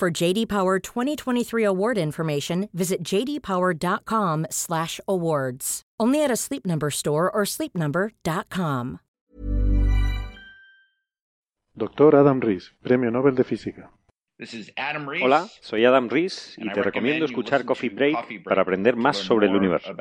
[0.00, 5.82] For JD Power 2023 award information, visit jdpower.com/awards.
[6.00, 9.00] Only at a Sleep Number store or sleepnumber.com.
[11.76, 13.90] Doctor Adam Rees, Premio Nobel de Física.
[15.22, 19.54] Hola, soy Adam Rees y te recomiendo escuchar Coffee Break para aprender más sobre el
[19.54, 19.94] universo.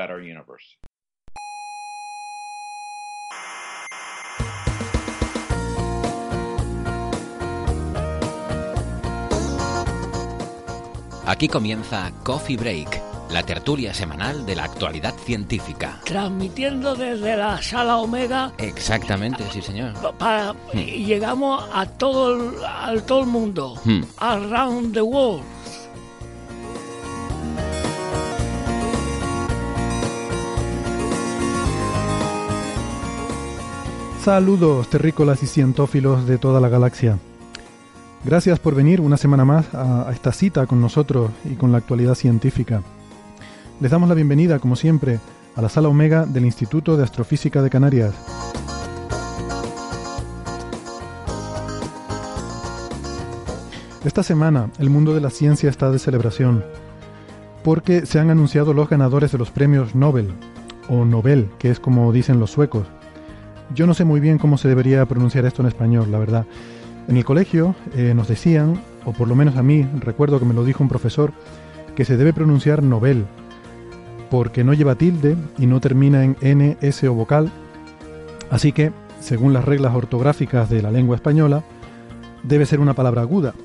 [11.29, 15.99] Aquí comienza Coffee Break, la tertulia semanal de la actualidad científica.
[16.03, 18.51] Transmitiendo desde la sala Omega.
[18.57, 19.93] Exactamente, sí, señor.
[20.17, 23.75] Para, Y llegamos a todo el, a todo el mundo.
[23.85, 24.01] Hmm.
[24.17, 25.43] Around the world.
[34.23, 37.19] Saludos, terrícolas y cientófilos de toda la galaxia.
[38.25, 42.15] Gracias por venir una semana más a, esta cita con nosotros y con la actualidad
[42.15, 42.83] científica.
[43.79, 45.19] Les damos la bienvenida, como siempre,
[45.55, 48.13] a la sala Omega del Instituto de Astrofísica de Canarias.
[54.03, 56.65] Esta semana el mundo de la ciencia está de celebración,
[57.63, 60.33] porque se han anunciado los ganadores de los premios Nobel,
[60.89, 62.85] o Nobel, que es como dicen los suecos.
[63.73, 66.45] Yo no sé muy bien cómo se debería pronunciar esto en español, la verdad.
[67.09, 70.53] En el colegio eh, nos decían, o por lo menos a mí, recuerdo que me
[70.53, 71.33] lo dijo un profesor,
[71.95, 73.25] que se debe pronunciar Nobel,
[74.29, 77.51] porque no lleva tilde y no termina en N, S o vocal.
[78.51, 81.63] Así que, según las reglas ortográficas de la lengua española,
[82.43, 83.55] debe ser una palabra aguda.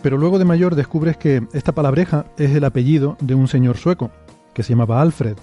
[0.00, 4.12] Pero luego de mayor descubres que esta palabreja es el apellido de un señor sueco,
[4.54, 5.36] que se llamaba Alfred.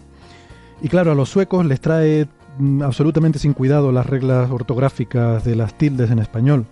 [0.82, 5.58] Y claro, a los suecos les trae mm, absolutamente sin cuidado las reglas ortográficas de
[5.58, 6.66] las tildes en español,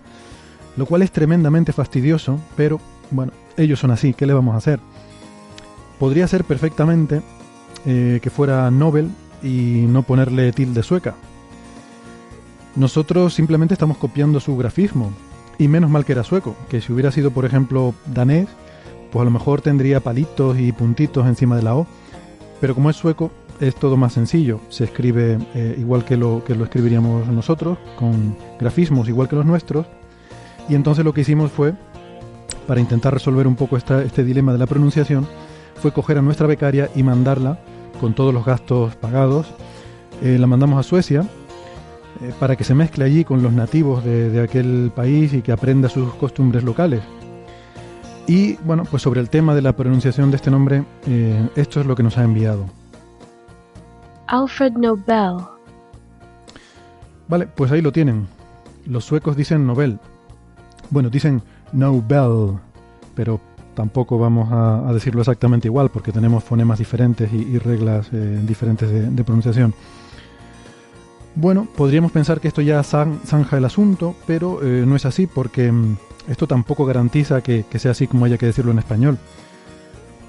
[0.78, 2.80] lo cual es tremendamente fastidioso, pero
[3.12, 4.80] bueno, ellos son así, ¿qué le vamos a hacer?
[6.00, 7.22] Podría ser perfectamente
[7.86, 9.10] eh, que fuera Nobel
[9.44, 11.16] y no ponerle tilde sueca.
[12.76, 15.12] Nosotros simplemente estamos copiando su grafismo,
[15.58, 18.48] y menos mal que era sueco, que si hubiera sido, por ejemplo, danés,
[19.12, 21.86] pues a lo mejor tendría palitos y puntitos encima de la O,
[22.60, 24.60] pero como es sueco, es todo más sencillo.
[24.70, 29.46] Se escribe eh, igual que lo, que lo escribiríamos nosotros, con grafismos igual que los
[29.46, 29.86] nuestros,
[30.70, 31.74] y entonces lo que hicimos fue,
[32.68, 35.28] para intentar resolver un poco esta, este dilema de la pronunciación,
[35.76, 37.60] fue coger a nuestra becaria y mandarla,
[38.00, 39.48] con todos los gastos pagados,
[40.22, 41.22] eh, la mandamos a Suecia
[42.22, 45.52] eh, para que se mezcle allí con los nativos de, de aquel país y que
[45.52, 47.02] aprenda sus costumbres locales.
[48.28, 51.86] Y bueno, pues sobre el tema de la pronunciación de este nombre, eh, esto es
[51.86, 52.66] lo que nos ha enviado.
[54.28, 55.44] Alfred Nobel.
[57.28, 58.28] Vale, pues ahí lo tienen.
[58.86, 60.00] Los suecos dicen Nobel.
[60.92, 61.42] Bueno, dicen
[61.72, 62.60] Nobel,
[63.16, 63.40] pero
[63.74, 69.24] tampoco vamos a, decirlo exactamente igual porque tenemos fonemas diferentes y, reglas eh, diferentes de,
[69.24, 69.74] pronunciación.
[71.34, 75.28] Bueno, podríamos pensar que esto ya zan- zanja el asunto, pero eh, no es así
[75.28, 75.96] porque mm,
[76.28, 79.18] esto tampoco garantiza que, que sea así como haya que decirlo en español.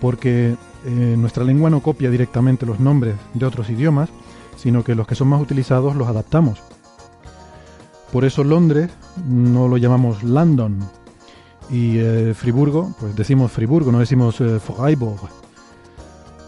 [0.00, 0.56] Porque
[0.86, 4.10] eh, nuestra lengua no copia directamente los nombres de otros idiomas,
[4.56, 6.60] sino que los que son más utilizados los adaptamos.
[8.12, 8.90] Por eso Londres
[9.26, 10.78] no lo llamamos London
[11.70, 15.30] y eh, Friburgo, pues decimos Friburgo, no decimos eh, Freiburg.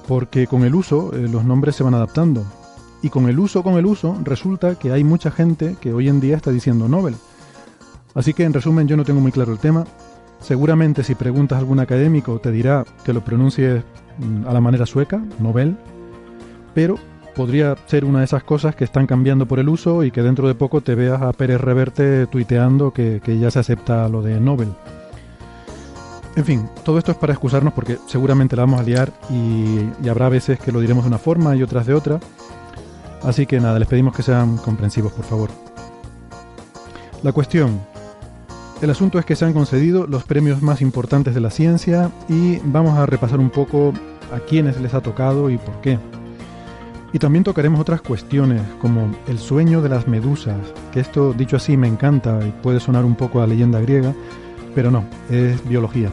[0.06, 2.44] Porque con el uso eh, los nombres se van adaptando.
[3.00, 6.20] Y con el uso, con el uso, resulta que hay mucha gente que hoy en
[6.20, 7.16] día está diciendo Nobel.
[8.14, 9.86] Así que en resumen yo no tengo muy claro el tema.
[10.40, 13.82] Seguramente si preguntas a algún académico te dirá que lo pronuncies
[14.18, 15.76] mm, a la manera sueca, Nobel,
[16.74, 16.98] pero
[17.34, 20.48] podría ser una de esas cosas que están cambiando por el uso y que dentro
[20.48, 24.72] de poco te veas a Pérez Reverte tuiteando que, ya se acepta lo de Nobel.
[26.36, 30.08] En fin, todo esto es para excusarnos porque seguramente la vamos a liar y, y
[30.08, 32.20] habrá veces que lo diremos de una forma y otras de otra.
[33.22, 35.50] Así que nada, les pedimos que sean comprensivos, por favor.
[37.22, 37.80] La cuestión.
[38.82, 42.58] El asunto es que se han concedido los premios más importantes de la ciencia y
[42.64, 43.94] vamos a repasar un poco
[44.32, 45.98] a quiénes les ha tocado y por qué.
[47.14, 50.58] Y también tocaremos otras cuestiones como el sueño de las medusas,
[50.92, 54.12] que esto dicho así me encanta y puede sonar un poco a leyenda griega,
[54.74, 56.10] pero no, es biología.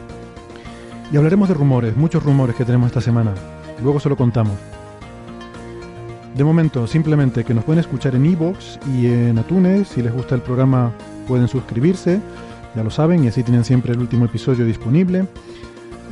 [1.12, 3.34] Y hablaremos de rumores, muchos rumores que tenemos esta semana.
[3.82, 4.54] Luego se lo contamos.
[6.36, 9.88] De momento, simplemente que nos pueden escuchar en iVoox y en Atunes.
[9.88, 10.92] Si les gusta el programa,
[11.26, 12.20] pueden suscribirse,
[12.76, 15.26] ya lo saben, y así tienen siempre el último episodio disponible.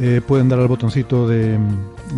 [0.01, 1.61] Eh, pueden dar al botoncito de,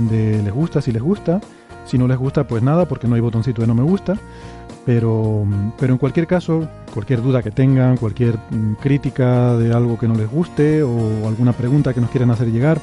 [0.09, 1.39] de les gusta si les gusta.
[1.85, 4.19] Si no les gusta, pues nada, porque no hay botoncito de no me gusta.
[4.85, 5.47] Pero,
[5.79, 10.15] pero en cualquier caso, cualquier duda que tengan, cualquier mm, crítica de algo que no
[10.15, 12.81] les guste o alguna pregunta que nos quieran hacer llegar,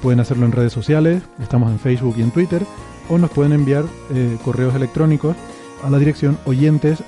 [0.00, 2.62] pueden hacerlo en redes sociales, estamos en Facebook y en Twitter,
[3.08, 5.36] o nos pueden enviar eh, correos electrónicos
[5.82, 7.02] a la dirección oyentes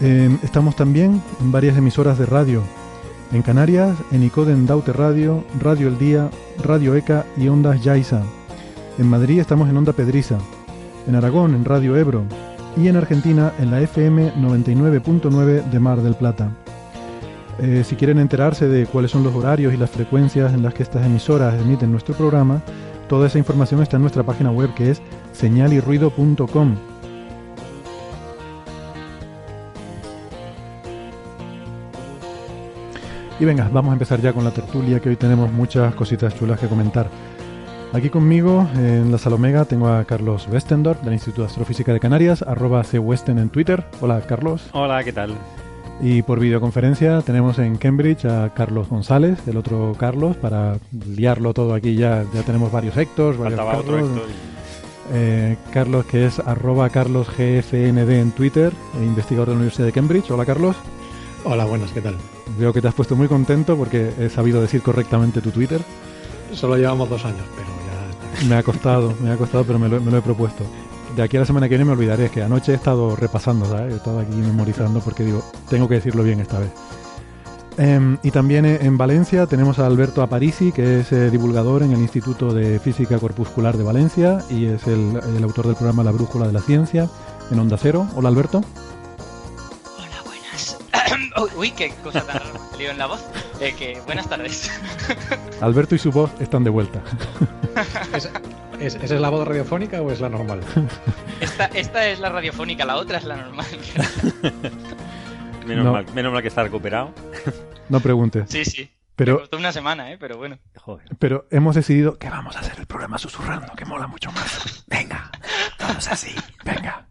[0.00, 2.62] em, estamos también en varias emisoras de radio.
[3.32, 6.30] En Canarias, en Icoden Daute Radio, Radio El Día,
[6.62, 8.22] Radio ECA y Ondas Yaiza.
[8.98, 10.38] En Madrid estamos en Onda Pedriza
[11.06, 12.24] en Aragón en Radio Ebro
[12.76, 16.50] y en Argentina en la FM 99.9 de Mar del Plata.
[17.58, 20.82] Eh, si quieren enterarse de cuáles son los horarios y las frecuencias en las que
[20.82, 22.62] estas emisoras emiten nuestro programa,
[23.08, 25.02] toda esa información está en nuestra página web que es
[25.32, 26.89] señalirruido.com.
[33.40, 36.60] Y venga, vamos a empezar ya con la tertulia, que hoy tenemos muchas cositas chulas
[36.60, 37.08] que comentar.
[37.94, 42.42] Aquí conmigo en la Salomega tengo a Carlos Westendorf del Instituto de Astrofísica de Canarias,
[42.42, 43.86] arroba cwesten en Twitter.
[44.02, 44.68] Hola Carlos.
[44.72, 45.32] Hola, ¿qué tal?
[46.02, 50.76] Y por videoconferencia tenemos en Cambridge a Carlos González, el otro Carlos, para
[51.08, 54.04] liarlo todo aquí ya, ya tenemos varios Héctor, varios Carlos.
[55.14, 58.70] Eh, Carlos que es arroba carlosgfnd en Twitter,
[59.00, 60.30] e investigador de la Universidad de Cambridge.
[60.30, 60.76] Hola Carlos.
[61.42, 62.16] Hola, buenas, ¿qué tal?
[62.58, 65.80] Veo que te has puesto muy contento porque he sabido decir correctamente tu Twitter.
[66.52, 70.22] Solo llevamos dos años, pero me ha costado, me ha costado, pero me lo, he
[70.22, 70.64] propuesto.
[71.16, 73.64] De aquí a la semana que viene me olvidaré, es que anoche he estado repasando,
[73.64, 73.92] ¿sabes?
[73.92, 76.70] He estado aquí memorizando porque digo, tengo que decirlo bien esta vez.
[77.78, 82.00] Em, y también en Valencia tenemos a Alberto Aparici, que es eh, divulgador en el
[82.00, 86.46] Instituto de Física Corpuscular de Valencia y es el, el, autor del programa La Brújula
[86.46, 87.08] de la Ciencia
[87.50, 88.06] en Onda Cero.
[88.14, 88.62] Hola Alberto.
[91.36, 91.56] Buenas.
[91.56, 93.24] Uy, qué cosa tan rara en la voz.
[93.60, 94.70] Eh, que buenas tardes.
[95.60, 97.02] Alberto y su voz están de vuelta.
[98.80, 100.60] ¿Es, esa es la voz radiofónica o es la normal?
[101.40, 103.66] Esta, esta es la radiofónica, la otra es la normal.
[105.66, 107.12] menos, mal, menos mal que está recuperado.
[107.88, 108.48] No preguntes.
[108.48, 108.90] Sí, sí.
[109.16, 110.16] Pero, Me costó una semana, ¿eh?
[110.18, 110.58] Pero bueno.
[111.18, 114.84] Pero hemos decidido que vamos a hacer el programa susurrando, que mola mucho más.
[114.86, 115.30] Venga,
[115.78, 116.34] vamos así,
[116.64, 117.06] venga.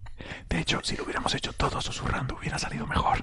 [0.50, 3.19] De hecho, si lo hubiéramos hecho todo susurrando, hubiera salido mejor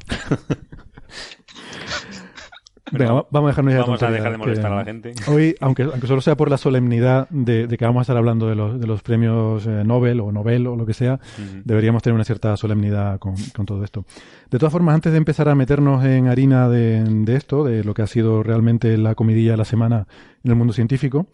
[3.30, 5.14] vamos a dejarnos ya Vamos a dejar de molestar a la gente.
[5.26, 8.54] Hoy, aunque, aunque solo sea por la solemnidad de, que vamos a estar hablando de
[8.54, 11.18] los, de los premios eh, Nobel o Nobel o lo que sea,
[11.64, 13.34] deberíamos tener una cierta solemnidad con,
[13.66, 14.04] todo esto.
[14.50, 18.02] De todas formas, antes de empezar a meternos en harina de, esto, de lo que
[18.02, 20.06] ha sido realmente la comidilla de la semana
[20.44, 21.26] en el mundo científico,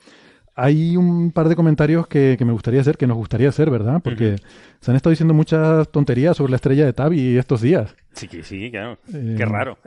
[0.55, 4.01] hay un par de comentarios que, me gustaría hacer, que nos gustaría hacer, ¿verdad?
[4.03, 4.37] Porque
[4.81, 7.95] se han estado diciendo muchas tonterías sobre la estrella de Tabi estos días.
[8.13, 8.99] Sí, sí, claro.
[9.13, 9.79] Eh, Qué raro.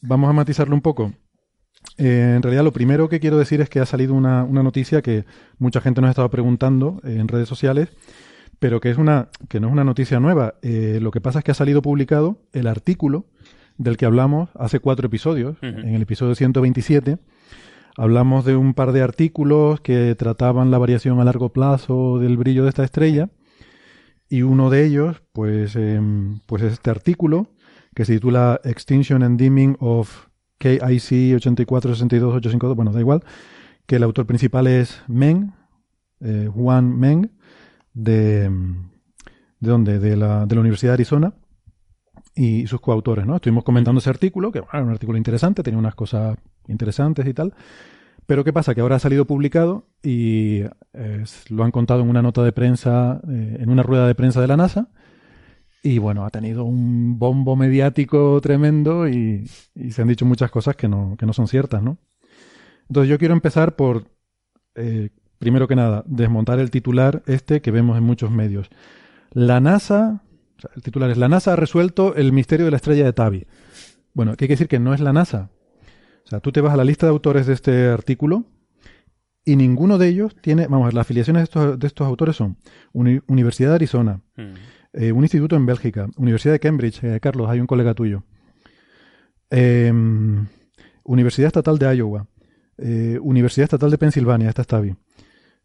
[0.00, 1.12] Vamos a matizarlo un poco.
[1.96, 5.24] Eh, en realidad, lo primero que quiero decir es que ha salido una, noticia que
[5.58, 7.88] mucha gente nos ha estado preguntando en redes sociales,
[8.58, 10.54] pero que, es una, que no es una noticia nueva.
[10.62, 13.26] Eh, lo que pasa es que ha salido publicado el artículo
[13.76, 17.18] del que hablamos hace cuatro episodios, en el episodio 127
[18.00, 22.62] Hablamos de un par de artículos que trataban la variación a largo plazo del brillo
[22.62, 23.28] de esta estrella
[24.28, 27.48] y uno de ellos, pues, em, pues es este artículo
[27.96, 30.28] que se titula Extinction and Dimming of
[30.58, 33.24] KIC 8462852, bueno, da igual,
[33.84, 35.52] que el autor principal es Meng,
[36.20, 37.32] eh, Juan Meng,
[37.94, 38.48] de,
[39.58, 39.98] ¿de dónde?
[39.98, 41.34] De la, de la Universidad de Arizona
[42.36, 43.34] y sus coautores, ¿no?
[43.34, 46.38] Estuvimos comentando ese artículo, que era un artículo interesante, tenía unas cosas
[46.68, 47.54] interesantes y tal.
[48.26, 48.74] Pero ¿qué pasa?
[48.74, 50.62] Que ahora ha salido publicado y
[51.48, 54.46] lo han contado en una nota de prensa, eh, en una rueda de prensa de
[54.46, 54.90] la NASA.
[55.82, 59.46] Y bueno, ha tenido un bombo mediático tremendo y,
[59.90, 61.98] se han dicho muchas cosas que no, que no son ciertas, ¿no?
[62.88, 64.04] Entonces yo quiero empezar por,
[64.74, 68.68] eh, primero que nada, desmontar el titular este que vemos en muchos medios.
[69.30, 70.22] La NASA,
[70.74, 73.46] el titular es La NASA ha resuelto el misterio de la estrella de Tabi.
[74.14, 75.50] Bueno, ¿qué quiere decir que no es la NASA?
[76.28, 78.44] O sea, tú te vas a la lista de autores de este artículo
[79.46, 82.36] y ninguno de ellos tiene, vamos a ver, las afiliaciones de estos, de estos autores
[82.36, 82.58] son
[82.92, 84.42] Universidad de Arizona, mm.
[84.92, 88.24] eh, un instituto en Bélgica, Universidad de Cambridge, eh, Carlos, hay un colega tuyo,
[89.48, 90.46] em,
[91.02, 92.26] Universidad Estatal de Iowa,
[92.76, 94.98] eh, Universidad Estatal de Pensilvania, esta está bien.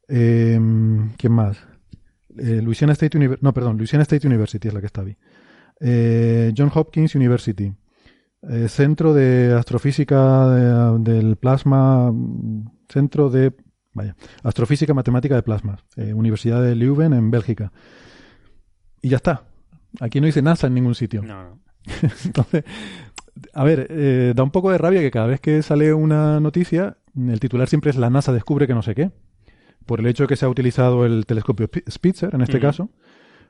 [0.08, 1.58] Em, ¿Quién más?
[2.30, 5.18] Louisiana State University, no, perdón, Louisiana State University es la que está bien.
[6.56, 7.74] John Hopkins University.
[8.50, 10.50] Eh, centro de Astrofísica
[10.98, 12.14] del Plasma,
[12.90, 13.54] Centro de,
[13.94, 17.72] vaya, Astrofísica Matemática de Plasmas, eh, Universidad de Leuven en Bélgica.
[19.02, 19.44] Y ya está.
[20.02, 21.22] Aquí no dice NASA en ningún sitio.
[21.22, 21.60] No, no.
[22.26, 22.64] Entonces,
[23.54, 26.98] a ver, eh, da un poco de rabia que cada vez que sale una noticia,
[27.16, 29.12] el titular siempre es la NASA descubre que no sé qué.
[29.86, 32.90] Por el hecho de que se ha utilizado el telescopio Spitzer en este caso.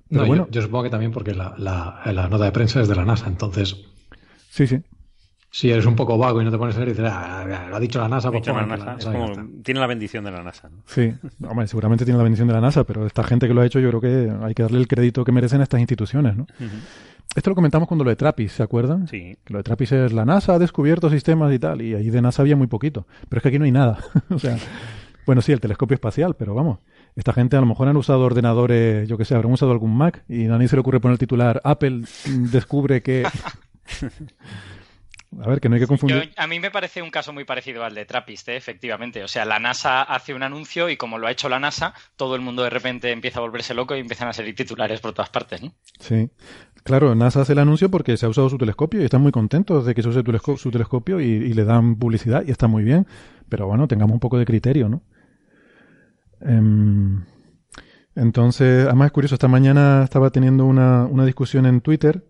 [0.09, 3.05] Pero bueno, yo, supongo que también porque la, la, nota de prensa es de la
[3.05, 3.92] NASA, entonces.
[4.53, 4.79] Sí, sí.
[5.49, 7.75] Si eres un poco vago y no te pones a leer y dices, ah, lo
[7.75, 8.97] ha dicho la NASA, pues la NASA.
[9.63, 10.69] tiene la bendición de la NASA.
[10.85, 11.11] Sí,
[11.47, 13.79] Hombre, seguramente tiene la bendición de la NASA, pero esta gente que lo ha hecho,
[13.79, 16.45] yo creo que hay que darle el crédito que merecen a estas instituciones, ¿no?
[17.35, 19.07] Esto lo comentamos cuando lo de Trappist, ¿se acuerdan?
[19.07, 19.35] Sí.
[19.47, 22.43] lo de Trappist es la NASA ha descubierto sistemas y tal, y ahí de NASA
[22.43, 23.07] había muy poquito.
[23.27, 23.97] Pero es que aquí no hay nada.
[24.29, 24.57] o sea,
[25.25, 26.77] bueno, sí, el telescopio espacial, pero vamos.
[27.15, 30.23] Esta gente a lo mejor han usado ordenadores, yo que sé, habrán usado algún Mac
[30.27, 32.03] y a nadie se le ocurre poner el titular Apple
[32.51, 33.23] descubre que...
[35.41, 36.31] A ver, que no hay que confundir.
[36.35, 38.55] a mí me parece un caso muy parecido al de Trappist, ¿eh?
[38.55, 39.23] efectivamente.
[39.23, 42.35] O sea, la NASA hace un anuncio y como lo ha hecho la NASA, todo
[42.35, 45.29] el mundo de repente empieza a volverse loco y empiezan a salir titulares por todas
[45.29, 45.73] partes, ¿no?
[45.99, 46.29] Sí.
[46.83, 49.85] Claro, NASA hace el anuncio porque se ha usado su telescopio y están muy contentos
[49.85, 50.21] de que se use
[50.57, 53.07] su telescopio y, le dan publicidad y está muy bien.
[53.49, 55.01] Pero bueno, tengamos un poco de criterio, ¿no?
[56.41, 57.23] Em,
[58.15, 62.25] entonces, además es curioso, esta mañana estaba teniendo una, una discusión en Twitter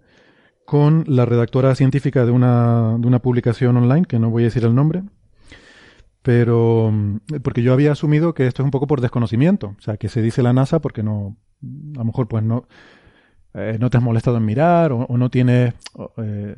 [0.66, 4.64] con la redactora científica de una, de una publicación online, que no voy a decir
[4.64, 5.04] el nombre,
[6.22, 9.98] pero mm, porque yo había asumido que esto es un poco por desconocimiento, o sea,
[9.98, 11.36] que se dice la NASA porque no,
[11.96, 12.66] a lo mejor pues no,
[13.54, 15.74] eh, no te has molestado en mirar o, no tienes,
[16.18, 16.56] eh,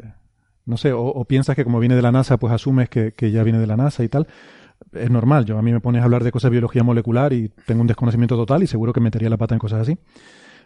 [0.66, 3.44] no sé, o, piensas que como viene de la NASA pues asumes que, que, ya
[3.44, 4.28] viene de la NASA y tal.
[4.94, 7.50] Es normal, yo a mí me pones a hablar de cosas de biología molecular y
[7.66, 9.98] tengo un desconocimiento total y seguro que metería la pata en cosas así.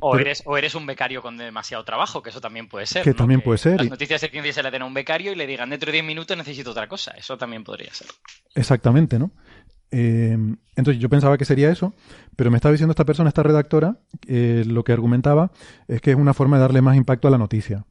[0.02, 3.04] O, eres, o eres un becario con demasiado trabajo, que eso también puede ser.
[3.04, 3.78] Que también puede ser.
[3.78, 5.94] Las noticias de ciencia se le den a un becario y le digan dentro de
[5.94, 7.12] 10 minutos necesito otra cosa.
[7.12, 8.08] Eso también podría ser.
[8.56, 9.32] Exactamente, ¿no?
[9.92, 10.38] Eh,
[10.76, 11.94] entonces yo pensaba que sería eso,
[12.36, 15.52] pero me estaba diciendo esta persona, esta redactora, eh, lo que argumentaba
[15.88, 17.86] es que es una forma de darle más impacto a la noticia.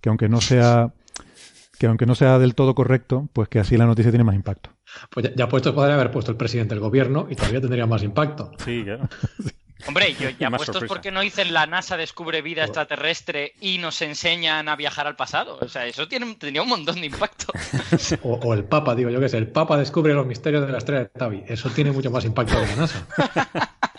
[0.00, 0.92] Que aunque no sea
[1.78, 4.70] que aunque no sea del todo correcto, pues que así la noticia tiene más impacto.
[5.10, 8.02] Pues ya, ya puesto podría haber puesto el presidente del gobierno y todavía tendría más
[8.02, 8.52] impacto.
[8.64, 9.08] Sí, claro.
[9.86, 14.68] Hombre, yo ya puestos porque no dicen la NASA descubre vida extraterrestre y nos enseñan
[14.68, 15.58] a viajar al pasado.
[15.60, 17.52] O sea, eso tiene, tendría un montón de impacto.
[18.22, 21.02] O, el Papa, digo yo que sé, el Papa descubre los misterios de la estrella
[21.04, 21.44] de Tavi.
[21.46, 23.06] Eso tiene mucho más impacto que la NASA.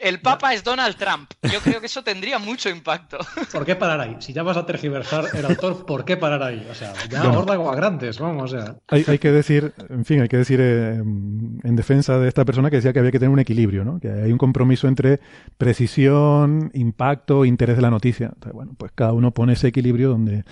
[0.00, 1.30] el Papa es Donald Trump.
[1.42, 3.18] Yo creo que eso tendría mucho impacto.
[3.52, 4.16] ¿Por qué parar ahí?
[4.20, 6.66] Si ya vas a tergiversar el autor, ¿por qué parar ahí?
[6.70, 8.76] O sea, ya aborda como a grandes, vamos, o sea.
[8.88, 12.76] Hay, que decir, en fin, hay que decir eh, en defensa de esta persona que
[12.76, 14.00] decía que había que tener un equilibrio, ¿no?
[14.00, 15.20] Que hay un compromiso entre
[15.56, 18.26] precisión, impacto, interés de la noticia.
[18.26, 20.44] Entonces, bueno, pues cada uno pone ese equilibrio donde,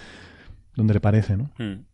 [0.75, 1.51] donde le parece, ¿no?
[1.59, 1.85] Hmm.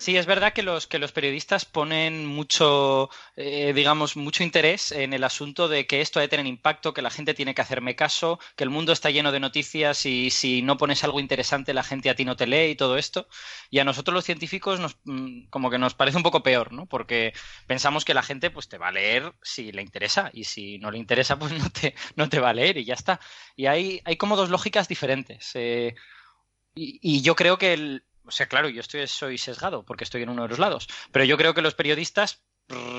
[0.00, 5.12] Sí, es verdad que los, que los periodistas ponen mucho, eh, digamos, mucho interés en
[5.12, 8.38] el asunto de que esto debe tener impacto, que la gente tiene que hacerme caso,
[8.54, 12.10] que el mundo está lleno de noticias y si no pones algo interesante la gente
[12.10, 13.26] a ti no te lee y todo esto.
[13.70, 16.86] Y a nosotros los científicos nos, mm, como que nos parece un poco peor, ¿no?
[16.86, 17.32] Porque
[17.66, 20.92] pensamos que la gente pues te va a leer si le interesa y si no
[20.92, 23.18] le interesa pues no te, no te va a leer y ya está.
[23.56, 25.50] Y hay, hay como dos lógicas diferentes.
[25.54, 25.94] Eh,
[26.74, 30.28] y, yo creo que el, o sea, claro, yo estoy, soy sesgado porque estoy en
[30.28, 32.42] uno de los lados, pero yo creo que los periodistas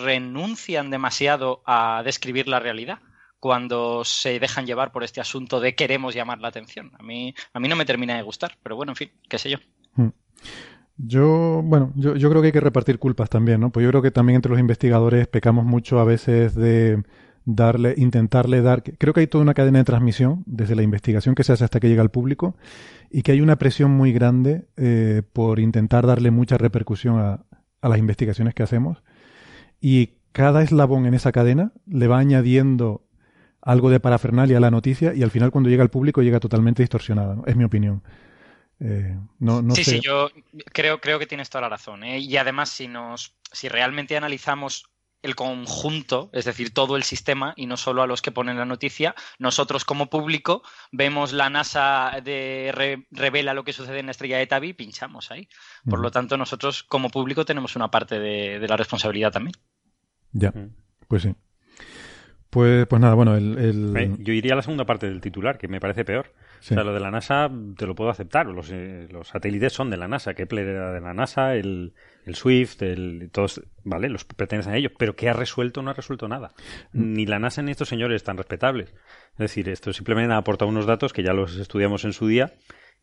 [0.04, 3.00] renuncian demasiado a describir la realidad
[3.40, 6.92] cuando se dejan llevar por este asunto de queremos llamar la atención.
[7.00, 9.50] A mí, a mí no me termina de gustar, pero bueno, en fin, qué sé
[9.52, 9.58] yo.
[9.94, 10.10] Hmm.
[10.98, 13.72] Yo, bueno, yo, yo creo que hay que repartir culpas también, ¿no?
[13.72, 17.04] Pues yo creo que también entre los investigadores pecamos mucho a veces de
[17.46, 18.84] darle, intentarle dar.
[18.84, 21.80] Creo que hay toda una cadena de transmisión desde la investigación que se hace hasta
[21.80, 22.56] que llega al público
[23.10, 27.44] y que hay una presión muy grande eh, por intentar darle mucha repercusión a,
[27.82, 29.04] las investigaciones que hacemos.
[29.80, 33.06] Y cada eslabón en esa cadena le va añadiendo
[33.62, 36.84] algo de parafernalia a la noticia y al final cuando llega al público llega totalmente
[36.84, 37.38] distorsionada.
[37.46, 38.04] Es mi opinión.
[38.82, 40.30] Eh, no, no sí, sí, yo
[40.72, 42.04] creo, creo que tienes toda la razón.
[42.04, 42.20] ¿eh?
[42.20, 44.90] Y además, si nos, si realmente analizamos
[45.22, 48.66] el conjunto, es decir, todo el sistema y no solo a los que ponen la
[48.66, 49.16] noticia.
[49.38, 54.48] Nosotros como público vemos la NASA de revela lo que sucede en la estrella de
[54.48, 55.48] Tabi y pinchamos ahí.
[55.90, 59.56] Por lo tanto, nosotros como público tenemos una parte de, la responsabilidad también.
[60.32, 60.54] Ya,
[61.08, 61.36] pues sí.
[62.50, 65.80] Pues, pues nada, bueno, el, Yo iría a la segunda parte del titular, que me
[65.80, 66.34] parece peor.
[66.60, 68.48] O sea, lo de la NASA te lo puedo aceptar.
[68.48, 70.34] Los, eh, los satélites son de la NASA.
[70.34, 71.94] Kepler era de la NASA, el,
[72.30, 75.82] el Swift, el, todos, vale, los pertenecen a ellos, pero ¿qué ha resuelto?
[75.82, 76.52] No ha resuelto nada.
[76.94, 77.14] Mm.
[77.14, 78.94] Ni la NASA ni estos señores tan respetables.
[79.34, 82.54] Es decir, esto simplemente ha aportado unos datos que ya los estudiamos en su día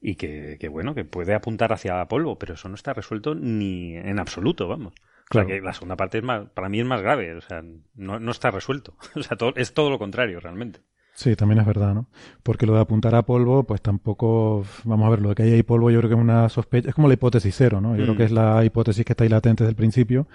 [0.00, 4.18] y que, bueno, que puede apuntar hacia polvo, pero eso no está resuelto ni en
[4.18, 4.94] absoluto, vamos.
[5.28, 5.48] Claro.
[5.48, 7.60] que la segunda parte es más, para mí es más grave, o sea,
[7.96, 8.96] no, no está resuelto.
[9.16, 10.80] O sea, es todo lo contrario, realmente.
[11.16, 12.08] Sí, también es verdad, ¿no?
[12.42, 15.52] Porque lo de apuntar a polvo, pues tampoco, vamos a ver, lo de que hay
[15.54, 17.96] ahí polvo yo creo que es una sospecha, es como la hipótesis cero, ¿no?
[17.96, 18.34] Yo creo que es mm.
[18.34, 20.28] la hipótesis que está ahí latente desde el principio.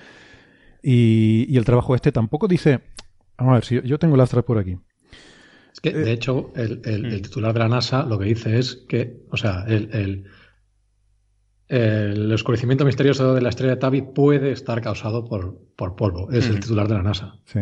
[0.82, 2.82] Y, y el trabajo este tampoco dice,
[3.38, 4.80] vamos a ver, si yo, tengo el Astra por aquí.
[5.72, 7.22] Es que, de eh, hecho, el, el, mm.
[7.22, 10.26] titular de la NASA lo que dice es que, o sea, el,
[11.68, 16.32] el oscurecimiento misterioso de la estrella de Tabi puede estar causado por, por polvo.
[16.32, 16.60] Es el mm.
[16.60, 17.36] titular de la NASA.
[17.46, 17.60] Sí.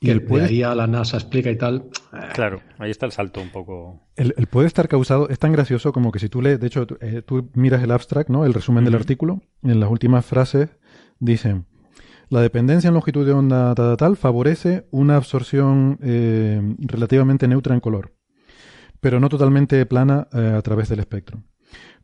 [0.00, 0.46] Y el puede...
[0.46, 1.88] ahí a la NASA explica y tal.
[2.34, 4.02] Claro, ahí está el salto un poco.
[4.16, 7.22] El, puede estar causado, es tan gracioso como que si tú lees, de hecho, eh,
[7.24, 8.44] tú miras el abstract, ¿no?
[8.44, 10.68] El resumen del artículo, en las últimas frases
[11.18, 11.66] dicen,
[12.28, 17.80] la dependencia en longitud de onda tal, tal, favorece una absorción eh, relativamente neutra en
[17.80, 18.14] color,
[19.00, 21.42] pero no totalmente plana eh, a través del espectro,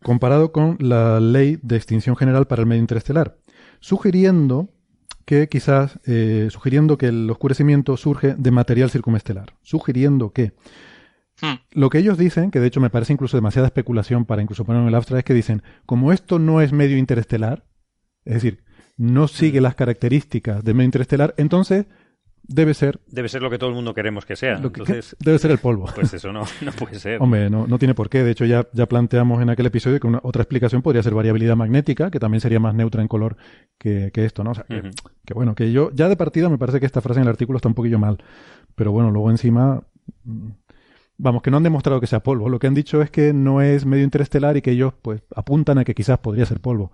[0.02, 3.38] comparado con la ley de extinción general para el medio interestelar,
[3.80, 4.71] sugiriendo
[5.24, 10.52] que quizás, eh, sugiriendo que el oscurecimiento surge de material circunestelar, sugiriendo que
[11.40, 11.54] hmm.
[11.72, 14.84] lo que ellos dicen, que de hecho me parece incluso demasiada especulación para incluso ponerlo
[14.84, 17.64] en el abstract, es que dicen, como esto no es medio interestelar,
[18.24, 18.64] es decir,
[18.96, 19.64] no sigue hmm.
[19.64, 21.86] las características de medio interestelar, entonces
[22.42, 23.00] debe ser.
[23.06, 24.60] Debe ser lo que todo el mundo queremos que sea.
[24.60, 25.86] debe ser el polvo.
[25.94, 27.20] Pues eso no, no puede ser.
[27.22, 28.22] Hombre, no, no, tiene por qué.
[28.22, 31.56] De hecho, ya, ya planteamos en aquel episodio que una, otra explicación podría ser variabilidad
[31.56, 33.36] magnética, que también sería más neutra en color
[33.78, 34.52] que, esto, ¿no?
[34.52, 37.24] O sea, que, bueno, que yo, ya de partida me parece que esta frase en
[37.24, 38.18] el artículo está un poquillo mal.
[38.74, 39.82] Pero bueno, luego encima.
[40.24, 40.50] Mm,
[41.18, 42.48] vamos, que no han demostrado que sea polvo.
[42.48, 45.78] Lo que han dicho es que no es medio interestelar y que ellos, pues, apuntan
[45.78, 46.92] a que quizás podría ser polvo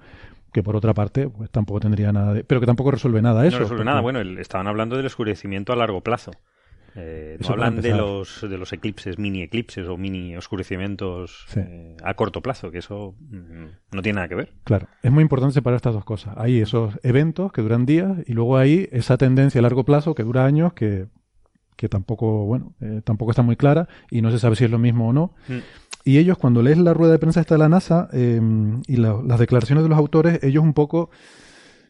[0.52, 2.44] que por otra parte pues tampoco tendría nada de...
[2.44, 3.56] pero que tampoco resuelve nada eso.
[3.56, 6.32] No resuelve nada, bueno, estaban hablando del oscurecimiento a largo plazo.
[7.00, 12.14] Eh, no hablan de los, de los eclipses, mini eclipses o mini oscurecimientos eh, a
[12.14, 14.52] corto plazo, que eso mm, no tiene nada que ver.
[14.64, 16.34] Claro, es muy importante separar estas dos cosas.
[16.36, 20.24] Hay esos eventos que duran días y luego hay esa tendencia a largo plazo que
[20.24, 21.06] dura años que,
[21.76, 24.78] que tampoco, bueno, eh, tampoco está muy clara y no se sabe si es lo
[24.78, 25.34] mismo o no.
[25.46, 25.58] Mm.
[26.08, 29.38] Y ellos, cuando lees la rueda de prensa esta de la NASA em, y las
[29.38, 31.10] declaraciones de los autores, ellos un poco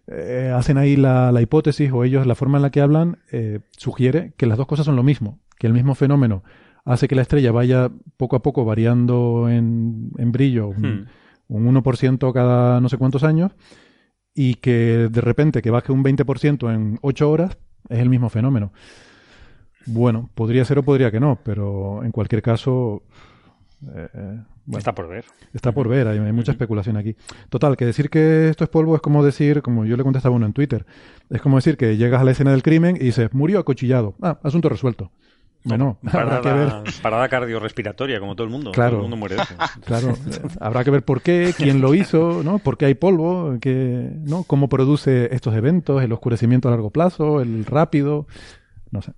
[0.09, 4.33] eh, hacen ahí la, hipótesis o ellos, la forma en la que hablan, eh, sugiere
[4.37, 6.43] que las dos cosas son lo mismo, que el mismo fenómeno
[6.85, 11.07] hace que la estrella vaya poco a poco variando en, brillo un,
[11.49, 12.33] 1% hmm.
[12.33, 13.53] cada no sé cuántos años
[14.35, 17.57] y que de repente que baje un 20% en 8 horas
[17.89, 18.73] es el mismo fenómeno.
[19.87, 23.05] Bueno, podría ser o podría que no, pero en cualquier caso
[23.95, 24.41] eh, eh,
[24.77, 25.25] está por ver.
[25.53, 27.17] Está por ver, hay, mucha especulación aquí.
[27.49, 30.37] Total, que decir que esto es polvo es como decir, como yo le contestaba a
[30.37, 30.85] uno en Twitter,
[31.31, 34.15] es como decir que llegas a la escena del crimen y dices, murió acuchillado.
[34.21, 35.11] Ah, asunto resuelto.
[35.65, 36.73] Bueno, parada, que ver.
[37.03, 38.73] Parada cardiorrespiratoria, como todo el mundo.
[38.73, 38.91] Claro.
[38.91, 39.37] Todo el mundo muere
[39.85, 40.15] Claro.
[40.61, 42.59] habrá que ver por qué, quién lo hizo, ¿no?
[42.59, 43.59] ¿Por qué hay polvo?
[43.61, 44.45] ¿Qué, ¿no?
[44.45, 46.03] ¿Cómo produce estos eventos?
[46.03, 47.41] ¿El oscurecimiento a largo plazo?
[47.41, 48.27] ¿El rápido?
[48.91, 49.13] No sé.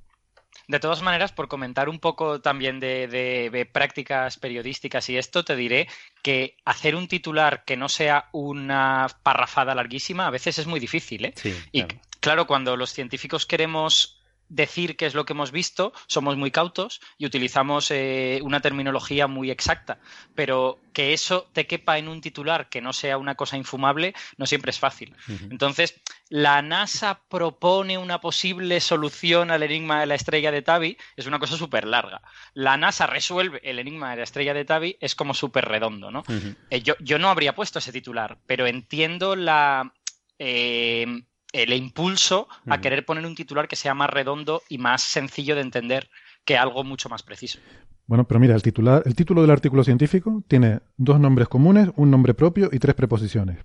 [0.71, 5.89] De todas maneras, por comentar un poco también de, prácticas periodísticas y esto, te diré
[6.23, 11.25] que hacer un titular que no sea una parrafada larguísima a veces es muy difícil.
[11.25, 11.35] ¿eh?
[11.73, 11.83] y
[12.21, 14.20] claro, cuando los científicos queremos
[14.51, 19.27] decir qué es lo que hemos visto, somos muy cautos y utilizamos eh, una terminología
[19.27, 19.99] muy exacta,
[20.35, 24.47] pero que eso te quepa en un titular que no sea una cosa infumable no
[24.47, 25.15] siempre es fácil.
[25.51, 25.95] Entonces,
[26.29, 31.39] la NASA propone una posible solución al enigma de la estrella de Tabi, es una
[31.39, 32.21] cosa súper larga.
[32.53, 36.25] La NASA resuelve el enigma de la estrella de Tabi, es como súper redondo, ¿no?
[36.71, 39.95] Eh, yo, yo, no habría puesto ese titular, pero entiendo la...
[40.39, 45.55] Eh, el impulso a querer poner un titular que sea más redondo y más sencillo
[45.55, 46.09] de entender
[46.45, 47.59] que algo mucho más preciso.
[48.07, 52.11] Bueno, pero mira, el, titular, el título del artículo científico tiene dos nombres comunes, un
[52.11, 53.59] nombre propio y tres preposiciones.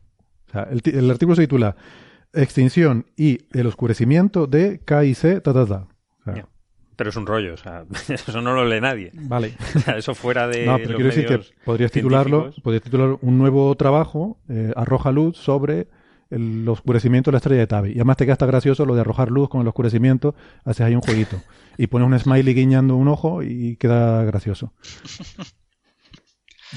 [0.47, 1.75] O sea, el, artículo se titula
[2.33, 5.87] Extinción y el oscurecimiento de K y C, ta, ta, ta.
[6.95, 9.11] pero es un rollo, o sea, eso no lo lee nadie.
[9.13, 9.55] Vale.
[9.97, 10.65] eso fuera de.
[10.65, 15.37] No, pero quiero decir que podrías titularlo, podrías titular un nuevo trabajo, eh, arroja luz
[15.37, 15.87] sobre
[16.29, 17.89] el oscurecimiento de la estrella de Tabi.
[17.89, 20.95] Y además te queda hasta gracioso lo de arrojar luz con el oscurecimiento, haces ahí
[20.95, 21.41] un jueguito.
[21.77, 24.73] Y pones un smiley guiñando un ojo y queda gracioso.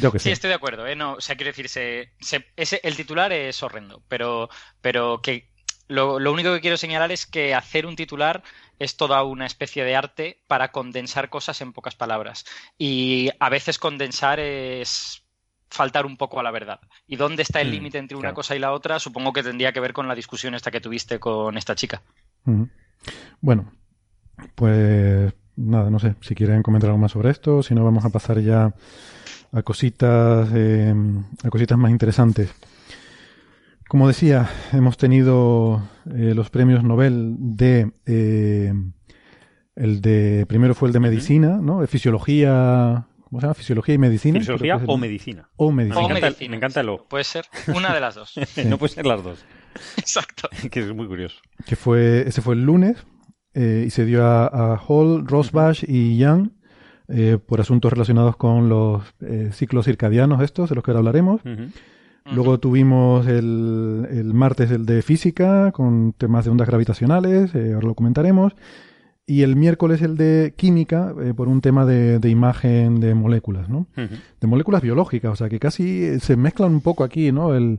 [0.00, 0.86] Yo que sí, estoy de acuerdo.
[0.86, 0.94] ¿eh?
[0.94, 2.12] No, o sea, quiero decir, se,
[2.56, 4.48] ese, el titular es horrendo, pero,
[4.80, 5.50] pero que
[5.88, 8.42] lo, lo, único que quiero señalar es que hacer un titular
[8.78, 12.44] es toda una especie de arte para condensar cosas en pocas palabras.
[12.76, 15.24] Y a veces condensar es
[15.70, 16.80] faltar un poco a la verdad.
[17.06, 18.98] ¿Y dónde está el mm, límite entre una cosa y la otra?
[18.98, 22.02] Supongo que tendría que ver con la discusión esta que tuviste con esta chica.
[23.40, 23.72] Bueno,
[24.54, 28.10] pues nada, no sé si quieren comentar algo más sobre esto, si no vamos a
[28.10, 28.74] pasar ya
[29.52, 30.94] a cositas, eh,
[31.42, 32.54] a cositas más interesantes.
[33.88, 35.82] Como decía, hemos tenido
[36.14, 38.74] eh, los premios Nobel de eh,
[39.74, 41.80] el de primero fue el de medicina, ¿no?
[41.80, 43.54] De fisiología, ¿cómo se llama?
[43.54, 44.38] Fisiología y medicina.
[44.38, 45.48] Fisiología o medicina.
[45.56, 46.00] O medicina.
[46.00, 46.50] O medicina.
[46.50, 47.04] Me encanta lo.
[47.04, 48.34] Puede ser una de las dos.
[48.66, 49.44] no puede ser las dos.
[49.96, 50.48] Exacto.
[50.70, 51.40] que es muy curioso.
[51.66, 53.04] Que fue ese fue el lunes
[53.54, 56.50] y se dio a, Hall, Rosbach y Young
[57.48, 59.02] por asuntos relacionados con los
[59.50, 61.40] ciclos circadianos estos de los que ahora hablaremos.
[62.34, 67.88] Luego tuvimos el, el, martes el de física con temas de ondas gravitacionales, eh, ahora
[67.88, 68.54] lo comentaremos.
[69.30, 73.68] Y el miércoles el de química eh, por un tema de, de, imagen de moléculas,
[73.68, 73.86] ¿no?
[73.94, 77.54] De moléculas biológicas, o sea que casi se mezclan un poco aquí, ¿no?
[77.54, 77.78] El,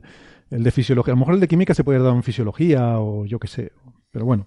[0.52, 1.12] el de fisiología.
[1.12, 3.72] A lo mejor el de química se puede dar en fisiología o yo qué sé,
[4.12, 4.46] pero bueno.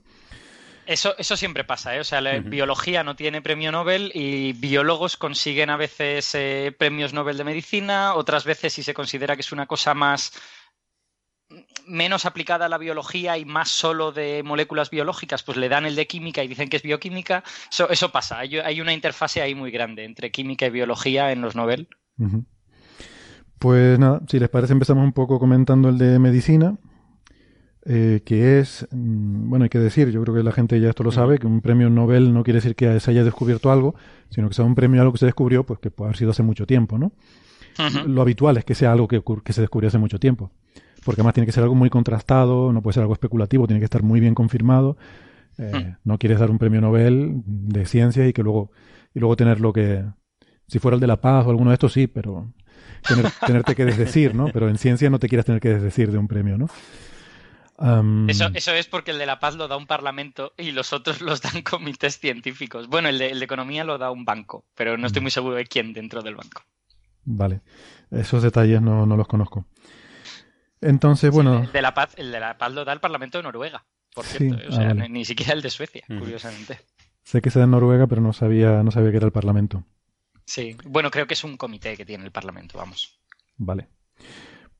[0.85, 1.99] Eso, eso siempre pasa, ¿eh?
[1.99, 7.13] O sea, la biología no tiene premio Nobel y biólogos consiguen a veces eh, premios
[7.13, 10.33] Nobel de medicina, otras veces si se considera que es una cosa más
[11.85, 15.95] menos aplicada a la biología y más solo de moléculas biológicas, pues le dan el
[15.95, 17.43] de química y dicen que es bioquímica.
[17.71, 21.55] Eso, eso pasa, hay, una interfase ahí muy grande entre química y biología en los
[21.55, 21.87] Nobel.
[23.59, 26.77] Pues nada, si les parece empezamos un poco comentando el de medicina.
[27.85, 31.03] Eh, que es, mm, bueno, hay que decir, yo creo que la gente ya esto
[31.03, 33.93] lo sabe, que un premio Nobel no quiere decir que se haya descubierto algo,
[34.29, 36.31] sino que sea un premio a algo que se descubrió, pues que puede haber sido
[36.31, 37.11] hace mucho tiempo, ¿no?
[38.05, 40.51] Lo habitual es que sea algo que, que se descubrió hace mucho tiempo,
[41.03, 43.85] porque además tiene que ser algo muy contrastado, no puede ser algo especulativo, tiene que
[43.85, 44.97] estar muy bien confirmado.
[45.57, 48.71] Eh, no quieres dar un premio Nobel de ciencia y que luego,
[49.13, 50.03] y luego tener lo que,
[50.67, 52.51] si fuera el de la paz o alguno de estos sí, pero
[53.07, 54.47] tener, tenerte que desdecir, ¿no?
[54.47, 56.67] Pero en ciencia no te quieras tener que desdecir de un premio, ¿no?
[58.29, 61.21] eso, eso, es porque el de La Paz lo da un parlamento y los otros
[61.21, 62.87] los dan comités científicos.
[62.87, 65.93] Bueno, el de, economía lo da un banco, pero no estoy muy seguro de quién
[65.93, 66.61] dentro del banco.
[67.25, 67.61] Vale,
[68.11, 69.65] esos detalles no, los conozco.
[70.83, 71.63] Entonces, bueno.
[71.63, 74.25] el, de la Paz, el de La Paz lo da el parlamento de Noruega, por
[74.25, 74.57] cierto.
[74.69, 76.79] o sea, ah, ni, siquiera el de Suecia, curiosamente.
[77.23, 79.83] Sé que se da en Noruega, pero no sabía, no sabía que era el parlamento.
[80.45, 83.17] Sí, bueno, creo que es un comité que tiene el parlamento, vamos.
[83.57, 83.87] Vale.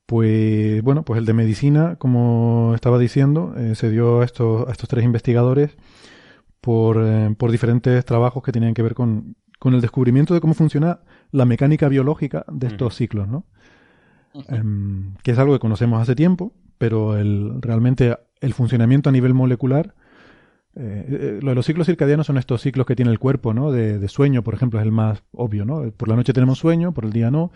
[0.06, 4.72] Pues bueno, pues el de medicina, como estaba diciendo, eh, se dio a estos, a
[4.72, 5.78] estos tres investigadores
[6.60, 10.54] por, eh, por diferentes trabajos que tenían que ver con, con, el descubrimiento de cómo
[10.54, 11.00] funciona
[11.32, 13.46] la mecánica biológica de estos ciclos, ¿no?
[14.50, 19.34] Em, que es algo que conocemos hace tiempo, pero el, realmente el funcionamiento a nivel
[19.34, 19.94] molecular,
[20.76, 23.72] eh, lo de los ciclos circadianos son estos ciclos que tiene el cuerpo, ¿no?
[23.72, 25.92] De, de, sueño, por ejemplo, es el más obvio, ¿no?
[25.92, 27.52] Por la noche tenemos sueño, por el día no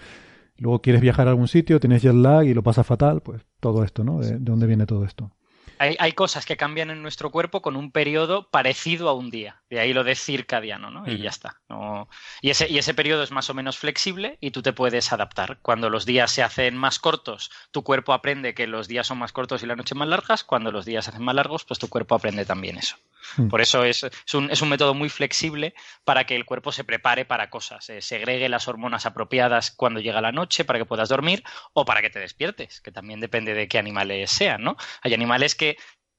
[0.60, 3.84] luego quieres viajar a algún sitio, tienes jet lag y lo pasa fatal, pues todo
[3.84, 4.20] esto, ¿no?
[4.20, 5.32] ¿De, dónde viene todo esto?
[5.80, 9.62] Hay, cosas que cambian en nuestro cuerpo con un periodo parecido a un día.
[9.70, 11.08] De ahí lo de circadiano, ¿no?
[11.08, 11.62] Y ya está.
[12.42, 15.60] Y, ese, y ese periodo es más o menos flexible y tú te puedes adaptar.
[15.62, 19.32] Cuando los días se hacen más cortos, tu cuerpo aprende que los días son más
[19.32, 20.44] cortos y las noches más largas.
[20.44, 22.98] Cuando los días se hacen más largos, pues tu cuerpo aprende también eso.
[23.36, 23.50] Mm.
[23.50, 25.74] Por eso es, un, es, un, método muy flexible
[26.06, 30.22] para que el cuerpo se prepare para cosas, eh, segregue las hormonas apropiadas cuando llega
[30.22, 33.68] la noche para que puedas dormir o para que te despiertes, que también depende de
[33.68, 34.78] qué animales sean, ¿no?
[35.02, 35.67] Hay animales que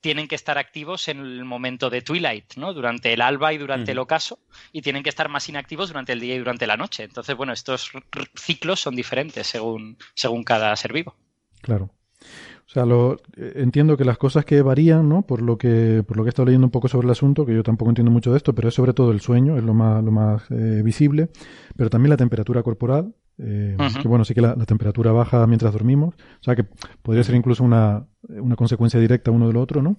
[0.01, 2.73] tienen que estar activos en el momento de twilight, ¿no?
[2.73, 4.39] Durante el alba y durante el ocaso,
[4.73, 7.05] y tienen que estar más inactivos durante el día y durante la noche.
[7.05, 7.91] Entonces, bueno, estos
[8.35, 11.17] ciclos son diferentes según, según cada ser vivo.
[11.63, 11.91] Claro.
[12.69, 15.23] O sea, lo, eh, entiendo que las cosas que varían, ¿no?
[15.23, 17.55] Por lo que, por lo que he estado leyendo un poco sobre el asunto, que
[17.55, 20.05] yo tampoco entiendo mucho de esto, pero es sobre todo el sueño, es lo más,
[20.05, 21.31] lo más eh, visible,
[21.77, 26.14] pero también la temperatura corporal, eh, que bueno, sí que la, temperatura baja mientras dormimos,
[26.14, 26.64] o sea que
[27.03, 29.96] podría ser incluso una, una consecuencia directa uno del otro, ¿no?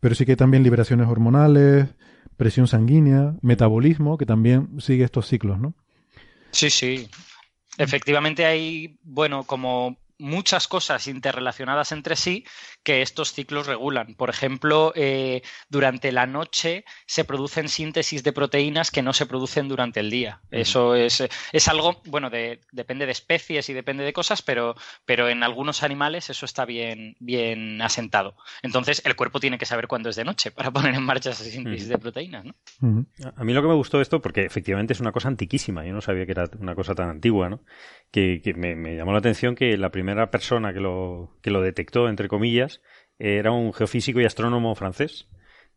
[0.00, 1.88] Pero sí que hay también liberaciones hormonales,
[2.36, 5.74] presión sanguínea, metabolismo, que también sigue estos ciclos, ¿no?
[6.50, 7.08] Sí, sí.
[7.78, 12.44] Efectivamente hay, bueno, como muchas cosas interrelacionadas entre sí
[12.82, 14.14] que estos ciclos regulan.
[14.14, 19.68] Por ejemplo, eh, durante la noche se producen síntesis de proteínas que no se producen
[19.68, 20.40] durante el día.
[20.50, 24.74] Eso es, es algo, bueno, depende de especies y depende de cosas, pero,
[25.04, 28.36] pero en algunos animales eso está bien, bien asentado.
[28.62, 31.44] Entonces, el cuerpo tiene que saber cuándo es de noche para poner en marcha esa
[31.44, 32.44] síntesis de proteínas.
[32.44, 33.06] ¿no?
[33.36, 36.00] A mí lo que me gustó esto, porque efectivamente es una cosa antiquísima, yo no
[36.00, 37.60] sabía que era una cosa tan antigua, ¿no?
[38.10, 42.08] que, me, me, llamó la atención que la primera persona que lo, que lo detectó,
[42.08, 42.80] entre comillas,
[43.18, 45.28] era un geofísico y astrónomo francés,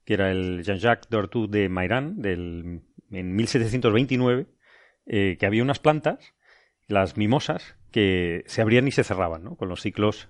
[0.06, 4.48] que era el Jean-Jacques Dortu de Mairan, en 1729,
[5.06, 6.34] eh, que había unas plantas,
[6.88, 9.56] las mimosas, que se abrían y se cerraban, ¿no?
[9.56, 10.30] Con los ciclos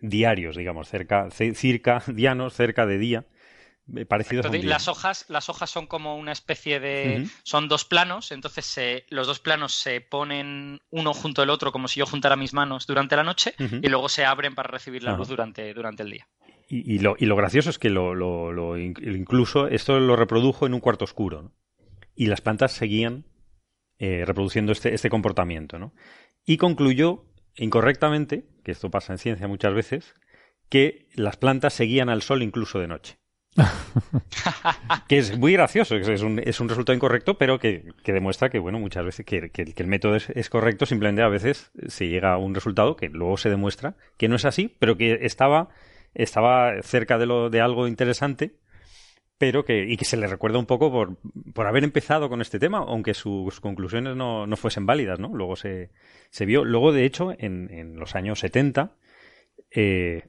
[0.00, 3.26] diarios, digamos, cerca, circa, dianos, cerca de día.
[3.94, 4.68] Eh, a un.
[4.68, 7.26] Las hojas, las hojas son como una especie de.
[7.42, 12.00] Son dos planos, entonces los dos planos se ponen uno junto al otro, como si
[12.00, 15.28] yo juntara mis manos durante la noche, y luego se abren para recibir la luz
[15.28, 16.28] durante, durante el día.
[16.68, 20.80] Y, lo, y, lo, gracioso es que lo, lo, incluso esto lo reprodujo en un
[20.80, 21.42] cuarto oscuro.
[21.42, 21.52] ¿no?
[22.16, 23.24] Y las plantas seguían
[23.98, 25.78] eh, reproduciendo este, este comportamiento.
[25.78, 25.94] ¿no?
[26.44, 30.14] Y concluyó incorrectamente, que esto pasa en ciencia muchas veces,
[30.68, 33.18] que las plantas seguían al sol incluso de noche.
[35.08, 38.78] que es muy gracioso, es un, es un resultado incorrecto, pero que, demuestra que, bueno,
[38.78, 42.54] muchas veces que, que, el método es, correcto, simplemente a veces se llega a un
[42.54, 45.68] resultado que luego se demuestra que no es así, pero que estaba
[46.14, 48.54] estaba cerca de, lo, de algo interesante,
[49.38, 51.18] pero que, y que se le recuerda un poco por,
[51.52, 55.28] por haber empezado con este tema, aunque sus conclusiones no, no fuesen válidas, ¿no?
[55.34, 55.90] Luego se,
[56.30, 58.96] se vio, luego de hecho, en, en los años 70,
[59.70, 60.24] eh,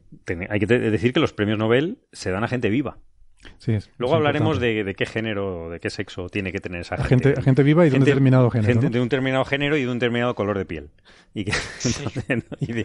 [0.49, 2.99] hay que decir que los premios Nobel se dan a gente viva.
[3.97, 7.39] Luego hablaremos de, qué género, de qué sexo tiene que tener esa gente.
[7.41, 8.81] Gente, viva y de un determinado género.
[8.89, 10.89] De un determinado género y de un determinado color de piel.
[11.33, 11.45] Y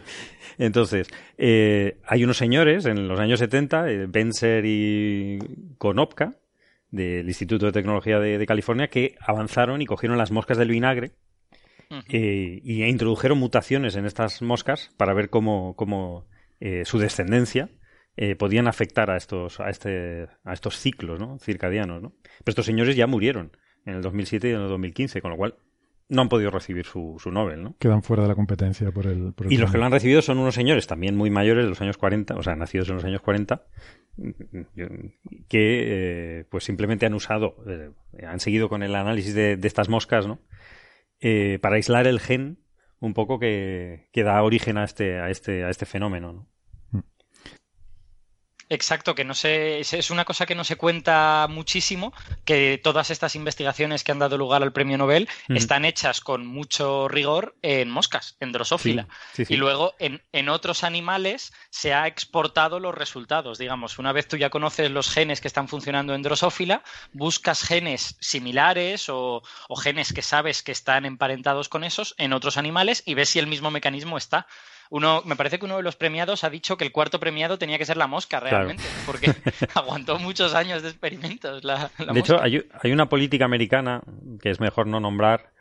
[0.58, 5.38] entonces, eh, hay unos señores en los años 70, eh, Benzer y
[5.78, 6.34] Konopka,
[6.90, 11.12] del Instituto de Tecnología de, California, que avanzaron y cogieron las moscas del vinagre
[12.08, 16.26] eh, y introdujeron mutaciones en estas moscas para ver cómo, cómo
[16.84, 17.70] su descendencia
[18.16, 21.38] eh, podían afectar a estos, a, este, a estos ciclos ¿no?
[21.38, 22.02] circadianos.
[22.02, 22.12] ¿no?
[22.20, 25.56] Pero estos señores ya murieron en el 2007 y en el 2015, con lo cual
[26.08, 27.62] no han podido recibir su, su Nobel.
[27.62, 27.76] ¿no?
[27.78, 29.32] Quedan fuera de la competencia por el...
[29.48, 31.96] y los que lo han recibido son unos señores también muy mayores, de los años
[31.96, 33.64] 40, o sea, nacidos en los años 40,
[35.48, 37.92] que eh, pues simplemente han usado, eh,
[38.26, 40.40] han seguido con el análisis de, de estas moscas, ¿no?
[41.60, 42.58] para aislar el gen
[42.98, 46.32] un poco que, que da origen a este, a este, a este fenómeno.
[46.32, 46.48] ¿no?
[48.72, 52.14] Exacto, que no se, es una cosa que no se cuenta muchísimo,
[52.46, 57.06] que todas estas investigaciones que han dado lugar al premio Nobel están hechas con mucho
[57.06, 59.08] rigor en moscas, en drosófila.
[59.36, 63.58] Y luego en, en, otros animales se ha exportado los resultados.
[63.58, 66.82] Digamos, una vez tú ya conoces los genes que están funcionando en drosófila,
[67.12, 72.56] buscas genes similares o, o genes que sabes que están emparentados con esos en otros
[72.56, 74.46] animales y ves si el mismo mecanismo está
[74.94, 77.78] uno, me parece que uno de los premiados ha dicho que el cuarto premiado tenía
[77.78, 79.32] que ser la mosca realmente, porque
[79.74, 81.64] aguantó muchos años de experimentos.
[81.64, 84.02] La, de hecho, hay, una política americana
[84.42, 85.54] que es mejor no nombrar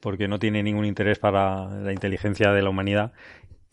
[0.00, 3.12] porque no tiene ningún interés para la inteligencia de la humanidad,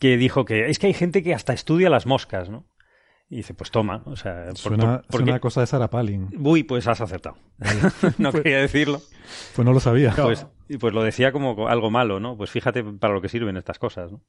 [0.00, 2.66] que dijo que es que hay gente que hasta estudia las moscas, ¿no?
[3.30, 4.52] Y dice, pues toma, o sea...
[4.56, 6.28] Suena, una cosa de Sarah Palin.
[6.40, 7.36] Uy, pues has acertado.
[8.18, 9.00] no pues quería decirlo.
[9.54, 10.12] Pues no lo sabía.
[10.16, 10.44] Pues,
[10.80, 12.36] pues lo decía como algo malo, ¿no?
[12.36, 14.20] Pues fíjate para lo que sirven estas cosas, ¿no?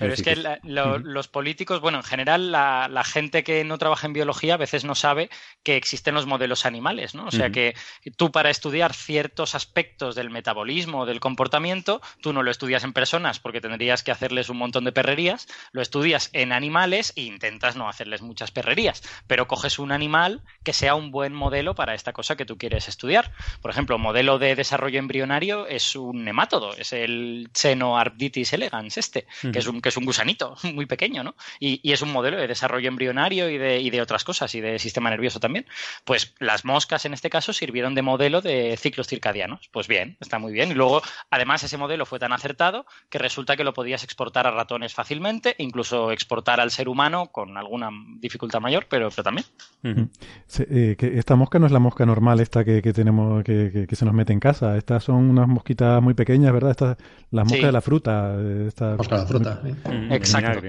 [0.00, 0.34] Pero es que
[0.64, 4.94] los políticos, bueno, en general la, gente que no trabaja en biología a veces no
[4.94, 5.30] sabe
[5.62, 7.26] que existen los modelos animales, ¿no?
[7.26, 7.74] O sea que
[8.16, 13.40] tú para estudiar ciertos aspectos del metabolismo, del comportamiento, tú no lo estudias en personas
[13.40, 17.88] porque tendrías que hacerles un montón de perrerías, lo estudias en animales e intentas no
[17.88, 22.36] hacerles muchas perrerías, pero coges un animal que sea un buen modelo para esta cosa
[22.36, 23.32] que tú quieres estudiar.
[23.60, 29.58] Por ejemplo, modelo de desarrollo embrionario es un nemátodo, es el Xenoarchditys elegans este, que
[29.58, 31.34] es un es un gusanito muy pequeño, ¿no?
[31.60, 34.78] Y, es un modelo de desarrollo embrionario y de, y de, otras cosas, y de
[34.78, 35.66] sistema nervioso también.
[36.04, 39.68] Pues las moscas en este caso sirvieron de modelo de ciclos circadianos.
[39.72, 40.70] Pues bien, está muy bien.
[40.70, 44.52] Y luego, además, ese modelo fue tan acertado que resulta que lo podías exportar a
[44.52, 49.46] ratones fácilmente, incluso exportar al ser humano con alguna dificultad mayor, pero, pero también.
[49.82, 54.14] Eh, que esta mosca no es la mosca normal, esta que, tenemos, que, se nos
[54.14, 54.76] mete en casa.
[54.76, 56.70] Estas son unas mosquitas muy pequeñas, ¿verdad?
[56.70, 56.96] Estas,
[57.30, 58.34] las moscas de la fruta.
[58.38, 59.60] Eh, esta, mosca de la fruta.
[59.62, 59.79] Mm,
[60.10, 60.66] Exacto.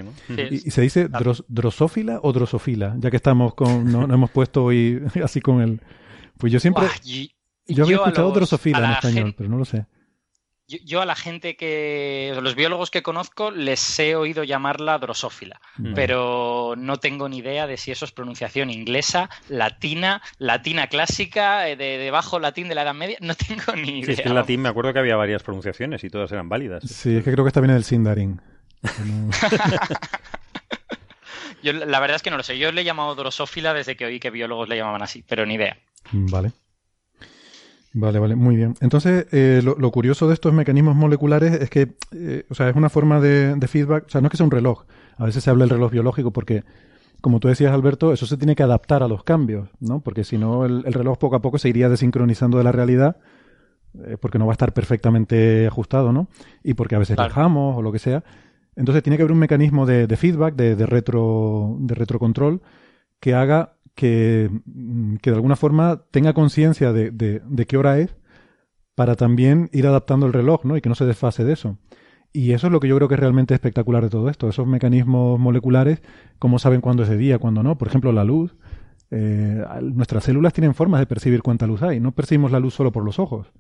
[0.50, 1.10] ¿Y, se dice
[1.48, 2.96] drosófila o drosofila?
[2.98, 5.82] Ya que estamos con, no, hemos puesto hoy así con el...
[6.38, 6.86] Pues yo siempre...
[7.68, 9.86] yo, había escuchado drosofila en español, pero no lo sé
[10.80, 15.60] yo, a la gente que, los biólogos que conozco, les he oído llamarla drosófila,
[15.96, 21.76] pero no tengo ni idea de si eso es pronunciación inglesa, latina, latina clásica, eh,
[21.76, 24.06] de, de bajo latín de la Edad Media, no tengo ni idea.
[24.06, 26.84] Sí, es que en latín me acuerdo que había varias pronunciaciones y todas eran válidas.
[26.84, 28.42] Sí, es que creo que está bien el Sindarin.
[31.64, 32.58] yo, la verdad es que no lo sé.
[32.58, 35.56] Yo le he llamado drosófila desde que oí que biólogos le llamaban así, pero ni
[35.56, 35.78] idea.
[36.12, 36.52] Vale.
[37.94, 38.76] Vale, vale, muy bien.
[38.80, 42.90] Entonces, eh, lo, curioso de estos mecanismos moleculares es que, eh, o sea, es una
[42.90, 44.86] forma de, feedback, o sea, no es que sea un reloj,
[45.18, 46.64] a veces se habla del reloj biológico porque,
[47.20, 50.00] como tú decías, Alberto, eso se tiene que adaptar a los cambios, ¿no?
[50.00, 53.18] Porque si no, el, reloj poco a poco se iría desincronizando de la realidad
[54.06, 56.30] eh, porque no va a estar perfectamente ajustado, ¿no?
[56.64, 58.24] Y porque a veces dejamos o lo que sea.
[58.82, 62.64] Entonces tiene que haber un mecanismo de, feedback, de, retro, de retrocontrol,
[63.20, 68.16] que haga que, mm, de alguna forma tenga conciencia de, de, qué hora es
[68.96, 70.78] para también ir adaptando el reloj, ¿no?
[70.78, 71.78] Y que no se desfase de eso.
[72.34, 74.50] Y eso es lo que yo creo que es realmente espectacular de todo esto.
[74.50, 76.02] Esos mecanismos moleculares,
[76.40, 77.78] cómo saben cuándo es de día, cuándo no.
[77.78, 78.56] Por ejemplo, la luz.
[79.12, 79.64] Eh,
[79.94, 82.00] nuestras células tienen formas de percibir cuánta luz hay.
[82.00, 83.52] No percibimos la luz solo por los ojos.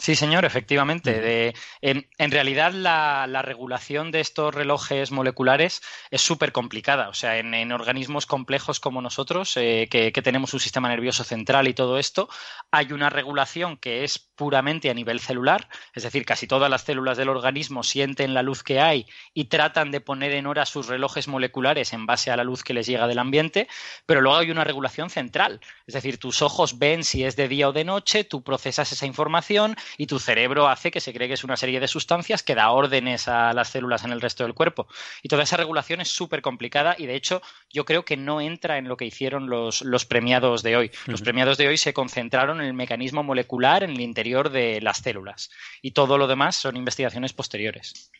[0.00, 1.20] Sí, señor, efectivamente.
[1.20, 7.10] De, en, realidad, la, regulación de estos relojes moleculares es súper complicada.
[7.10, 11.74] O sea, en, organismos complejos como nosotros, eh, que, tenemos un sistema nervioso central y
[11.74, 12.30] todo esto,
[12.70, 15.68] hay una regulación que es puramente a nivel celular.
[15.94, 19.90] Es decir, casi todas las células del organismo sienten la luz que hay y tratan
[19.90, 23.06] de poner en hora sus relojes moleculares en base a la luz que les llega
[23.06, 23.68] del ambiente.
[24.06, 25.60] Pero luego hay una regulación central.
[25.86, 29.04] Es decir, tus ojos ven si es de día o de noche, tú procesas esa
[29.04, 32.54] información y tu cerebro hace que se cree que es una serie de sustancias que
[32.54, 34.86] da órdenes a las células en el resto del cuerpo.
[35.22, 38.78] Y toda esa regulación es súper complicada y de hecho yo creo que no entra
[38.78, 40.90] en lo que hicieron los, premiados de hoy.
[41.06, 44.98] Los premiados de hoy se concentraron en el mecanismo molecular en el interior de las
[44.98, 45.50] células
[45.82, 48.10] y todo lo demás son investigaciones posteriores.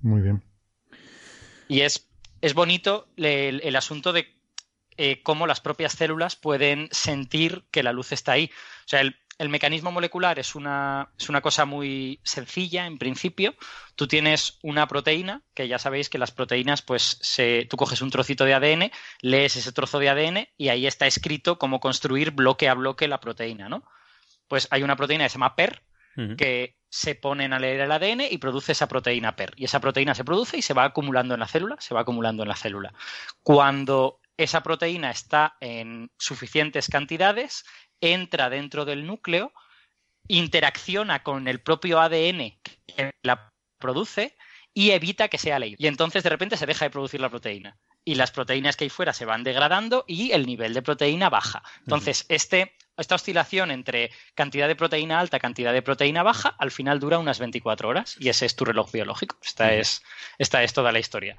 [0.00, 0.42] Muy bien.
[1.68, 2.08] Y es,
[2.40, 4.28] es bonito el, asunto de
[4.96, 8.50] eh, cómo las propias células pueden sentir que la luz está ahí.
[8.84, 13.54] O sea, el, el mecanismo molecular es una, es una, cosa muy sencilla en principio.
[13.94, 18.10] Tú tienes una proteína, que ya sabéis que las proteínas, pues se, tú coges un
[18.10, 22.68] trocito de ADN, lees ese trozo de ADN y ahí está escrito cómo construir bloque
[22.68, 23.84] a bloque la proteína, ¿no?
[24.48, 25.82] Pues hay una proteína que se llama PER,
[26.38, 29.52] que se ponen a leer el ADN y produce esa proteína PER.
[29.56, 32.42] Y esa proteína se produce y se va acumulando en la célula, se va acumulando
[32.42, 32.94] en la célula.
[33.42, 37.64] Cuando esa proteína está en suficientes cantidades,
[38.00, 39.52] entra dentro del núcleo,
[40.28, 44.36] interacciona con el propio ADN que la produce
[44.74, 45.76] y evita que sea leído.
[45.80, 47.78] Y entonces de repente se deja de producir la proteína.
[48.04, 51.62] Y las proteínas que hay fuera se van degradando y el nivel de proteína baja.
[51.80, 57.00] Entonces, este, esta oscilación entre cantidad de proteína alta, cantidad de proteína baja, al final
[57.00, 58.16] dura unas 24 horas.
[58.20, 59.38] Y ese es tu reloj biológico.
[59.42, 60.02] Esta, es,
[60.38, 61.36] esta es toda la historia.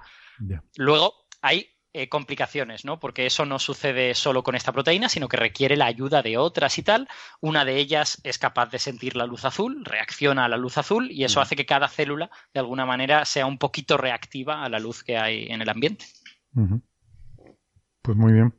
[0.76, 3.00] Luego, hay eh, complicaciones, ¿no?
[3.00, 6.78] Porque eso no sucede solo con esta proteína, sino que requiere la ayuda de otras
[6.78, 7.08] y tal.
[7.42, 11.10] Una de ellas es capaz de sentir la luz azul, reacciona a la luz azul
[11.10, 14.80] y eso hace que cada célula, de alguna manera, sea un poquito reactiva a la
[14.80, 16.06] luz que hay en el ambiente.
[18.04, 18.54] Pues muy bien.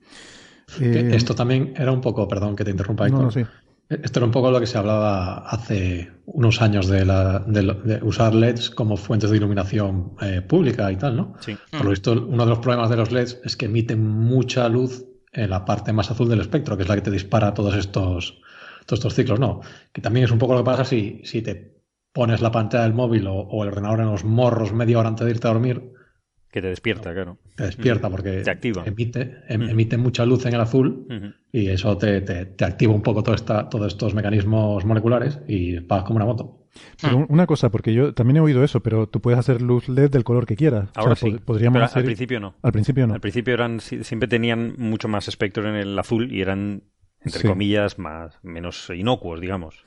[0.81, 3.45] Esto también era un poco, perdón que te interrumpa, No, no, sí.
[3.89, 8.35] Esto era un poco lo que se hablaba hace unos años de, la, de, usar
[8.35, 11.35] LEDs como fuentes de iluminación eh, pública y tal, ¿no?
[11.41, 11.57] Sí.
[11.71, 15.07] Por lo visto, uno de los problemas de los LEDs es que emiten mucha luz
[15.33, 18.41] en la parte más azul del espectro, que es la que te dispara todos estos,
[18.85, 19.61] todos estos ciclos, ¿no?
[19.93, 21.79] Que también es un poco lo que pasa si, si te
[22.13, 25.31] pones la pantalla del móvil o, el ordenador en los morros media hora antes de
[25.31, 25.93] irte a dormir,
[26.51, 27.39] que te despierta, claro.
[27.57, 28.43] Te despierta porque
[28.85, 31.07] Emite, em, emite mucha luz en el azul
[31.53, 36.05] y eso te, te, activa un poco todo esta, todos estos mecanismos moleculares y vas
[36.05, 36.67] como una moto.
[37.01, 40.11] Pero una cosa, porque yo también he oído eso, pero tú puedes hacer luz LED
[40.11, 40.91] del color que quieras.
[40.95, 41.39] Ahora sí.
[41.45, 42.55] Podríamos al principio no.
[42.63, 43.15] Al principio no.
[43.15, 46.85] Al principio eran siempre tenían mucho más espectro en el azul y eran
[47.21, 49.85] entre comillas más menos inocuos, digamos.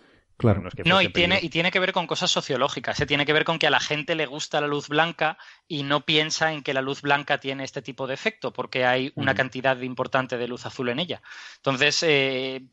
[0.85, 2.97] No, y, tiene, y tiene que ver con cosas sociológicas.
[2.97, 3.07] Se ¿eh?
[3.07, 6.01] Tiene que ver con que a la gente le gusta la luz blanca y no
[6.01, 9.79] piensa en que la luz blanca tiene este tipo de efecto, porque hay una cantidad
[9.81, 11.21] importante de luz azul en ella.
[11.57, 12.63] Entonces, eh,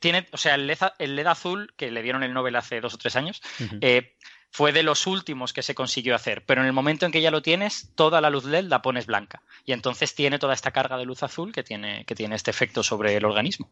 [0.00, 3.16] tiene, o sea, el LED, azul, que le dieron el Nobel hace dos o tres
[3.16, 3.42] años,
[3.80, 4.14] eh,
[4.56, 7.30] fue de los últimos que se consiguió hacer, pero en el momento en que ya
[7.30, 9.42] lo tienes, toda la luz LED la pones blanca.
[9.66, 12.82] Y entonces tiene toda esta carga de luz azul que tiene, que tiene este efecto
[12.82, 13.68] sobre el organismo.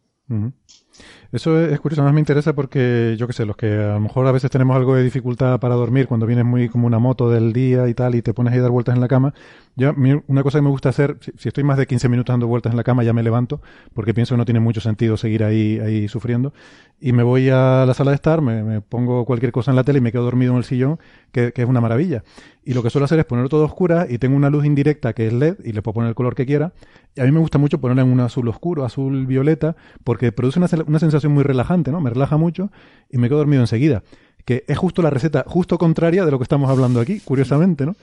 [1.33, 4.26] Eso es, curioso, además me interesa porque yo qué sé, los que a lo mejor
[4.28, 7.52] a veces tenemos algo de dificultad para dormir cuando vienes muy como una moto del
[7.52, 9.35] día y tal y te pones ahí a dar vueltas en la cama,
[9.74, 9.92] yo,
[10.28, 12.76] una cosa que me gusta hacer, si, estoy más de 15 minutos dando vueltas en
[12.76, 13.61] la cama ya me levanto
[13.94, 16.52] porque pienso que no tiene mucho sentido seguir ahí, ahí sufriendo
[17.00, 19.98] y me voy a la sala de estar, me, pongo cualquier cosa en la tele
[19.98, 20.98] y me quedo dormido en el sillón,
[21.33, 22.22] que, que es una maravilla.
[22.64, 25.26] Y lo que suelo hacer es ponerlo todo oscura y tengo una luz indirecta que
[25.26, 26.72] es LED y le puedo poner el color que quiera.
[27.14, 30.59] Y a mí me gusta mucho ponerla en un azul oscuro, azul violeta, porque produce
[30.59, 32.01] una, una sensación muy relajante, ¿no?
[32.01, 32.70] Me relaja mucho
[33.11, 34.03] y me quedo dormido enseguida.
[34.44, 37.97] Que es justo la receta, justo contraria de lo que estamos hablando aquí, curiosamente, ¿no?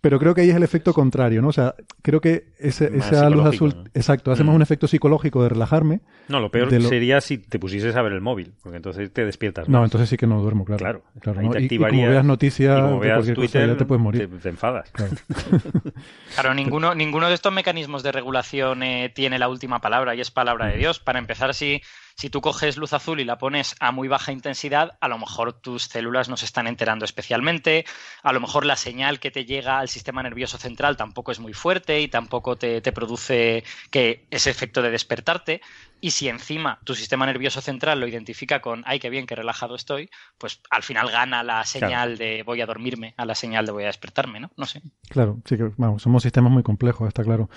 [0.00, 1.48] Pero creo que ahí es el efecto contrario, ¿no?
[1.48, 4.56] O sea, creo que esa luz azul, exacto, hacemos mm.
[4.56, 6.00] un efecto psicológico de relajarme.
[6.28, 9.68] No, lo peor sería si te pusieses a ver el móvil, porque entonces te despiertas.
[9.68, 11.02] No, entonces sí que no duermo, claro.
[11.20, 14.30] Claro, claro y, como veas noticias como veas Twitter, ya te puedes morir.
[14.40, 14.92] Te, enfadas.
[16.34, 20.30] Claro, ninguno, ninguno de estos mecanismos de regulación eh, tiene la última palabra y es
[20.30, 21.00] palabra de Dios.
[21.00, 21.80] Para empezar, si
[22.16, 25.52] Si tú coges luz azul y la pones a muy baja intensidad, a lo mejor
[25.52, 27.84] tus células no se están enterando especialmente,
[28.22, 31.52] a lo mejor la señal que te llega al sistema nervioso central tampoco es muy
[31.52, 35.60] fuerte y tampoco te, te produce que ese efecto de despertarte.
[36.00, 39.74] Y si encima tu sistema nervioso central lo identifica con, ay, qué bien, qué relajado
[39.74, 40.08] estoy,
[40.38, 43.84] pues al final gana la señal de voy a dormirme a la señal de voy
[43.84, 44.50] a despertarme, ¿no?
[44.56, 44.80] No sé.
[45.08, 47.50] Claro, sí que vamos, somos sistemas muy complejos, está claro.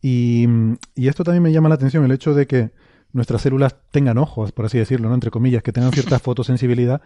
[0.00, 0.46] Y,
[0.94, 2.70] y esto también me llama la atención, el hecho de que
[3.14, 5.14] nuestras células tengan ojos, por así decirlo, ¿no?
[5.14, 7.00] entre comillas, que tengan cierta fotosensibilidad.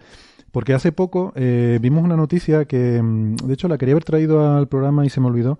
[0.50, 4.56] Porque hace poco eh, vimos una noticia que, mm, de hecho, la quería haber traído
[4.56, 5.58] al programa y se me olvidó,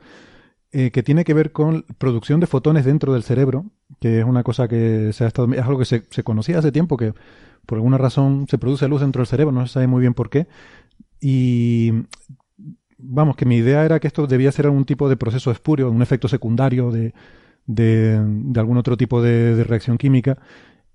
[0.73, 3.67] eh, que tiene que ver con producción de fotones dentro del cerebro,
[4.01, 6.73] que es una cosa que se ha estado, es algo que se, se, conocía hace
[6.73, 7.13] tiempo, que
[7.67, 10.31] por alguna razón se produce luz dentro del cerebro, no se sabe muy bien por
[10.31, 10.49] qué.
[11.21, 11.93] Y
[12.97, 16.03] vamos, que mi idea era que esto debía ser algún tipo de proceso espurio, un
[16.03, 17.13] efecto secundario de,
[17.69, 18.17] de,
[18.57, 20.39] algún otro tipo de, reacción química.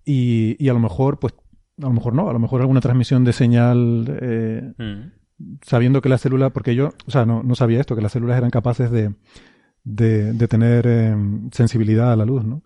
[0.03, 1.34] Y, y, a lo mejor, pues,
[1.82, 4.74] a lo mejor no, a lo mejor alguna transmisión de señal eh,
[5.61, 8.38] sabiendo que la célula, porque yo, o sea, no, no sabía esto, que las células
[8.38, 9.13] eran capaces de,
[9.86, 11.15] de, de tener eh,
[11.51, 12.63] sensibilidad a la luz, ¿no?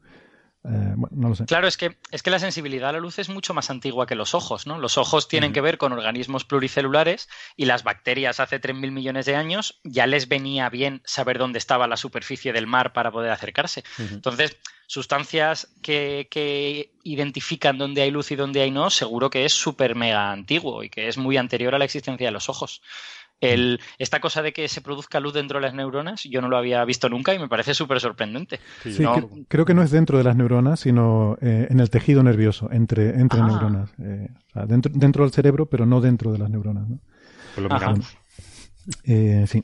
[0.63, 1.45] Eh, bueno, no lo sé.
[1.45, 4.15] Claro, es que, es que la sensibilidad a la luz es mucho más antigua que
[4.15, 4.79] los ojos, ¿no?
[4.79, 9.35] Los ojos tienen que ver con organismos pluricelulares y las bacterias hace 3.000 millones de
[9.35, 13.83] años ya les venía bien saber dónde estaba la superficie del mar para poder acercarse.
[13.97, 19.53] Entonces, sustancias que, que, identifican dónde hay luz y dónde hay no, seguro que es
[19.53, 22.81] súper mega antiguo y que es muy anterior a la existencia de los ojos.
[23.39, 26.57] El, esta cosa de que se produzca luz dentro de las neuronas, yo no lo
[26.57, 28.59] había visto nunca y me parece súper sorprendente.
[28.83, 29.03] Sí,
[29.47, 33.19] creo que no es dentro de las neuronas, sino eh, en el tejido nervioso, entre,
[33.19, 33.47] entre ah.
[33.47, 33.91] neuronas.
[34.01, 36.89] Eh, o sea, dentro, dentro del cerebro, pero no dentro de las neuronas.
[36.89, 36.99] ¿no?
[37.53, 38.17] Pues lo miramos.
[39.03, 39.63] Eh, sí.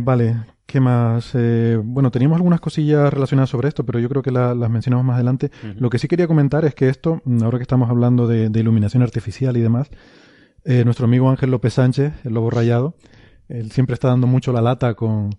[0.00, 0.36] vale,
[0.68, 1.30] ¿Qué más?
[1.32, 5.14] Eh, bueno, teníamos algunas cosillas relacionadas sobre esto, pero yo creo que las mencionamos más
[5.14, 5.50] adelante.
[5.62, 5.74] Uh -huh.
[5.78, 9.02] Lo que sí quería comentar es que esto, ahora que estamos hablando de, de iluminación
[9.02, 9.90] artificial y demás,
[10.64, 12.94] eh, nuestro amigo Ángel López Sánchez, el lobo rayado,
[13.48, 15.30] él siempre está dando mucho la lata con,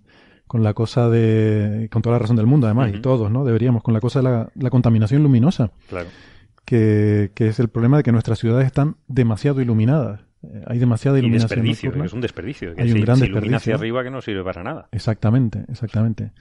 [0.48, 2.98] con la cosa de, con toda la razón del mundo además, uh -huh.
[2.98, 3.46] y todos, ¿no?
[3.46, 5.72] Deberíamos, con la cosa de la, la contaminación luminosa.
[5.90, 6.10] Claro.
[6.66, 10.22] Que, que, es el problema de que nuestras ciudades están demasiado iluminadas.
[10.44, 11.66] Eh, hay demasiada iluminación.
[11.66, 12.76] Y desperdicio, es un desperdicio.
[12.76, 13.58] Que hay un si, gran si desperdicio.
[13.58, 14.88] hacia arriba que no sirve para nada.
[14.92, 16.32] Exactamente, exactamente.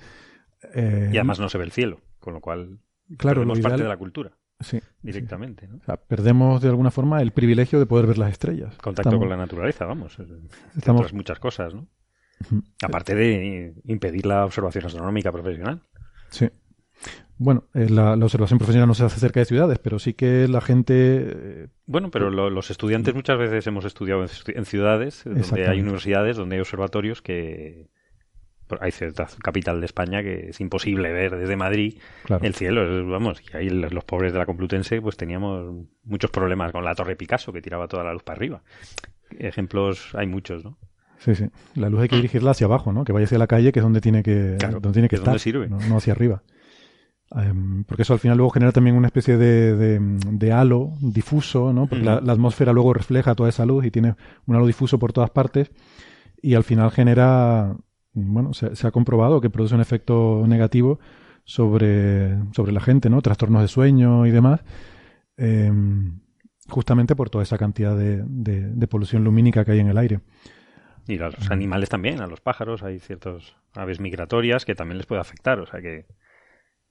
[0.74, 2.79] Eh, y además no se ve el cielo, con lo cual
[3.16, 4.33] claro, lo parte ideal, de la cultura.
[4.61, 5.66] Sí, directamente.
[5.66, 5.72] Sí.
[5.72, 5.78] ¿no?
[5.78, 8.76] O sea, perdemos de alguna forma el privilegio de poder ver las estrellas.
[8.78, 9.20] Contacto Estamos...
[9.20, 10.18] con la naturaleza, vamos.
[10.76, 11.00] Estamos...
[11.00, 11.86] Otras muchas cosas, ¿no?
[12.50, 12.62] Uh -huh.
[12.82, 15.82] Aparte de impedir la observación astronómica profesional.
[16.30, 16.48] Sí.
[17.36, 20.48] Bueno, eh, la, la, observación profesional no se hace cerca de ciudades, pero sí que
[20.48, 20.94] la gente.
[21.28, 25.80] Eh, bueno, pero lo, los estudiantes muchas veces hemos estudiado en, en ciudades donde hay
[25.80, 27.90] universidades, donde hay observatorios que.
[28.80, 32.44] Hay cierta capital de España que es imposible ver desde Madrid claro.
[32.44, 33.06] el cielo.
[33.08, 37.16] Vamos, y ahí los pobres de la Complutense pues teníamos muchos problemas con la Torre
[37.16, 38.62] Picasso que tiraba toda la luz para arriba.
[39.38, 40.78] Ejemplos hay muchos, ¿no?
[41.18, 41.46] Sí, sí.
[41.74, 43.04] La luz hay que dirigirla hacia abajo, ¿no?
[43.04, 45.38] Que vaya hacia la calle, que es donde tiene que, claro, donde tiene que estar.
[45.38, 45.68] sirve.
[45.68, 46.42] No, no hacia arriba.
[47.30, 51.72] Um, porque eso al final luego genera también una especie de, de, de halo difuso,
[51.72, 51.86] ¿no?
[51.86, 52.14] Porque uh -huh.
[52.14, 54.14] la, la, atmósfera luego refleja toda esa luz y tiene
[54.46, 55.70] un halo difuso por todas partes
[56.40, 57.76] y al final genera,
[58.26, 60.98] bueno, se, se ha comprobado que produce un efecto negativo
[61.44, 63.22] sobre, sobre la gente, ¿no?
[63.22, 64.60] Trastornos de sueño y demás,
[65.36, 65.72] eh,
[66.68, 70.20] justamente por toda esa cantidad de, de, de, polución lumínica que hay en el aire.
[71.06, 75.06] Y a los animales también, a los pájaros, hay ciertas aves migratorias que también les
[75.06, 76.06] puede afectar, o sea que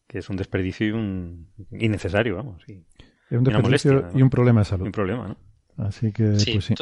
[0.08, 2.64] que es un desperdicio y un innecesario, vamos.
[2.68, 2.86] Y,
[3.30, 4.20] es un desperdicio molestia, ¿no?
[4.20, 4.86] y un problema de salud.
[4.86, 5.38] Un problema, ¿no?
[5.86, 6.76] Así que, sí, pues sí.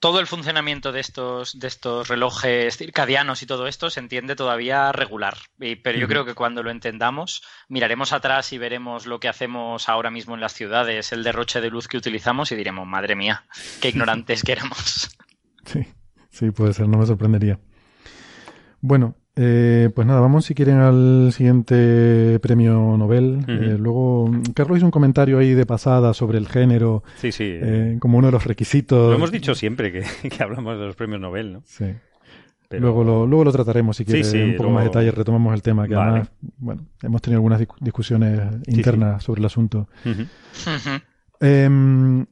[0.00, 4.92] Todo el funcionamiento de estos, de estos relojes circadianos y todo esto se entiende todavía
[4.92, 5.36] regular.
[5.58, 10.10] Pero yo creo que cuando lo entendamos, miraremos atrás y veremos lo que hacemos ahora
[10.10, 13.44] mismo en las ciudades, el derroche de luz que utilizamos y diremos, madre mía,
[13.80, 15.10] qué ignorantes que éramos.
[15.64, 15.86] Sí,
[16.30, 17.60] sí, puede ser, no me sorprendería.
[18.80, 23.36] Bueno, eh, pues nada, vamos si quieren al siguiente premio Nobel.
[23.36, 23.74] Uh -huh.
[23.74, 27.04] eh, luego, Carlos hizo un comentario ahí de pasada sobre el género.
[27.18, 27.44] Sí, sí.
[27.46, 29.10] Eh, como uno de los requisitos.
[29.10, 31.62] Lo hemos dicho siempre que, que hablamos de los premios Nobel, ¿no?
[31.66, 31.84] Sí.
[32.68, 32.82] Pero...
[32.82, 34.74] Luego, lo, luego lo trataremos si quieres, sí, sí, un poco luego...
[34.74, 36.10] más detalle, retomamos el tema, que vale.
[36.10, 39.88] además, bueno, hemos tenido algunas discusiones internas sí, sobre el asunto.
[40.04, 41.02] Uh -huh.
[41.40, 42.26] eh,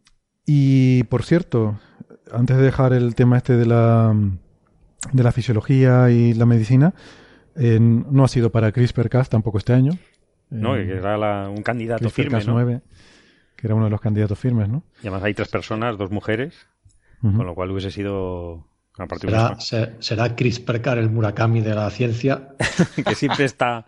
[0.44, 1.78] y, por cierto,
[2.32, 4.14] antes de dejar el tema este de la
[5.12, 6.94] de la fisiología y la medicina.
[7.56, 9.92] Eh, no ha sido para CRISPR-Cas tampoco este año.
[10.50, 12.52] No, eh, que era la, un candidato firme, ¿no?
[12.52, 12.82] 9,
[13.56, 14.84] que era uno de los candidatos firmes, ¿no?
[15.02, 16.66] Y además hay tres personas, dos mujeres,
[17.22, 17.36] uh -huh.
[17.36, 18.68] con lo cual hubiese sido...
[18.98, 22.54] A será, se, será CRISPR-Cas el Murakami de la ciencia.
[23.06, 23.86] que siempre está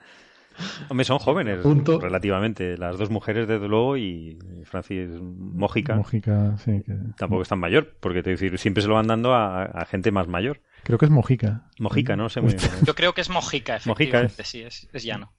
[0.89, 1.61] Hombre, son jóvenes
[2.01, 2.77] relativamente.
[2.77, 5.97] Las dos mujeres, desde luego, y Francis Mójica.
[5.97, 6.83] Mójica, sí.
[7.17, 10.29] Tampoco es tan mayor, porque te decir, siempre se lo van dando a, gente más
[10.29, 10.61] mayor.
[10.89, 11.65] Creo que es Mojica.
[11.79, 12.71] Mojica, no sé muy bien.
[12.83, 15.35] Yo creo que es Mojica, efectivamente, sí, es, es, llano.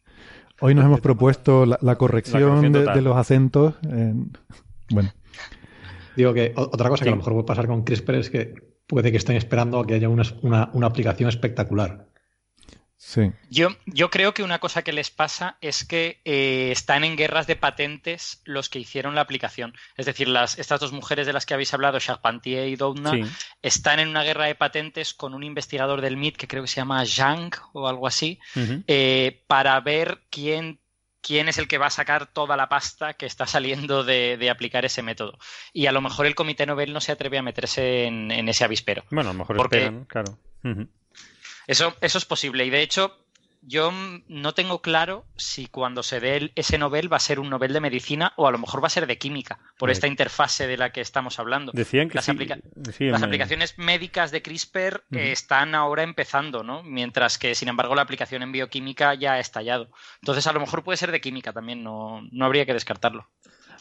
[0.59, 3.73] Hoy nos hemos propuesto la, corrección, de, los acentos.
[4.91, 5.11] Bueno.
[6.15, 8.53] Digo que otra cosa que a lo mejor puede pasar con CRISPR es que
[8.85, 12.08] puede que estén esperando a que haya una, una aplicación espectacular.
[13.49, 17.47] Yo, yo creo que una cosa que les pasa es que eh, están en guerras
[17.47, 19.73] de patentes los que hicieron la aplicación.
[19.95, 23.13] Es decir, las, estas dos mujeres de las que habéis hablado, Charpentier y Doudna,
[23.61, 26.81] están en una guerra de patentes con un investigador del MIT que creo que se
[26.81, 28.37] llama Zhang o algo así,
[28.87, 30.79] eh, para ver quién
[31.21, 34.83] quién es el que va a sacar toda la pasta que está saliendo de, aplicar
[34.83, 35.37] ese método.
[35.73, 39.03] Y a lo mejor el Comité Nobel no se atreve a meterse en, ese avispero.
[39.09, 40.37] Bueno, a lo mejor esperan, claro.
[41.69, 42.65] Eso, eso es posible.
[42.65, 43.15] Y de hecho,
[43.61, 43.91] yo
[44.27, 47.79] no tengo claro si cuando se dé ese Nobel va a ser un Nobel de
[47.79, 50.91] medicina o a lo mejor va a ser de química, por esta interfase de la
[50.91, 51.71] que estamos hablando.
[51.75, 56.81] Decían que las, las aplicaciones médicas de CRISPR eh, están ahora empezando, ¿no?
[56.81, 59.91] Mientras que, sin embargo, la aplicación en bioquímica ya ha estallado.
[60.23, 63.29] Entonces, a lo mejor puede ser de química también, no, no habría que descartarlo.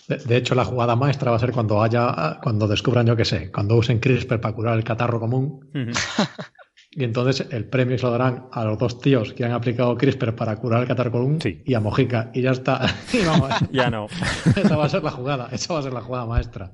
[0.09, 3.51] De, hecho, la jugada maestra va a ser cuando haya, cuando descubran, yo qué sé,
[3.51, 5.71] cuando usen CRISPR para curar el catarro común.
[6.99, 10.35] Y entonces el premio se lo darán a los dos tíos que han aplicado CRISPR
[10.35, 12.33] para curar el catarro y a Mojica.
[12.35, 12.93] Y ya está.
[13.71, 14.09] ya no.
[14.57, 15.49] esa va a ser la jugada.
[15.53, 16.73] Esa va a ser la jugada maestra.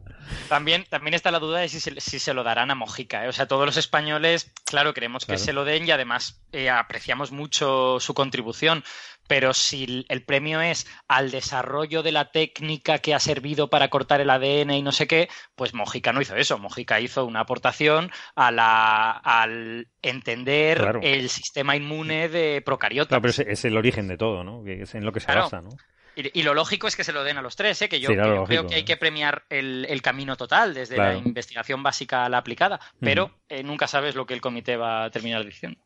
[0.49, 3.27] También, también está la duda de si se, si se lo darán a Mojica.
[3.27, 3.29] ¿eh?
[3.29, 7.31] O sea, todos los españoles, claro, queremos que se lo den y además eh, apreciamos
[7.31, 8.83] mucho su contribución
[9.27, 14.21] pero si el premio es al desarrollo de la técnica que ha servido para cortar
[14.21, 16.59] el ADN y no sé qué, pues Mojica no hizo eso.
[16.59, 23.09] Mojica hizo una aportación a la, al entender el sistema inmune de procariotas.
[23.09, 24.67] Claro, pero es, el origen de todo, ¿no?
[24.67, 25.71] Es en lo que se basa, ¿no?
[26.17, 27.89] Y, lo lógico es que se lo den a los tres, ¿eh?
[27.89, 32.29] que yo, creo que hay que premiar el, camino total, desde la investigación básica a
[32.29, 35.81] la aplicada, pero eh, nunca sabes lo que el comité va a terminar diciendo.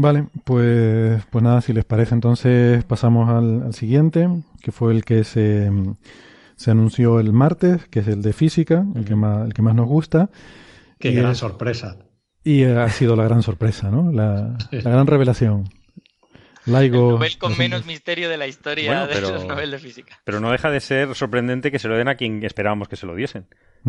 [0.00, 4.28] Vale, pues, pues nada, si les parece, entonces pasamos al, siguiente,
[4.62, 5.72] que fue el que se,
[6.54, 9.74] se, anunció el martes, que es el de física, el, que más, el que más
[9.74, 10.30] nos gusta.
[11.00, 11.96] Qué gran sorpresa.
[12.44, 14.12] Y ha sido la gran sorpresa, ¿no?
[14.12, 15.64] La, gran revelación.
[16.64, 20.20] Laigo, el Nobel con menos misterio de la historia de los Nobel de física.
[20.22, 23.06] Pero no deja de ser sorprendente que se lo den a quien esperábamos que se
[23.06, 23.48] lo diesen,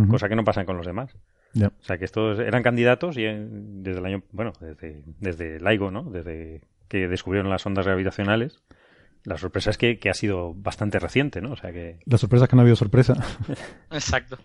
[0.09, 1.11] cosa que no pasa con los demás.
[1.55, 6.03] O sea, que estos eran candidatos y desde el año, bueno, desde, desde LIGO, ¿no?
[6.03, 8.61] Desde que descubrieron las ondas gravitacionales.
[9.23, 11.51] La sorpresa es que, ha sido bastante reciente, ¿no?
[11.51, 11.99] O sea que...
[12.05, 13.15] La sorpresa es que no ha habido sorpresa.
[13.91, 14.37] Exacto.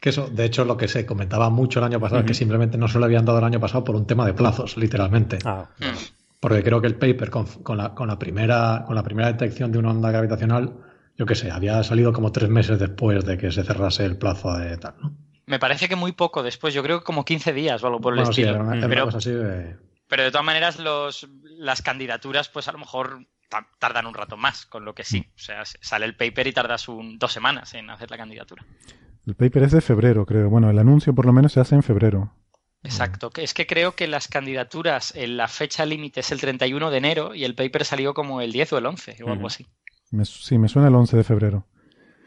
[0.00, 2.78] Que eso, de hecho, lo que se comentaba mucho el año pasado es que simplemente
[2.78, 5.38] no se lo habían dado el año pasado por un tema de plazos, literalmente.
[5.44, 5.68] Ah,
[6.40, 9.72] Porque creo que el paper con, con, la, con, la, primera, con la primera detección
[9.72, 10.74] de una onda gravitacional,
[11.16, 14.56] yo qué sé, había salido como tres meses después de que se cerrase el plazo
[14.56, 15.16] de tal, ¿no?
[15.46, 18.14] Me parece que muy poco después, yo creo que como 15 días o algo por
[18.14, 18.64] el estilo.
[18.88, 19.08] pero,
[20.08, 23.26] pero, de todas maneras, los, las candidaturas, pues a lo mejor
[23.78, 25.26] tardan un rato más, con lo que sí.
[25.36, 28.64] O sea, sale el paper y tardas un, dos semanas en hacer la candidatura.
[29.26, 30.48] El paper es de febrero, creo.
[30.50, 32.32] Bueno, el anuncio por lo menos se hace en febrero.
[32.82, 36.98] Exacto, es que creo que las candidaturas, en la fecha límite es el 31 de
[36.98, 39.66] enero y el paper salió como el 10 o el 11 o algo así.
[40.24, 41.66] sí, me suena el 11 de febrero.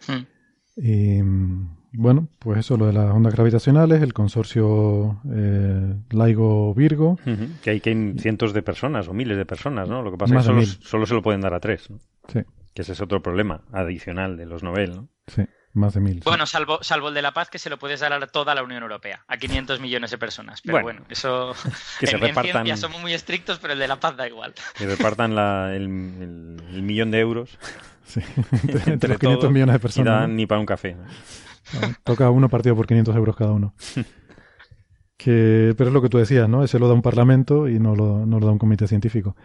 [0.08, 0.26] Hmm.
[0.78, 1.22] Y
[1.94, 7.20] bueno, pues eso, lo de las ondas gravitacionales, el consorcio eh, LIGO-Virgo.
[7.62, 10.02] Que hay que cientos de personas o miles de personas, ¿no?
[10.02, 11.88] Lo que pasa es que solo, se lo pueden dar a tres.
[12.28, 12.42] Sí.
[12.74, 15.10] Que ese es otro problema adicional de los Nobel, ¿no?
[15.28, 16.22] Sí, más de mil.
[16.24, 18.64] Bueno, salvo, salvo el de la paz, que se lo puedes dar a toda la
[18.64, 20.62] Unión Europea, a 500 millones de personas.
[20.62, 21.56] Pero bueno, eso.
[22.00, 22.68] Que se repartan.
[22.68, 24.54] En somos muy estrictos, pero el de la paz da igual.
[24.78, 25.32] Que repartan
[25.72, 27.58] el, millón de euros.
[28.06, 28.22] Sí,
[28.86, 30.08] entre, los 500 millones de personas.
[30.08, 30.96] Y dan ni para un café.
[32.04, 33.74] Toca uno partido por 500 euros cada uno.
[35.18, 36.64] que, pero es lo que tú decías, ¿no?
[36.64, 39.36] Ese lo da un parlamento y no lo, no lo da un comité científico.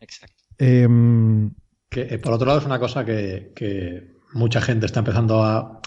[0.00, 0.36] Exacto.
[0.58, 1.52] Em,
[1.88, 5.80] que eh, por otro lado es una cosa que, mucha gente está empezando a,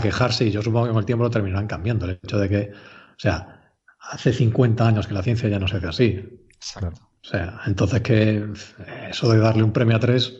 [0.00, 2.06] quejarse y yo supongo que con el tiempo lo terminarán cambiando.
[2.06, 5.78] El hecho de que, o sea, hace 50 años que la ciencia ya no se
[5.78, 6.46] hace así.
[6.54, 7.10] Exacto.
[7.22, 8.46] O sea, entonces que
[9.10, 10.32] eso de darle un premio a tres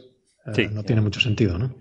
[0.57, 1.75] eh, no tiene mucho sentido, ¿no?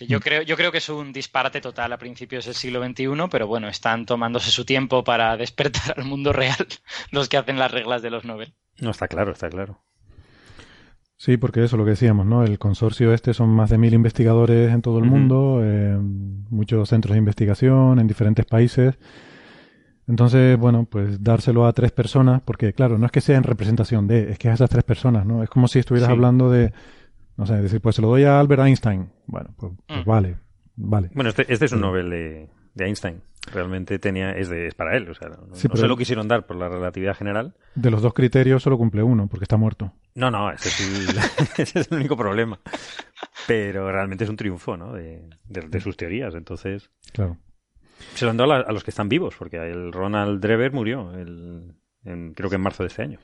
[0.00, 0.20] Yo, mm.
[0.20, 3.68] creo, yo creo que es un disparate total a principios del siglo XXI, pero bueno,
[3.68, 6.66] están tomándose su tiempo para despertar al mundo real
[7.10, 8.54] los que hacen las reglas de los Nobel.
[8.80, 9.80] No, está claro, está claro.
[11.18, 12.44] Sí, porque eso es lo que decíamos, ¿no?
[12.44, 17.14] El consorcio este son más de mil investigadores en todo el mundo, eh, muchos centros
[17.14, 18.98] de investigación en diferentes países.
[20.06, 24.06] Entonces, bueno, pues dárselo a tres personas, porque claro, no es que sea en representación
[24.06, 25.42] de, es que es a esas tres personas, ¿no?
[25.42, 26.72] Es como si estuvieras hablando de,
[27.36, 29.10] no sé, decir, pues se lo doy a Albert Einstein.
[29.26, 30.08] Bueno, pues, pues mm.
[30.08, 30.36] vale,
[30.76, 31.10] vale.
[31.14, 32.48] Bueno, este, este es un Nobel de,
[32.84, 33.22] Einstein.
[33.52, 36.56] Realmente tenía, es, de, es para él, o sea, no, se lo quisieron dar por
[36.56, 37.54] la relatividad general.
[37.76, 39.92] De los dos criterios solo cumple uno, porque está muerto.
[40.14, 40.68] No, no, ese
[41.62, 42.58] es el, único problema.
[43.46, 44.92] Pero realmente es un triunfo, ¿no?
[44.92, 46.90] De, de sus teorías, entonces...
[47.12, 47.38] Claro.
[48.14, 51.74] Se lo han dado a, los que están vivos, porque el Ronald Drever murió, el,
[52.34, 53.18] creo que en marzo de este año.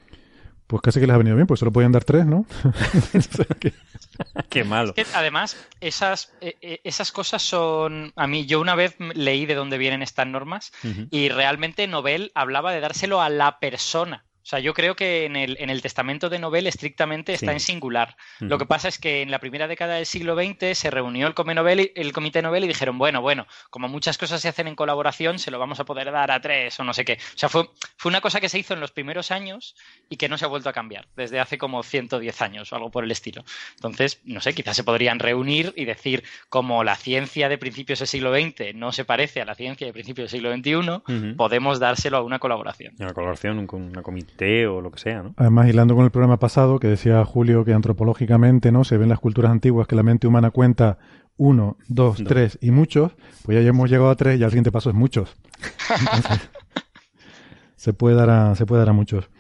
[0.72, 2.46] Pues casi que les ha venido bien, pues solo podían dar tres, ¿no?
[4.48, 4.94] Qué malo.
[5.12, 8.14] además, esas, e, e, esas cosas son.
[8.16, 10.72] A mí, yo una vez leí de dónde vienen estas normas
[11.10, 14.24] y realmente Nobel hablaba de dárselo a la persona.
[14.42, 17.60] O sea, yo creo que en el, en el testamento de Nobel estrictamente está en
[17.60, 18.16] singular.
[18.40, 21.34] Lo que pasa es que en la primera década del siglo XX se reunió el,
[21.54, 25.38] Nobel, el Comité Nobel y dijeron, bueno, bueno, como muchas cosas se hacen en colaboración,
[25.38, 27.14] se lo vamos a poder dar a tres o no sé qué.
[27.14, 29.76] O sea, fue, fue una cosa que se hizo en los primeros años
[30.08, 32.90] y que no se ha vuelto a cambiar desde hace como 110 años o algo
[32.90, 33.44] por el estilo.
[33.76, 38.08] Entonces, no sé, quizás se podrían reunir y decir, como la ciencia de principios del
[38.08, 42.16] siglo XX no se parece a la ciencia de principios del siglo XXI, podemos dárselo
[42.16, 42.94] a una colaboración.
[42.98, 44.31] Una colaboración con una comité
[44.68, 45.34] o lo que sea, ¿no?
[45.36, 48.84] Además, hilando con el programa pasado, que decía Julio que antropológicamente, ¿no?
[48.84, 50.98] Se ven las culturas antiguas que la mente humana cuenta
[51.36, 53.12] uno, dos, tres y muchos,
[53.44, 55.36] pues ya hemos llegado a tres y al siguiente paso es muchos.
[57.76, 59.30] se puede dar a, se puede dar a muchos.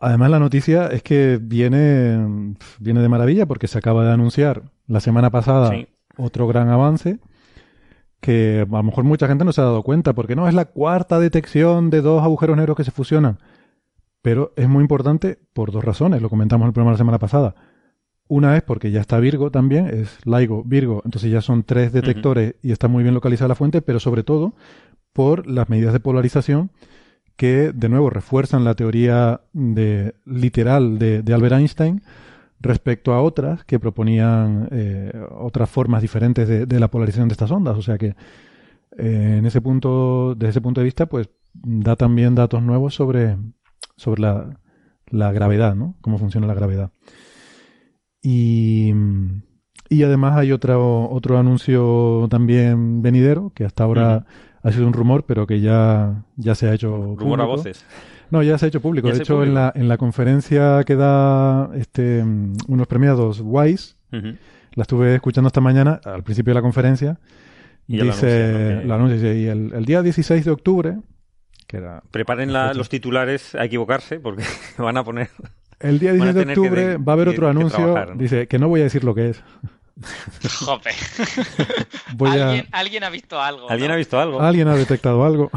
[0.00, 5.00] Además, la noticia es que viene, viene de maravilla porque se acaba de anunciar la
[5.00, 5.72] semana pasada
[6.16, 7.18] otro gran avance
[8.20, 10.66] que a lo mejor mucha gente no se ha dado cuenta porque no es la
[10.66, 13.38] cuarta detección de dos agujeros negros que se fusionan.
[14.28, 17.54] Pero es muy importante por dos razones, lo comentamos en el programa la semana pasada.
[18.26, 22.56] Una es porque ya está Virgo también, es LIGO, Virgo, entonces ya son tres detectores
[22.60, 24.52] y está muy bien localizada la fuente, pero sobre todo
[25.14, 26.70] por las medidas de polarización
[27.36, 32.02] que, de nuevo, refuerzan la teoría de, literal de, Albert Einstein
[32.60, 37.78] respecto a otras que proponían eh, otras formas diferentes de, la polarización de estas ondas.
[37.78, 38.08] O sea que,
[38.98, 43.38] eh, en ese punto, desde ese punto de vista, pues da también datos nuevos sobre,
[43.98, 44.58] sobre la,
[45.08, 45.96] la gravedad, ¿no?
[46.00, 46.90] Cómo funciona la gravedad.
[48.22, 48.92] Y,
[49.90, 54.26] y además hay otro, otro anuncio también venidero, que hasta ahora
[54.62, 57.24] ha sido un rumor, pero que ya, ya se ha hecho público.
[57.24, 57.84] Rumor a voces.
[58.30, 59.08] No, ya se ha hecho público.
[59.08, 65.14] De hecho, En, la, en la conferencia que da este, unos premiados WISE, la estuve
[65.14, 67.18] escuchando esta mañana, al principio de la conferencia,
[67.86, 70.98] y dice, la anuncia, y el, el día 16 de octubre,
[72.10, 74.44] Preparen los titulares a equivocarse porque
[74.78, 75.30] van a poner...
[75.80, 78.06] El día 10 de octubre va a haber otro anuncio.
[78.16, 79.42] Dice que no voy a decir lo que es.
[80.60, 80.90] Jope.
[82.72, 83.70] ¿Alguien, ha visto algo.
[83.70, 84.40] ¿Alguien ha visto algo?
[84.40, 85.50] Alguien ha detectado algo.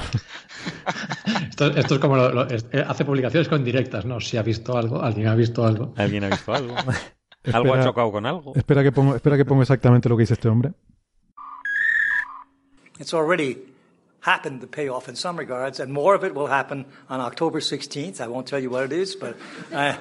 [1.76, 4.20] esto, es como eh, hace publicaciones con directas, ¿no?
[4.20, 5.94] Si ha visto algo, alguien ha visto algo.
[5.98, 6.76] Alguien ha visto algo.
[7.52, 8.54] algo ha chocado con algo.
[8.56, 10.74] Espera que pongo, espera que pongo exactamente lo que dice este hombre.
[13.00, 13.71] It's already
[14.22, 17.60] happened to pay off in some regards, and more of it will happen on October
[17.60, 18.22] 16th.
[18.22, 19.36] I won't tell you what it is, but
[19.74, 19.98] I,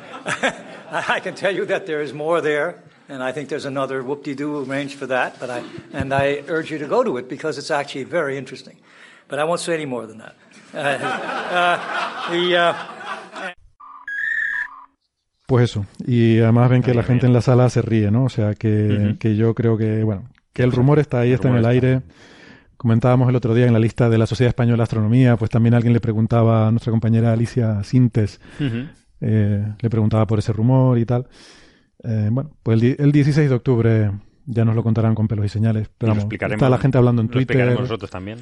[1.09, 4.64] I can tell you that there is more there, and I think there's another whoop-de-doo
[4.64, 5.41] arranged for that.
[5.41, 5.62] But I,
[5.93, 8.77] and I urge you to go to it because it's actually very interesting.
[9.27, 10.35] But I won't say any more than that.
[10.73, 12.75] Uh, uh, the, uh,
[15.47, 18.27] pues eso, y además ven que la gente en la sala se ríe, ¿no?
[18.27, 19.18] O sea que, uh -huh.
[19.18, 22.03] que yo creo que, bueno, que el rumor está ahí, está en el aire.
[22.81, 25.74] Comentábamos el otro día en la lista de la Sociedad Española de Astronomía, pues también
[25.74, 28.41] alguien le preguntaba a nuestra compañera Alicia Sintes,
[29.20, 31.28] eh, le preguntaba por ese rumor y tal.
[32.03, 34.12] Eh, bueno, pues el, 16 de octubre
[34.47, 35.91] ya nos lo contarán con pelos y señales.
[35.99, 37.78] Pero vamos, está la gente hablando en Twitter.
[37.78, 38.39] nosotros también.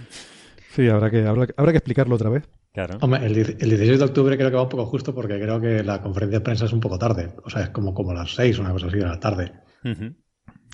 [0.70, 2.48] Sí, habrá que, habrá, que explicarlo otra vez.
[2.72, 2.96] Claro.
[3.00, 6.00] Hombre, el, 16 de octubre creo que va un poco justo porque creo que la
[6.00, 7.34] conferencia de prensa es un poco tarde.
[7.42, 9.52] O sea, es como, como las 6, una cosa así de la tarde.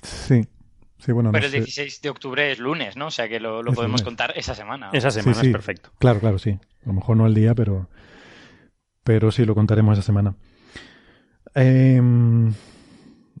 [0.03, 0.43] Sí.
[1.05, 3.07] Pero el 16 de octubre es lunes, ¿no?
[3.07, 4.89] O sea que lo, podemos contar esa semana.
[4.93, 5.91] Esa semana es perfecto.
[5.99, 6.51] Claro, claro, sí.
[6.51, 7.89] A lo mejor no el día, pero,
[9.03, 10.35] pero sí lo contaremos esa semana.
[11.53, 12.53] Em,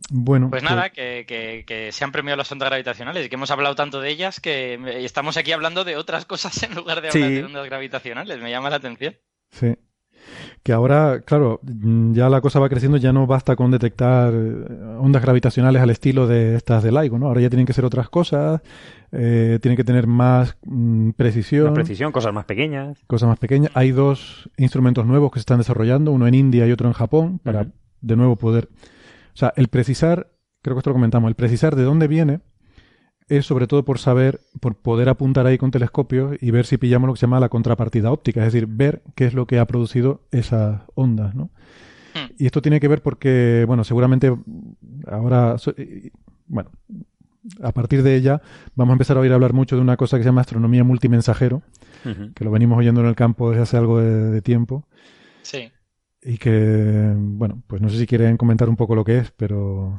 [0.09, 0.49] bueno.
[0.49, 1.25] Pues nada, que,
[1.67, 4.79] que, se han premiado las ondas gravitacionales y que hemos hablado tanto de ellas que
[5.03, 8.39] estamos aquí hablando de otras cosas en lugar de hablar de ondas gravitacionales.
[8.39, 9.15] Me llama la atención.
[9.51, 9.75] Sí.
[10.63, 15.21] Que ahora, claro, ya la cosa va creciendo, ya no basta con detectar eh, ondas
[15.21, 17.27] gravitacionales al estilo de estas de LIGO, ¿no?
[17.27, 18.61] Ahora ya tienen que ser otras cosas,
[19.11, 21.65] eh, tienen que tener más mm, precisión.
[21.65, 22.97] Más precisión, cosas más pequeñas.
[23.07, 23.71] Cosas más pequeñas.
[23.75, 27.39] Hay dos instrumentos nuevos que se están desarrollando, uno en India y otro en Japón,
[27.43, 27.67] para
[28.01, 28.69] de nuevo poder...
[29.33, 32.39] O sea, el precisar, creo que esto lo comentamos, el precisar de dónde viene
[33.27, 37.07] es sobre todo por saber, por poder apuntar ahí con telescopios y ver si pillamos
[37.07, 39.65] lo que se llama la contrapartida óptica, es decir, ver qué es lo que ha
[39.65, 41.49] producido esas ondas, ¿no?
[42.13, 42.33] Hmm.
[42.37, 44.33] Y esto tiene que ver porque, bueno, seguramente
[45.07, 45.55] ahora,
[46.47, 46.69] bueno,
[47.61, 48.41] a partir de ella
[48.75, 51.61] vamos a empezar a oír hablar mucho de una cosa que se llama astronomía multimensajero,
[52.35, 54.87] que lo venimos oyendo en el campo desde hace algo de, tiempo.
[55.41, 55.71] Sí.
[56.21, 59.97] Y que, bueno, pues no sé si quieren comentar un poco lo que es, pero...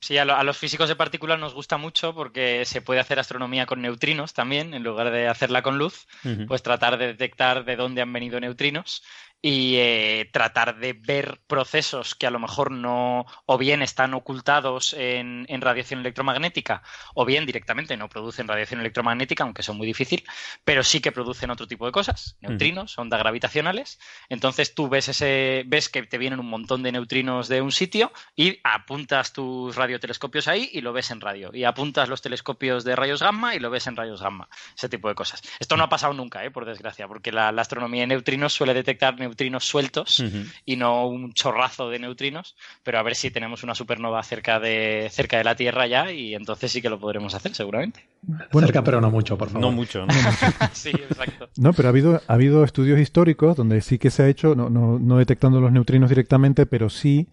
[0.00, 3.82] Sí, a, los físicos de particular nos gusta mucho porque se puede hacer astronomía con
[3.82, 6.06] neutrinos también, en lugar de hacerla con luz,
[6.46, 9.02] pues tratar de detectar de dónde han venido neutrinos
[9.40, 14.94] y eh, tratar de ver procesos que a lo mejor no o bien están ocultados
[14.98, 16.82] en, radiación electromagnética
[17.14, 20.24] o bien directamente no producen radiación electromagnética, aunque son muy difícil,
[20.64, 23.98] pero sí que producen otro tipo de cosas, neutrinos, ondas gravitacionales.
[24.28, 28.12] Entonces tú ves ese ves que te vienen un montón de neutrinos de un sitio
[28.34, 32.96] y apuntas tus radiotelescopios ahí y lo ves en radio y apuntas los telescopios de
[32.96, 35.42] rayos gamma y lo ves en rayos gamma, ese tipo de cosas.
[35.60, 36.50] Esto no ha pasado nunca, ¿eh?
[36.50, 39.27] por desgracia, porque la, la astronomía de neutrinos suele detectar neutrinos
[39.60, 40.22] sueltos
[40.64, 45.08] y no un chorrazo de neutrinos, pero a ver si tenemos una supernova cerca de,
[45.10, 48.04] cerca de la Tierra ya y entonces sí que lo podremos hacer seguramente.
[48.52, 49.62] Bueno, cerca, pero no mucho, por favor.
[49.62, 50.06] No mucho.
[50.18, 51.48] No, sí, exacto.
[51.56, 54.70] No, pero ha habido, ha habido estudios históricos donde sí que se ha hecho, no,
[54.70, 57.28] no, no detectando los neutrinos directamente, pero sí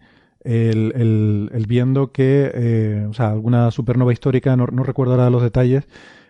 [0.46, 5.42] el, el, viendo que, eh, o sea, alguna supernova histórica, no, no recuerdo ahora los
[5.42, 5.84] detalles,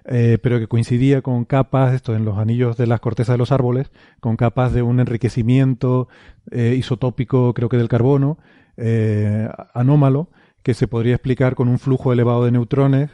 [0.08, 3.50] eh, pero que coincidía con capas, esto en los anillos de las cortezas de los
[3.50, 3.90] árboles,
[4.20, 6.08] con capas de un enriquecimiento
[6.50, 8.38] eh, isotópico, creo que del carbono,
[8.76, 10.30] eh, anómalo,
[10.62, 13.10] que se podría explicar con un flujo elevado de neutrones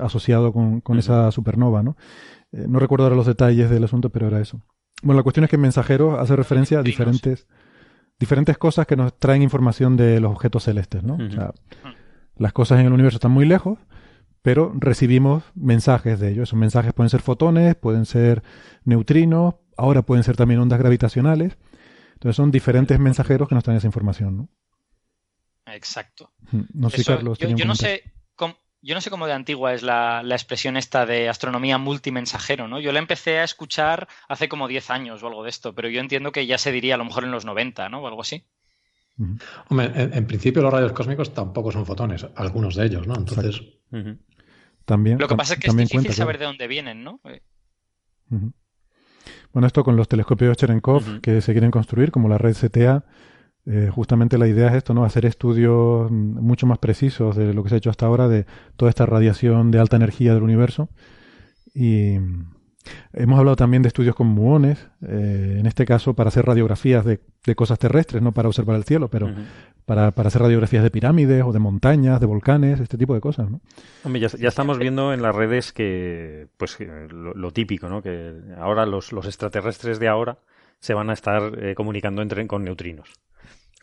[0.00, 1.82] asociado con, esa supernova.
[1.82, 1.96] ¿no?
[2.52, 4.60] no recuerdo ahora los detalles del asunto, pero era eso.
[5.02, 7.48] Bueno, la cuestión es que en Mensajero hace referencia a diferentes,
[8.20, 11.02] diferentes cosas que nos traen información de los objetos celestes.
[11.02, 11.14] ¿no?
[11.14, 11.52] o sea,
[12.36, 13.80] las cosas en el universo están muy lejos,
[14.42, 16.48] pero recibimos mensajes de ellos.
[16.48, 18.42] Esos mensajes pueden ser fotones, pueden ser
[18.84, 21.56] neutrinos, ahora pueden ser también ondas gravitacionales.
[22.14, 24.48] Entonces son diferentes mensajeros que nos traen esa información, ¿no?
[25.66, 26.32] Exacto.
[26.72, 27.38] No sé, Carlos.
[27.38, 28.02] Yo, no sé
[28.34, 32.80] cómo, yo no sé cómo de antigua es la, expresión esta de astronomía multimensajero, ¿no?
[32.80, 36.00] Yo la empecé a escuchar hace como 10 años o algo de esto, pero yo
[36.00, 38.02] entiendo que ya se diría a lo mejor en los 90, ¿no?
[38.02, 38.44] O algo así.
[39.68, 43.14] Hombre, en, principio los rayos cósmicos tampoco son fotones, algunos de ellos, ¿no?
[43.14, 43.62] Entonces,
[44.84, 47.20] también, Lo que pasa es que es difícil saber de dónde vienen, ¿no?
[47.24, 47.42] Eh.
[49.52, 53.04] Bueno, esto con los telescopios Cherenkov que se quieren construir, como la red CTA,
[53.64, 55.04] eh, justamente la idea es esto, ¿no?
[55.04, 58.46] Hacer estudios mucho más precisos de lo que se ha hecho hasta ahora de
[58.76, 60.88] toda esta radiación de alta energía del universo.
[61.74, 62.16] Y,
[63.12, 67.20] Hemos hablado también de estudios con muones, eh, en este caso para hacer radiografías de,
[67.54, 69.32] cosas terrestres, no para observar el cielo, pero
[69.84, 73.50] para, hacer radiografías de pirámides o de montañas, de volcanes, este tipo de cosas.
[73.50, 73.60] ¿no?
[74.04, 78.02] Hombre, ya, estamos viendo en las redes que, pues, lo, típico, ¿no?
[78.02, 80.38] que ahora los, extraterrestres de ahora
[80.80, 83.12] se van a estar eh, comunicando entre, con neutrinos.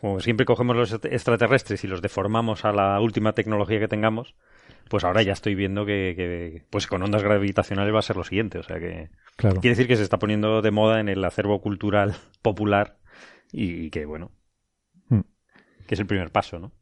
[0.00, 4.34] Como siempre cogemos los extraterrestres y los deformamos a la última tecnología que tengamos,
[4.90, 8.58] pues ahora ya estoy viendo que, pues con ondas gravitacionales va a ser lo siguiente.
[8.58, 12.16] O sea que quiere decir que se está poniendo de moda en el acervo cultural
[12.42, 12.98] popular
[13.52, 14.32] y, que bueno,
[15.08, 15.20] hmm.
[15.86, 16.72] que es el primer paso, ¿no?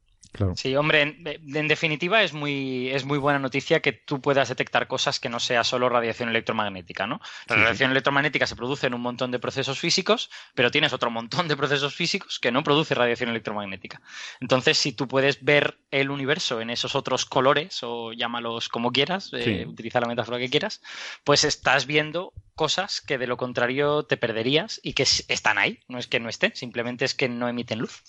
[0.55, 5.19] Sí, hombre, en, definitiva es muy, es muy buena noticia que tú puedas detectar cosas
[5.19, 7.21] que no sea solo radiación electromagnética, ¿no?
[7.49, 11.49] La radiación electromagnética se produce en un montón de procesos físicos, pero tienes otro montón
[11.49, 14.01] de procesos físicos que no produce radiación electromagnética.
[14.41, 19.31] Entonces, si tú puedes ver el universo en esos otros colores, o llámalos como quieras,
[19.33, 20.83] eh, utiliza la metáfora que quieras,
[21.25, 25.81] pues estás viendo cosas que de lo contrario te perderías y que están ahí.
[25.89, 28.03] No es que no estén, simplemente es que no emiten luz.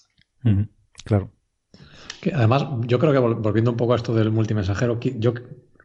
[1.06, 1.32] Claro
[2.34, 5.34] además, yo creo que volviendo un poco a esto del multimensajero, yo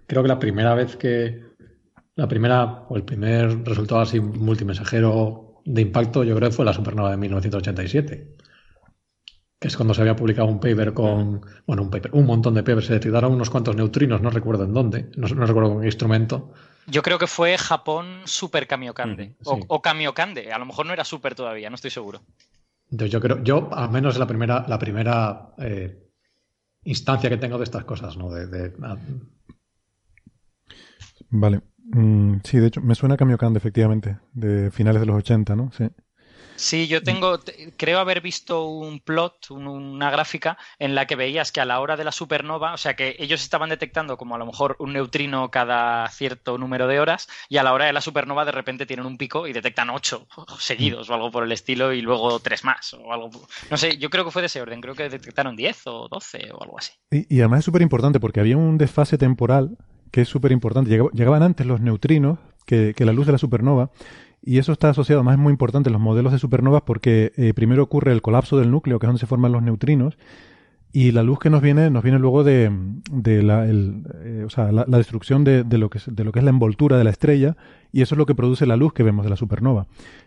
[0.06, 1.44] creo que la primera vez que
[2.16, 6.72] la primera o el primer resultado así multimensajero de impacto, yo creo que fue la
[6.72, 8.36] supernova de 1987
[9.64, 12.62] que es cuando se había publicado un paper con, bueno, un paper, un montón de
[12.62, 16.52] papers, se detectaron unos cuantos neutrinos, no recuerdo en dónde, no, recuerdo con qué instrumento.
[16.86, 21.34] Yo creo que fue Japón Super Kamiokande, o, Kamiokande, a lo mejor no era super
[21.34, 22.20] todavía, no estoy seguro.
[22.90, 26.03] Yo, creo, yo al menos la primera, la primera eh,
[26.85, 28.30] instancia que tengo de estas cosas, ¿no?
[28.30, 28.97] De, ah.
[31.30, 31.62] Vale.
[31.78, 35.70] Mm, sí, de hecho, me suena a Kamiokande, efectivamente, de finales de los 80, ¿no?
[35.72, 35.85] Sí.
[36.57, 37.40] Sí, yo tengo,
[37.76, 41.96] creo haber visto un plot, una gráfica en la que veías que a la hora
[41.96, 45.50] de la supernova, o sea que ellos estaban detectando como a lo mejor un neutrino
[45.50, 49.07] cada cierto número de horas y a la hora de la supernova de repente tienen
[49.07, 50.26] un pico y detectan ocho
[50.59, 53.30] seguidos o algo por el estilo y luego tres más o algo.
[53.70, 56.50] No sé, yo creo que fue de ese orden, creo que detectaron diez o doce
[56.52, 56.92] o algo así.
[57.11, 59.76] Y, además es súper importante porque había un desfase temporal
[60.11, 60.90] que es súper importante.
[61.12, 63.90] Llegaban antes los neutrinos que, la luz de la supernova.
[64.47, 67.55] Y eso está asociado, más es muy importante en los modelos de supernovas porque eh,
[67.55, 70.18] primero ocurre el colapso del núcleo, que es donde se forman los neutrinos,
[70.92, 72.70] y la luz que nos viene, nos viene luego de,
[73.24, 76.51] la, eh, o sea, la, destrucción de, lo que es, de lo que es la
[76.51, 77.57] envoltura de la estrella,
[77.90, 79.86] y eso es lo que produce la luz que vemos de la supernova.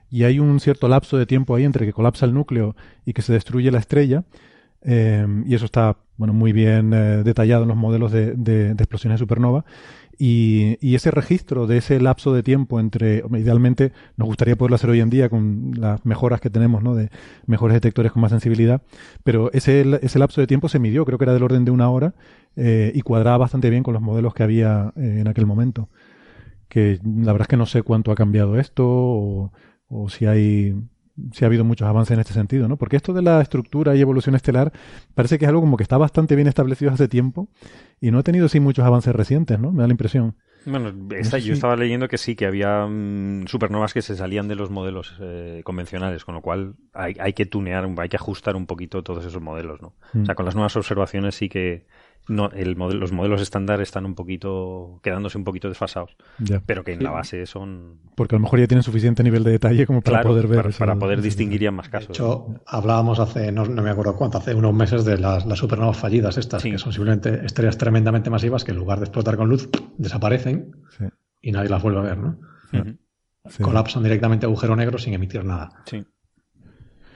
[0.10, 3.22] Y hay un cierto lapso de tiempo ahí entre que colapsa el núcleo y que
[3.22, 4.24] se destruye la estrella,
[4.82, 9.24] eh, y eso está bueno, muy bien detallado en los modelos de, de, explosiones de
[9.24, 9.64] supernova.
[10.20, 14.90] Y, y, ese registro de ese lapso de tiempo entre, idealmente, nos gustaría poderlo hacer
[14.90, 16.96] hoy en día con las mejoras que tenemos, ¿no?
[16.96, 17.10] De
[17.46, 18.82] mejores detectores con más sensibilidad,
[19.24, 21.90] pero ese, ese lapso de tiempo se midió, creo que era del orden de una
[21.90, 22.16] hora,
[22.56, 25.90] eh, y cuadraba bastante bien con los modelos que había eh, en aquel momento.
[26.68, 29.52] Que la verdad es que no sé cuánto ha cambiado esto, o,
[29.88, 30.76] o si hay
[31.34, 32.78] si ha habido muchos avances en este sentido, ¿no?
[32.78, 34.72] Porque esto de la estructura y evolución estelar
[35.16, 37.50] parece que es algo como que está bastante bien establecido hace tiempo
[38.00, 39.72] y no ha tenido así muchos avances recientes, ¿no?
[39.72, 40.36] Me da la impresión.
[40.66, 44.70] Bueno, yo estaba leyendo que sí, que había mm, supernovas que se salían de los
[44.70, 49.02] modelos eh, convencionales, con lo cual hay, hay, que tunear, hay que ajustar un poquito
[49.02, 49.94] todos esos modelos, ¿no?
[50.14, 50.36] O sea, mm.
[50.36, 51.86] con las nuevas observaciones sí que
[52.28, 56.16] no, el los modelos estándar están un poquito, quedándose un poquito desfasados.
[56.66, 58.00] Pero que en la base son.
[58.16, 60.74] Porque a lo mejor ya tienen suficiente nivel de detalle como para poder ver.
[60.78, 62.10] Para, poder distinguir ya más casos.
[62.10, 66.38] De hecho, hablábamos hace, no, me acuerdo cuánto, hace unos meses de las, supernovas fallidas,
[66.38, 70.76] estas, que son simplemente estrellas tremendamente masivas que en lugar de explotar con luz, desaparecen
[71.42, 72.38] y nadie las vuelve a ver, ¿no?
[73.62, 75.70] Colapsan directamente agujero negro sin emitir nada.
[75.86, 76.06] Sí.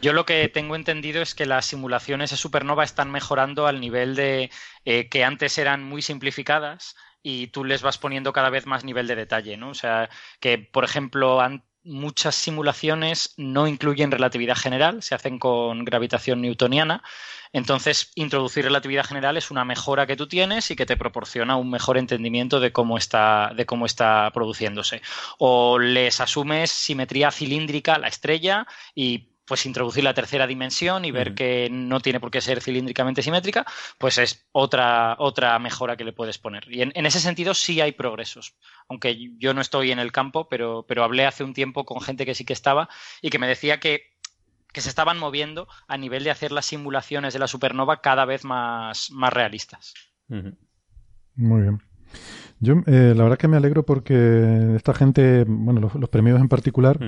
[0.02, 4.16] Yo lo que tengo entendido es que las simulaciones de supernova están mejorando al nivel
[4.16, 4.50] de
[4.84, 9.06] eh, que antes eran muy simplificadas y tú les vas poniendo cada vez más nivel
[9.06, 9.70] de detalle, ¿no?
[9.70, 11.40] O sea, que por ejemplo
[11.84, 17.04] muchas simulaciones no incluyen relatividad general, se hacen con gravitación newtoniana.
[17.54, 21.70] Entonces, introducir relatividad general es una mejora que tú tienes y que te proporciona un
[21.70, 25.02] mejor entendimiento de cómo está, de cómo está produciéndose.
[25.38, 31.12] O les asumes simetría cilíndrica a la estrella y pues introducir la tercera dimensión y
[31.12, 33.66] ver que no tiene por qué ser cilíndricamente simétrica,
[33.98, 36.64] pues es otra, otra mejora que le puedes poner.
[36.70, 38.56] Y en, ese sentido sí hay progresos.
[38.88, 42.26] Aunque yo no estoy en el campo, pero, pero hablé hace un tiempo con gente
[42.26, 42.90] que sí que estaba
[43.22, 44.12] y que me decía que,
[44.74, 49.12] se estaban moviendo a nivel de hacer las simulaciones de la supernova cada vez más,
[49.12, 49.94] más realistas.
[50.30, 51.82] Muy bien.
[52.62, 57.00] Yo eh, la verdad que me alegro porque esta gente, bueno, los, premios en particular,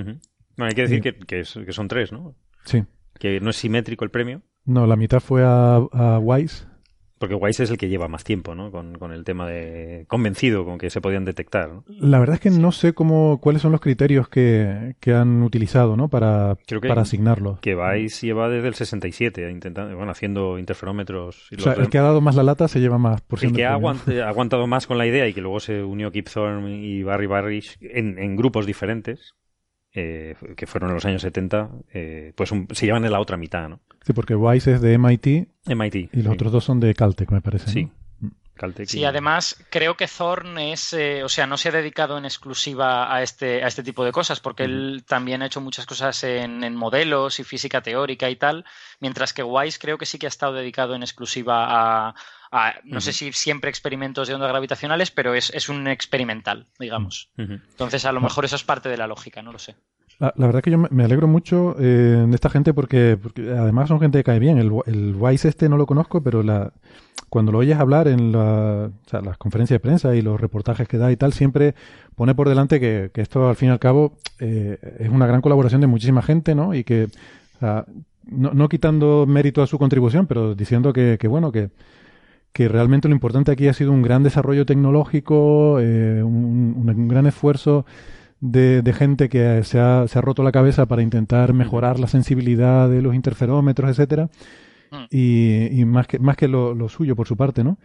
[0.56, 2.34] no, hay que decir que, que, son tres, ¿no?
[2.64, 2.84] Sí.
[3.18, 4.42] Que no es simétrico el premio.
[4.64, 6.66] No, la mitad fue a, a Wise.
[7.18, 8.70] Porque Wise es el que lleva más tiempo, ¿no?
[8.70, 11.70] Con, con, el tema de convencido con que se podían detectar.
[11.70, 11.84] ¿no?
[11.86, 15.96] La verdad es que no sé cómo, cuáles son los criterios que, que han utilizado,
[15.96, 16.08] ¿no?
[16.08, 17.60] Para, para asignarlos.
[17.60, 21.48] Que Wise lleva desde el 67 intentando, bueno, haciendo interferómetros.
[21.56, 23.20] o sea, el que ha dado más la lata se lleva más.
[23.22, 26.28] Por el que ha aguantado más con la idea y que luego se unió Kip
[26.28, 29.34] Thorne y Barry Barish en, en grupos diferentes
[29.96, 33.68] eh, que fueron en los años 70, eh, pues se llevan en la otra mitad,
[33.68, 33.80] ¿no?
[34.04, 35.48] Sí, porque Wise es de MIT.
[35.66, 35.94] MIT.
[36.12, 37.70] Y los otros dos son de Caltech, me parece.
[37.70, 37.90] Sí.
[38.18, 38.30] Mm.
[38.86, 43.14] sí, además creo que Thorn es, eh, o sea, no se ha dedicado en exclusiva
[43.14, 46.74] a este, a este tipo de cosas, porque él también ha hecho muchas cosas en,
[46.74, 48.64] modelos y física teórica y tal,
[48.98, 51.66] mientras que Wise creo que sí que ha estado dedicado en exclusiva
[52.08, 52.14] a,
[52.84, 57.30] no sé si siempre experimentos de ondas gravitacionales, pero es, un experimental, digamos.
[57.36, 59.74] Entonces, a lo mejor eso es parte de la lógica, no lo sé.
[60.20, 64.18] La, verdad que yo me alegro mucho eh, de esta gente porque, además son gente
[64.18, 64.58] que cae bien.
[64.58, 66.72] El, el Wise este no lo conozco, pero la,
[67.28, 71.10] cuando lo oyes hablar en la, las conferencias de prensa y los reportajes que da
[71.10, 71.74] y tal, siempre
[72.14, 75.80] pone por delante que, esto al fin y al cabo eh, es una gran colaboración
[75.80, 76.74] de muchísima gente, ¿no?
[76.74, 77.08] Y que,
[77.60, 81.70] no, no, quitando mérito a su contribución, pero diciendo que, que bueno, que
[82.54, 87.84] que realmente lo importante aquí ha sido un gran desarrollo tecnológico, eh, un, gran esfuerzo
[88.40, 92.88] de, gente que se ha, se ha, roto la cabeza para intentar mejorar la sensibilidad
[92.88, 94.30] de los interferómetros, etcétera,
[94.92, 95.04] mm.
[95.10, 97.76] y, más que, más que lo, suyo por su parte, ¿no?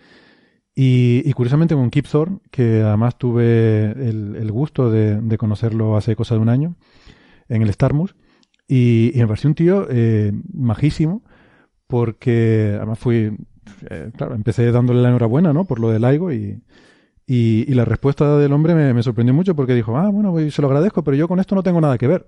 [0.76, 6.42] Y, curiosamente con Kip Thorne, que además tuve el, gusto de, conocerlo hace cosa de
[6.42, 6.76] un año
[7.48, 8.16] en el Starmus,
[8.68, 11.24] y, y me pareció un tío eh, majísimo,
[11.90, 13.36] porque además fui,
[13.90, 15.66] eh, claro, empecé dándole la enhorabuena, ¿no?
[15.66, 16.62] Por lo del LIGO y,
[17.32, 20.68] y, la respuesta del hombre me, sorprendió mucho porque dijo, ah, bueno, pues se lo
[20.68, 22.26] agradezco, pero yo con esto no tengo nada que ver.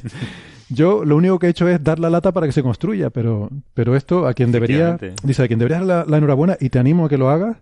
[0.68, 3.48] yo lo único que he hecho es dar la lata para que se construya, pero,
[3.74, 7.06] pero esto a quien debería, dice, a quien debería dar la, enhorabuena y te animo
[7.06, 7.58] a que lo hagas,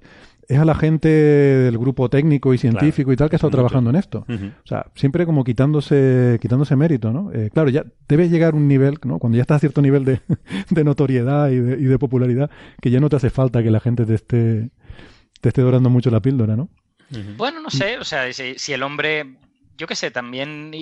[0.52, 3.90] es a la gente del grupo técnico y científico y tal que ha estado trabajando
[3.90, 4.24] en esto.
[4.28, 7.32] O sea, siempre como quitándose, quitándose mérito, ¿no?
[7.32, 9.18] Eh, claro, ya debes llegar a un nivel, ¿no?
[9.18, 10.20] Cuando ya estás a cierto nivel de,
[10.70, 12.50] de notoriedad y de, y de, popularidad,
[12.80, 14.70] que ya no te hace falta que la gente te esté,
[15.40, 16.68] te esté dorando mucho la píldora, ¿no?
[17.36, 19.36] Bueno, no sé, o sea, si, el hombre,
[19.76, 20.72] yo qué sé, también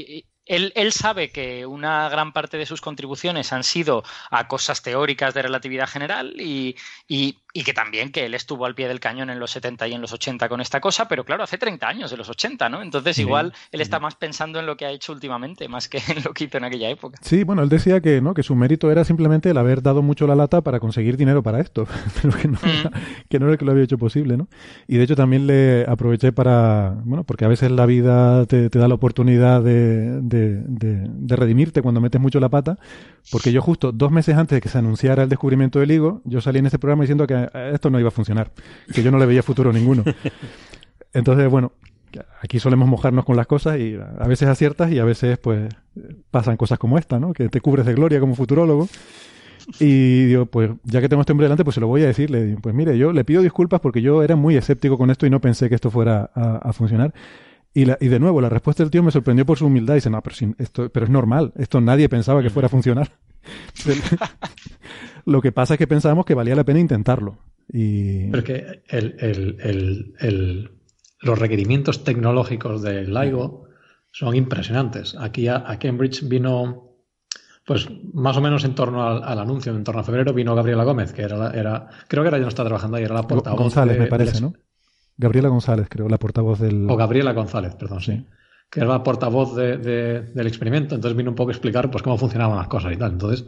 [0.47, 5.35] él, él, sabe que una gran parte de sus contribuciones han sido a cosas teóricas
[5.35, 6.77] de relatividad general y,
[7.09, 9.94] y, y, que también que él estuvo al pie del cañón en los 70 y
[9.94, 12.82] en los 80 con esta cosa, pero claro, hace 30 años de los 80, ¿no?
[12.82, 16.22] Entonces igual él está más pensando en lo que ha hecho últimamente, más que en
[16.24, 17.18] lo que hizo en aquella época.
[17.22, 18.34] Sí, bueno, él decía que, ¿no?
[18.34, 21.61] que su mérito era simplemente el haber dado mucho la lata para conseguir dinero para
[21.61, 21.86] esto,
[22.22, 22.90] pero que no, era,
[23.28, 24.48] que no era el que lo había hecho posible, ¿no?
[24.86, 28.78] Y de hecho también le aproveché para, bueno, porque a veces la vida te, te
[28.78, 32.78] da la oportunidad de de, redimirte cuando metes mucho la pata,
[33.30, 36.40] porque yo justo dos meses antes de que se anunciara el descubrimiento del higo, yo
[36.40, 37.39] salí en este programa diciendo que
[37.72, 38.51] esto no iba a funcionar,
[38.93, 40.05] que yo no le veía futuro ninguno.
[41.12, 41.72] Entonces, bueno,
[42.41, 45.72] aquí solemos mojarnos con las cosas y a veces aciertas y a veces pues
[46.30, 47.32] pasan cosas como esta, ¿no?
[47.32, 48.88] Que te cubres de gloria como futurólogo.
[49.78, 52.30] Y digo, pues ya que tengo este hombre delante, pues se lo voy a decir.
[52.30, 55.26] Le digo, pues mire, yo le pido disculpas porque yo era muy escéptico con esto
[55.26, 57.14] y no pensé que esto fuera a funcionar.
[57.72, 59.95] Y de nuevo, la respuesta del tío me sorprendió por su humildad.
[59.95, 61.53] Dice, no, pero, esto, pero es normal.
[61.57, 63.12] Esto nadie pensaba que fuera a funcionar.
[65.26, 67.38] Lo que pasa es que pensábamos que valía la pena intentarlo.
[67.72, 68.30] Y...
[68.30, 70.70] Pero que el, el, el,
[71.20, 73.68] los requerimientos tecnológicos del LIGO
[74.11, 75.16] son impresionantes.
[75.18, 76.97] Aquí a, Cambridge vino,
[77.64, 81.12] pues más o menos en torno al, anuncio, en torno a febrero, vino Gabriela Gómez,
[81.12, 83.59] que era, era creo que ahora ya no está trabajando ahí, era la portavoz.
[83.59, 84.55] González, me parece, ¿no?
[85.16, 86.91] Gabriela González, creo, la portavoz del.
[86.91, 88.26] O Gabriela González, perdón, sí.
[88.71, 92.57] Que era la portavoz del experimento, entonces vino un poco a explicar pues, cómo funcionaban
[92.57, 93.12] las cosas y tal.
[93.12, 93.47] Entonces,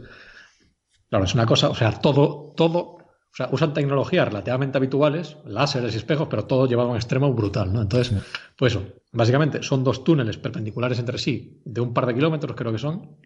[1.09, 5.93] claro, es una cosa, o sea, todo, todo, o sea, usan tecnologías relativamente habituales, láseres
[5.93, 7.81] y espejos, pero todo lleva a un extremo brutal, ¿no?
[7.81, 8.21] Entonces,
[8.57, 12.73] pues eso, básicamente son dos túneles perpendiculares entre sí, de un par de kilómetros, creo
[12.73, 13.17] que son.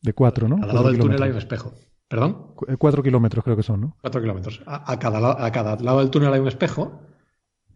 [0.00, 0.56] De cuatro, ¿no?
[0.62, 1.74] Al lado del túnel hay un espejo.
[2.08, 2.54] ¿Perdón?
[2.78, 3.96] cuatro kilómetros creo que son, ¿no?
[4.00, 4.62] Cuatro kilómetros.
[4.66, 7.00] A, cada, a cada lado del túnel hay un espejo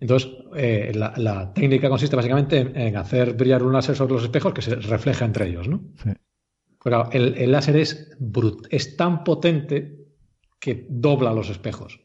[0.00, 4.62] entonces, eh, la, técnica consiste básicamente en, hacer brillar un láser sobre los espejos que
[4.62, 5.82] se refleja entre ellos, ¿no?
[6.02, 6.10] Sí.
[6.82, 8.16] Pero el, láser es,
[8.70, 10.06] es tan potente
[10.60, 12.00] que dobla los espejos.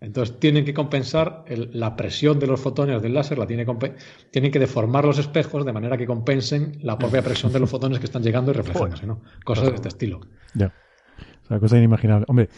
[0.00, 3.66] Entonces tienen que compensar la presión de los fotones del láser, la tiene
[4.30, 7.98] tienen que deformar los espejos de manera que compensen la propia presión de los fotones
[7.98, 9.22] que están llegando y reflejándose, ¿no?
[9.44, 10.20] Cosas de este estilo.
[10.54, 10.72] Ya.
[11.42, 12.26] O sea, cosa inimaginable.
[12.28, 12.48] Hombre,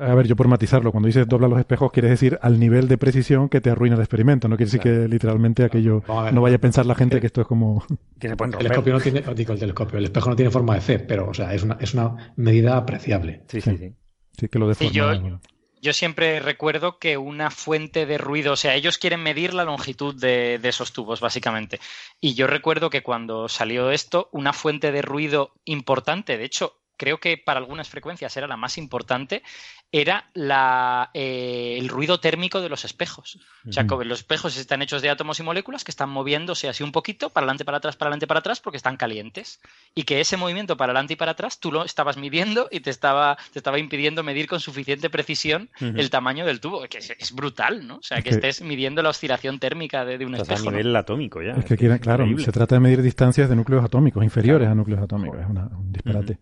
[0.00, 2.98] a ver, yo por matizarlo, cuando dices dobla los espejos, quiere decir al nivel de
[2.98, 4.48] precisión que te arruina el experimento.
[4.48, 7.46] No quiere decir que literalmente aquello no vaya a pensar la gente que esto es
[7.46, 7.84] como.
[8.20, 11.28] el telescopio no tiene, digo el telescopio, el espejo no tiene forma de C, pero
[11.28, 13.42] o sea, es una, es una medida apreciable.
[13.48, 13.94] Sí, sí, sí.
[14.38, 14.92] Sí, que lo deforma.
[14.92, 15.40] yo,
[15.80, 20.14] yo siempre recuerdo que una fuente de ruido, o sea, ellos quieren medir la longitud
[20.14, 21.80] de, de, esos tubos, básicamente.
[22.20, 27.18] Y yo recuerdo que cuando salió esto, una fuente de ruido importante, de hecho, creo
[27.18, 29.42] que para algunas frecuencias era la más importante,
[29.90, 33.38] era la, eh, el ruido térmico de los espejos.
[33.66, 36.92] O sea, los espejos están hechos de átomos y moléculas que están moviéndose así un
[36.92, 39.60] poquito, para adelante, para atrás, para adelante, para atrás, porque están calientes.
[39.94, 42.90] Y que ese movimiento para adelante y para atrás tú lo estabas midiendo y te
[42.90, 47.86] estaba, te estaba impidiendo medir con suficiente precisión el tamaño del tubo, que es, brutal,
[47.86, 47.96] ¿no?
[47.96, 50.68] O sea, que, estés midiendo la oscilación térmica de, un espejo.
[50.68, 51.52] a nivel atómico ya.
[51.52, 55.40] Es que, claro, se trata de medir distancias de núcleos atómicos, inferiores a núcleos atómicos.
[55.40, 56.38] Es un disparate.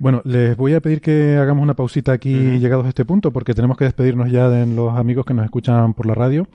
[0.00, 3.52] Bueno, les voy a pedir que hagamos una pausita aquí llegados a este punto, porque
[3.52, 6.48] tenemos que despedirnos ya de los amigos que nos escuchan por la radio.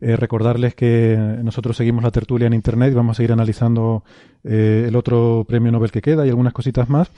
[0.00, 4.04] Eh, recordarles que nosotros seguimos la tertulia en Internet y vamos a seguir analizando
[4.44, 7.10] eh, el otro premio Nobel que queda y algunas cositas más.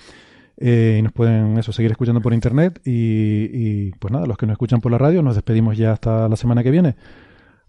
[0.56, 2.80] Eh, y nos pueden eso seguir escuchando por Internet.
[2.86, 6.30] Y, y, pues nada, los que nos escuchan por la radio, nos despedimos ya hasta
[6.30, 6.96] la semana que viene.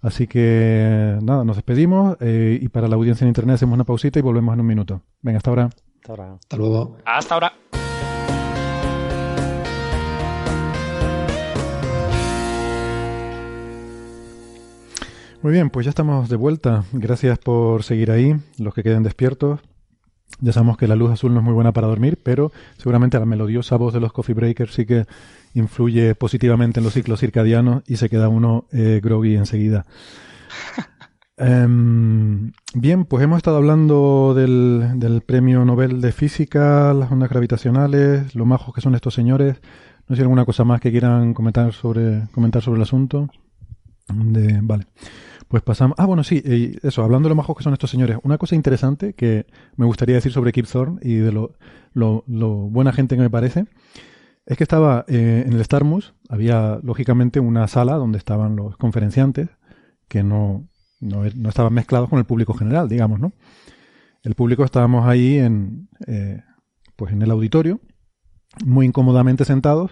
[0.02, 4.22] Así que nada, nos despedimos y para la audiencia en Internet hacemos una pausita y
[4.22, 5.02] volvemos en un minuto.
[5.22, 5.66] Venga, hasta ahora.
[5.66, 6.34] Hasta ahora.
[6.36, 6.98] Hasta luego.
[7.04, 7.75] Hasta ahora.
[15.46, 16.86] Muy bien, pues ya estamos de vuelta.
[16.92, 19.60] Gracias por seguir ahí, los que queden despiertos.
[20.40, 23.28] Ya sabemos que la luz azul no es muy buena para dormir, pero seguramente la
[23.28, 25.06] melodiosa voz de los coffee breakers sí que
[25.54, 29.86] influye positivamente en los ciclos circadianos y se queda uno eh, groggy enseguida.
[31.38, 38.34] Em, bien, pues hemos estado hablando del, del, premio Nobel de Física, las ondas gravitacionales,
[38.34, 39.58] lo majos que son estos señores.
[40.08, 43.30] No sé si hay alguna cosa más que quieran comentar sobre, comentar sobre el asunto.
[44.08, 44.88] De, vale.
[45.48, 45.96] Pues pasamos.
[46.00, 46.42] Ah, bueno, sí,
[46.82, 48.18] eso, hablando de lo majos que son estos señores.
[48.24, 51.56] Una cosa interesante que me gustaría decir sobre Kip Thorne y de lo,
[51.94, 52.24] lo,
[52.70, 53.66] buena gente que me parece
[54.46, 59.50] es que estaba eh, en el Starmus, había lógicamente una sala donde estaban los conferenciantes
[60.08, 60.68] que no,
[61.00, 63.34] no, no estaban mezclados con el público general, digamos, ¿no?
[64.24, 66.42] El público estábamos ahí en, eh,
[66.96, 67.80] pues en el auditorio,
[68.66, 69.92] muy incómodamente sentados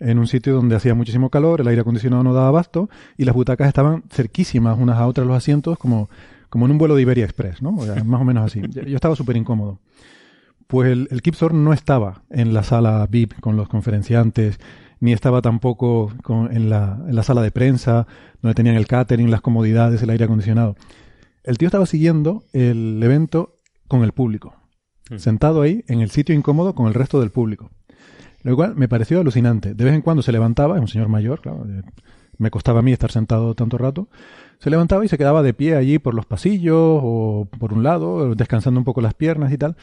[0.00, 3.34] en un sitio donde hacía muchísimo calor, el aire acondicionado no daba abasto y las
[3.34, 6.10] butacas estaban cerquísimas unas a otras los asientos como,
[6.48, 7.72] como en un vuelo de Iberia Express, ¿no?
[7.72, 8.62] más o menos así.
[8.70, 9.80] Yo estaba súper incómodo.
[10.66, 14.58] Pues el, el Kip no estaba en la sala VIP con los conferenciantes,
[15.00, 16.12] ni estaba tampoco
[16.50, 18.06] en, la, en la sala de prensa,
[18.42, 20.76] donde tenían el catering, las comodidades, el aire acondicionado.
[21.44, 23.54] El tío estaba siguiendo el evento
[23.86, 24.54] con el público,
[25.10, 25.18] mm.
[25.18, 27.70] sentado ahí en el sitio incómodo con el resto del público.
[28.46, 29.74] Lo cual me pareció alucinante.
[29.74, 31.82] De vez en cuando se levantaba, es un señor mayor, claro, eh,
[32.38, 34.08] me costaba a mí estar sentado tanto rato,
[34.60, 38.36] se levantaba y se quedaba de pie allí por los pasillos o por un lado,
[38.36, 39.76] descansando un poco las piernas y tal.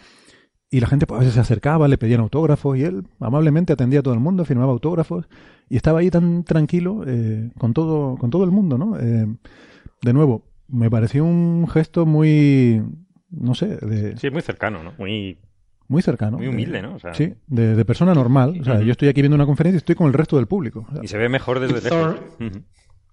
[0.69, 3.99] Y la gente pues, a veces se acercaba, le pedían autógrafos y él amablemente atendía
[3.99, 5.27] a todo el mundo, firmaba autógrafos
[5.67, 8.97] y estaba ahí tan tranquilo eh, con, todo, con todo el mundo, ¿no?
[8.97, 9.27] Eh,
[10.01, 12.81] de nuevo, me pareció un gesto muy,
[13.29, 14.15] no sé, de...
[14.15, 14.93] Sí, muy cercano, ¿no?
[14.97, 15.37] Muy...
[15.87, 16.37] Muy cercano.
[16.37, 16.97] Muy humilde, ¿no?
[17.13, 18.57] sí, de, persona normal.
[18.61, 20.87] O sea, yo estoy aquí viendo una conferencia y estoy con el resto del público.
[21.01, 22.15] y se ve mejor desde lejos.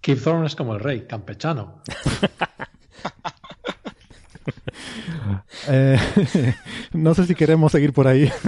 [0.01, 1.81] Keith Thorne es como el rey, campechano.
[5.67, 5.97] Eh,
[6.93, 8.31] no sé si queremos seguir por ahí.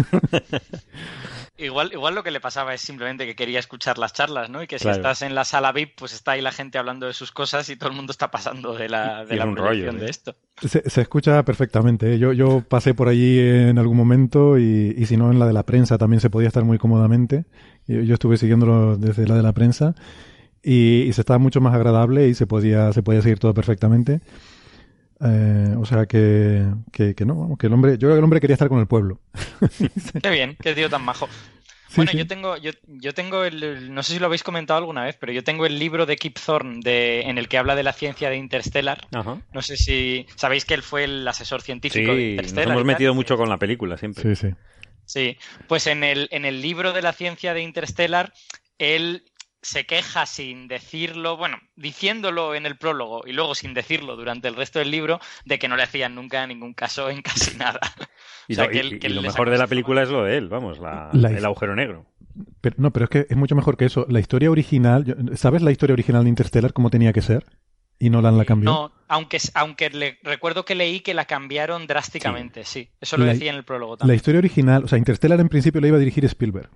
[1.55, 4.63] Igual, igual lo que le pasaba es simplemente que quería escuchar las charlas, ¿no?
[4.63, 7.13] Y que si estás en la sala VIP, pues está ahí la gente hablando de
[7.13, 10.35] sus cosas y todo el mundo está pasando de la, de la de esto.
[10.61, 12.15] Se, escucha perfectamente.
[12.15, 12.17] ¿eh?
[12.17, 15.63] Yo, yo pasé por allí en algún momento y, si no en la de la
[15.63, 17.45] prensa también se podía estar muy cómodamente.
[17.85, 19.93] Yo, yo estuve siguiéndolo desde la de la prensa
[20.63, 24.21] y, se estaba mucho más agradable y se podía, se podía seguir todo perfectamente.
[25.21, 28.55] Eh, o sea que, que, no, que el hombre, yo creo que el hombre quería
[28.55, 29.19] estar con el pueblo.
[30.21, 31.29] qué bien, qué tío tan majo.
[31.95, 35.15] bueno, yo tengo, yo, yo tengo el, no sé si lo habéis comentado alguna vez,
[35.19, 37.93] pero yo tengo el libro de Kip Thorne de, en el que habla de la
[37.93, 39.07] ciencia de Interstellar.
[39.53, 42.67] No sé si sabéis que él fue el asesor científico de Interstellar.
[42.67, 44.35] Nos hemos metido mucho con la película siempre.
[44.35, 44.55] Sí, sí.
[45.05, 45.37] Sí,
[45.67, 48.33] pues en el, en el libro de la ciencia de Interstellar,
[48.77, 49.25] él
[49.63, 54.55] se queja sin decirlo, bueno, diciéndolo en el prólogo y luego sin decirlo durante el
[54.55, 57.79] resto del libro, de que no le hacían nunca ningún caso en casi nada.
[58.47, 60.79] y, lo, mejor de la película es lo de él, vamos,
[61.13, 62.05] el agujero negro.
[62.61, 64.05] Pero, no, pero es que es mucho mejor que eso.
[64.09, 67.45] La historia original, ¿sabes la historia original de Interstellar cómo tenía que ser?
[67.99, 68.69] Y no la cambió.
[68.69, 72.89] No, aunque, aunque le, recuerdo que leí que la cambiaron drásticamente, sí.
[72.99, 74.13] Eso lo decía en el prólogo también.
[74.13, 76.69] La historia original, o sea, Interstellar en principio la iba a dirigir Spielberg.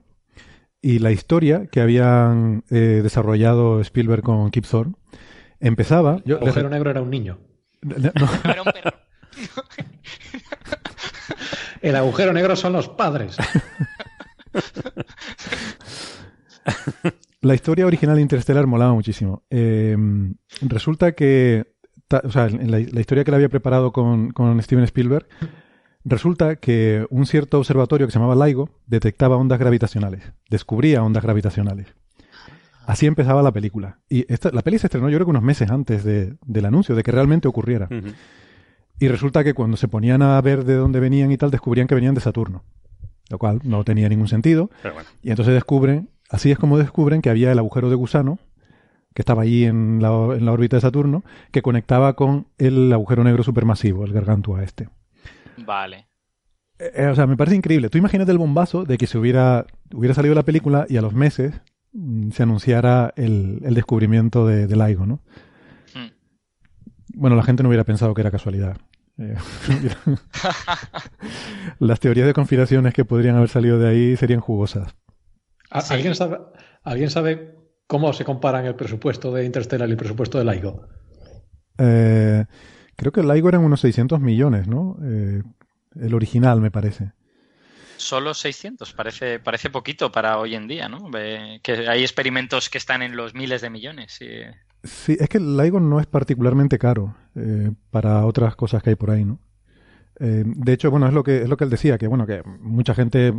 [0.82, 4.94] Y la historia que habían eh, desarrollado Spielberg con Kip Thorne
[5.60, 6.22] empezaba.
[6.26, 7.40] el agujero negro era un niño.
[7.82, 8.98] Era un perro.
[11.82, 13.38] el agujero negro son los padres.
[17.42, 19.44] la historia original de Interstellar molaba muchísimo.
[19.50, 21.76] Em, resulta que,
[22.24, 25.28] o sea, en la, historia que le había preparado con, con Steven Spielberg,
[26.10, 31.88] Resulta que un cierto observatorio que se llamaba LIGO detectaba ondas gravitacionales, descubría ondas gravitacionales.
[32.86, 34.00] Así empezaba la película.
[34.08, 37.04] Y esta, la peli se estrenó yo creo que unos meses antes del anuncio, de
[37.04, 37.90] que realmente ocurriera.
[38.98, 41.96] Y resulta que cuando se ponían a ver de dónde venían y tal, descubrían que
[41.96, 42.64] venían de Saturno.
[43.30, 44.70] Lo cual no tenía ningún sentido.
[45.22, 48.40] Y entonces descubren, así es como descubren que había el agujero de gusano,
[49.14, 53.26] que estaba allí en la, en la órbita de Saturno, que conectaba con el agujero
[53.26, 54.88] negro supermasivo, el Gargantua este.
[55.58, 56.08] Vale.
[56.80, 57.90] Eh, eh, o sea, me parece increíble.
[57.90, 61.14] Tú imagínate el bombazo de que se hubiera, hubiera salido la película y a los
[61.14, 61.62] meses
[61.94, 65.20] mm, se anunciara el, descubrimiento de, del LIGO, ¿no?
[65.94, 66.12] Hmm.
[67.16, 68.78] Bueno, la gente no hubiera pensado que era casualidad.
[69.18, 69.36] Eh,
[71.80, 74.96] las teorías de conspiraciones que podrían haber salido de ahí serían jugosas.
[75.70, 76.38] ¿Alguien, sabe,
[76.84, 77.56] ¿Alguien sabe
[77.88, 80.88] cómo se comparan el presupuesto de Interstellar y el presupuesto de LIGO?
[81.80, 82.46] Eh,
[82.98, 84.98] Creo que el LIGO eran unos 600 millones, ¿no?
[85.04, 85.44] Eh,
[86.02, 87.12] el original, me parece.
[87.96, 91.10] Solo 600, parece, parece poquito para hoy en día, ¿no?
[91.12, 94.20] que hay experimentos que están en los miles de millones.
[94.84, 98.96] Sí, es que el LIGO no es particularmente caro eh, para otras cosas que hay
[98.96, 99.40] por ahí, ¿no?
[100.20, 102.42] Eh, de hecho, bueno, es lo que es lo que él decía, que bueno, que
[102.60, 103.32] mucha gente,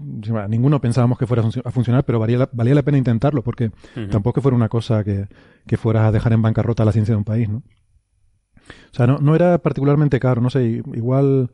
[0.49, 3.73] ninguno pensábamos que fuera a funcionar, pero valía la, valía la pena intentarlo, porque
[4.11, 5.27] tampoco fuera una cosa que,
[5.67, 7.63] que fueras a dejar en bancarrota la ciencia de un país, ¿no?
[8.93, 11.51] O sea, no, no era particularmente caro, no sé, igual...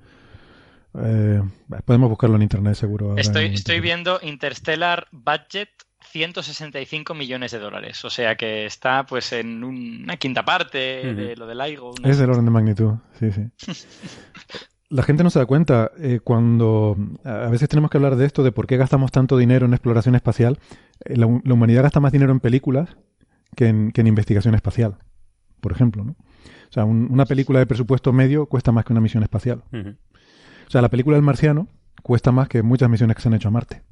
[0.96, 1.42] Eh,
[1.84, 3.16] podemos buscarlo en internet seguro.
[3.16, 5.68] Estoy, estoy viendo Interstellar Budget
[6.14, 8.04] 165 millones de dólares.
[8.04, 10.78] O sea que está pues en una quinta parte
[11.12, 11.94] de lo del LIGO.
[12.04, 13.42] Es del orden de magnitud, sí, sí.
[14.90, 18.44] La gente no se da cuenta eh, cuando a veces tenemos que hablar de esto,
[18.44, 20.60] de por qué gastamos tanto dinero en exploración espacial.
[21.04, 22.96] Eh, la, humanidad gasta más dinero en películas
[23.56, 24.98] que en, que en investigación espacial,
[25.60, 26.04] por ejemplo.
[26.04, 26.16] ¿no?
[26.74, 29.62] O sea, una película de presupuesto medio cuesta más que una misión espacial.
[29.72, 31.68] O sea, la película del marciano
[32.02, 33.82] cuesta más que muchas misiones que se han hecho a Marte.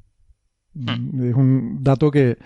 [0.85, 0.97] Ah.
[1.21, 2.37] Es un dato que,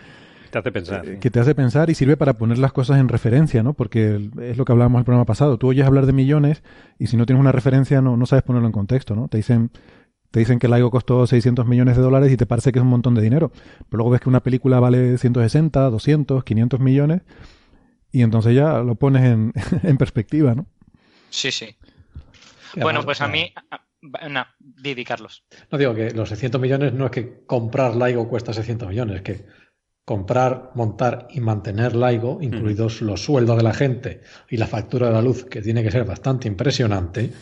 [0.52, 1.10] Te hace pensar.
[1.10, 3.74] Eh, que te hace pensar y sirve para poner las cosas en referencia, ¿no?
[3.74, 5.58] Porque es lo que hablábamos el programa pasado.
[5.58, 6.62] Tú oyes hablar de millones
[7.00, 9.30] y si no tienes una referencia no, no sabes ponerlo en contexto, ¿no?
[9.30, 9.72] Te dicen,
[10.30, 12.84] te dicen que el LIGO costó 600 millones de dólares y te parece que es
[12.84, 13.52] un montón de dinero.
[13.90, 17.24] Pero luego ves que una película vale 160, 200, 500 millones
[18.12, 19.54] y entonces ya lo pones en,
[19.84, 20.68] en perspectiva, ¿no?
[21.30, 21.76] Sí, sí.
[22.76, 23.52] Bueno, pues a mí,
[24.30, 25.44] no, Didi, Carlos.
[25.72, 29.22] No digo que los 600 millones no es que comprar LIGO cuesta 600 millones, es
[29.22, 29.46] que
[30.06, 35.14] comprar, montar y mantener LIGO, incluidos los sueldos de la gente y la factura de
[35.14, 37.34] la luz, que tiene que ser bastante impresionante,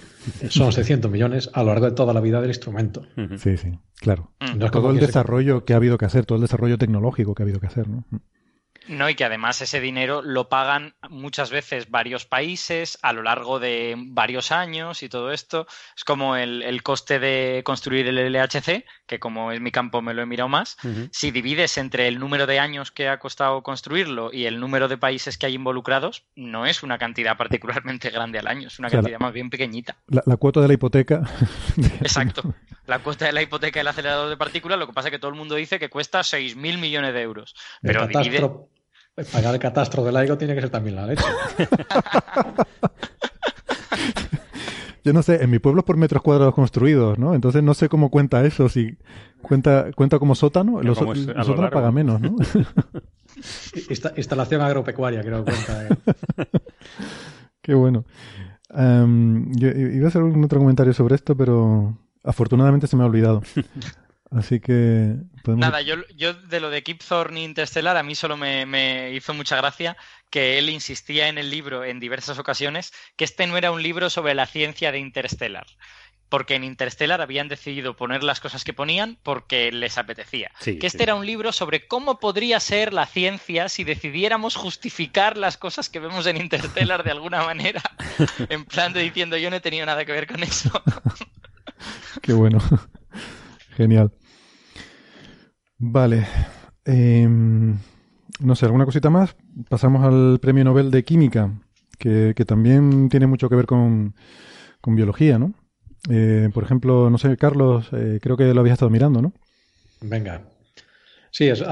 [0.49, 3.05] son 600 millones a lo largo de toda la vida del instrumento.
[3.37, 4.31] Sí, sí, claro.
[4.71, 7.59] todo el desarrollo que ha habido que hacer, todo el desarrollo tecnológico que ha habido
[7.59, 8.03] que hacer, ¿no?
[8.87, 13.59] No, y que además ese dinero lo pagan muchas veces varios países a lo largo
[13.59, 15.67] de varios años y todo esto.
[15.95, 20.21] Es como el, coste de construir el LHC, que como es mi campo me lo
[20.21, 20.77] he mirado más.
[21.11, 24.97] Si divides entre el número de años que ha costado construirlo y el número de
[24.97, 29.19] países que hay involucrados, no es una cantidad particularmente grande al año, es una cantidad
[29.19, 29.97] más bien pequeñita.
[30.07, 31.23] La, cuota de la hipoteca.
[32.01, 32.53] Exacto.
[32.85, 35.31] La cuota de la hipoteca del acelerador de partículas, lo que pasa es que todo
[35.31, 37.55] el mundo dice que cuesta 6.000 millones de euros.
[37.81, 38.41] Pero divide
[39.23, 41.23] pagar el catastro del LIGO tiene que ser también la leche.
[45.05, 47.35] Yo no sé, en mi pueblo es por metros cuadrados construidos, ¿no?
[47.35, 48.97] Entonces no sé cómo cuenta eso, si
[49.41, 52.35] cuenta cuenta como sótano, los, sótano paga menos, ¿no?
[54.17, 55.87] instalación agropecuaria, creo que cuenta.
[55.87, 55.89] Eh.
[57.61, 58.05] Qué bueno.
[58.73, 63.05] Em, yo iba a hacer un otro comentario sobre esto, pero afortunadamente se me ha
[63.05, 63.43] olvidado.
[64.35, 65.15] Así que.
[65.47, 69.55] Nada, yo, yo, de lo de Kip Thorne Interstellar, a mí solo me, hizo mucha
[69.55, 69.95] gracia
[70.29, 74.09] que él insistía en el libro en diversas ocasiones que este no era un libro
[74.09, 75.65] sobre la ciencia de Interstellar.
[76.27, 80.51] Porque en Interstellar habían decidido poner las cosas que ponían porque les apetecía.
[80.61, 85.55] que este era un libro sobre cómo podría ser la ciencia si decidiéramos justificar las
[85.55, 87.81] cosas que vemos en Interstellar de alguna manera.
[88.49, 90.83] en plan de diciendo yo no he tenido nada que ver con eso.
[92.21, 92.59] Qué bueno.
[93.77, 94.11] Genial.
[95.77, 96.25] Vale.
[96.85, 97.77] Em,
[98.39, 99.35] no sé, ¿alguna cosita más?
[99.69, 101.51] Pasamos al Premio Nobel de Química,
[101.97, 104.13] que, también tiene mucho que ver con,
[104.85, 105.53] biología, ¿no?
[106.09, 109.33] Eh, por ejemplo, no sé, Carlos, eh, creo que lo habías estado mirando, ¿no?
[110.01, 110.43] Venga.
[111.31, 111.63] Sí, es,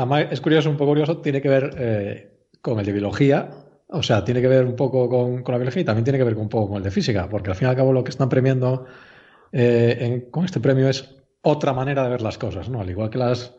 [0.41, 3.51] curioso, un poco curioso, tiene que ver eh, con el de biología,
[3.87, 6.35] o sea, tiene que ver un poco con, la biología y también tiene que ver
[6.35, 8.29] un poco con el de física, porque al fin y al cabo lo que están
[8.29, 8.85] premiando
[10.31, 11.13] con este premio es
[11.43, 12.81] otra manera de ver las cosas, ¿no?
[12.81, 13.53] Al igual que las,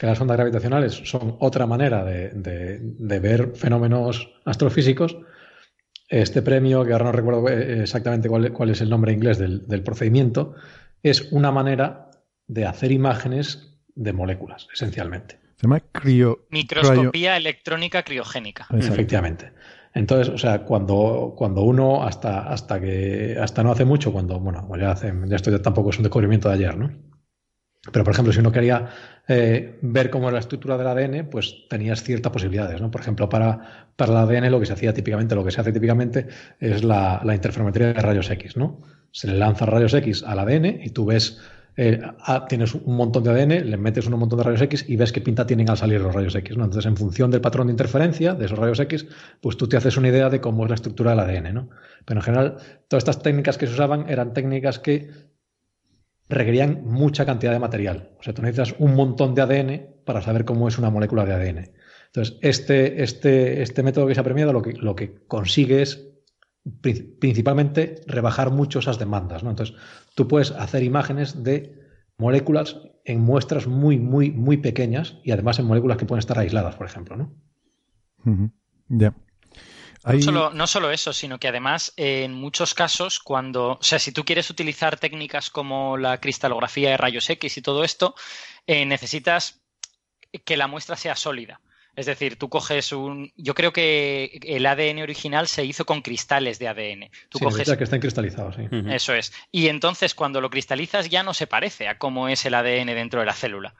[0.00, 5.18] que las ondas gravitacionales son otra manera de, ver fenómenos astrofísicos,
[6.08, 10.54] este premio, que ahora no recuerdo eh, exactamente cuál, es el nombre inglés del, procedimiento,
[11.02, 12.12] es una manera
[12.46, 15.38] de hacer imágenes de moléculas, esencialmente.
[15.56, 15.82] Se llama
[16.48, 18.68] microscopía electrónica criogénica.
[18.70, 19.52] Efectivamente.
[19.92, 24.66] Entonces, o sea, cuando, cuando uno, hasta, hasta que, hasta no hace mucho, cuando, bueno,
[24.78, 26.90] ya hace, ya esto ya tampoco es un descubrimiento de ayer, ¿no?
[27.92, 28.90] Pero, por ejemplo, si uno quería
[29.26, 32.78] eh, ver cómo es la estructura del ADN, pues tenías ciertas posibilidades.
[32.78, 32.90] ¿no?
[32.90, 35.72] Por ejemplo, para, para el ADN lo que se hacía típicamente, lo que se hace
[35.72, 36.26] típicamente
[36.58, 38.58] es la, interferometría de rayos X.
[38.58, 38.82] ¿no?
[39.12, 41.40] Se le lanzan rayos X al ADN y tú ves,
[41.78, 44.96] eh, ah, tienes un montón de ADN, le metes un montón de rayos X y
[44.96, 46.58] ves qué pinta tienen al salir los rayos X.
[46.58, 46.64] ¿no?
[46.64, 49.06] Entonces, en función del patrón de interferencia de esos rayos X,
[49.40, 51.54] pues tú te haces una idea de cómo es la estructura del ADN.
[51.54, 51.70] ¿no?
[52.04, 52.56] Pero en general,
[52.88, 55.29] todas estas técnicas que se usaban eran técnicas que
[56.30, 58.10] requerían mucha cantidad de material.
[58.18, 61.34] O sea, tú necesitas un montón de ADN para saber cómo es una molécula de
[61.34, 61.70] ADN.
[62.06, 66.08] Entonces, este, este, este método que se ha premiado lo que, lo que consigue es
[67.20, 69.42] principalmente rebajar mucho esas demandas.
[69.42, 69.50] ¿no?
[69.50, 69.76] Entonces,
[70.14, 71.78] tú puedes hacer imágenes de
[72.18, 76.76] moléculas en muestras muy, muy, muy pequeñas y además en moléculas que pueden estar aisladas,
[76.76, 77.16] por ejemplo.
[77.16, 77.34] ¿no?
[78.88, 79.14] Ya.
[80.04, 84.48] No, solo, eso, sino que además en muchos casos cuando, o sea, si tú quieres
[84.48, 88.14] utilizar técnicas como la cristalografía de rayos X y todo esto,
[88.66, 89.60] eh, necesitas
[90.44, 91.60] que la muestra sea sólida.
[91.96, 93.32] Es decir, tú coges un.
[93.36, 97.10] Yo creo que el ADN original se hizo con cristales de ADN.
[97.28, 97.76] Tú sí, coges...
[97.76, 98.62] que están cristalizados, sí.
[98.88, 99.32] Eso es.
[99.50, 103.20] Y entonces, cuando lo cristalizas, ya no se parece a cómo es el ADN dentro
[103.20, 103.74] de la célula.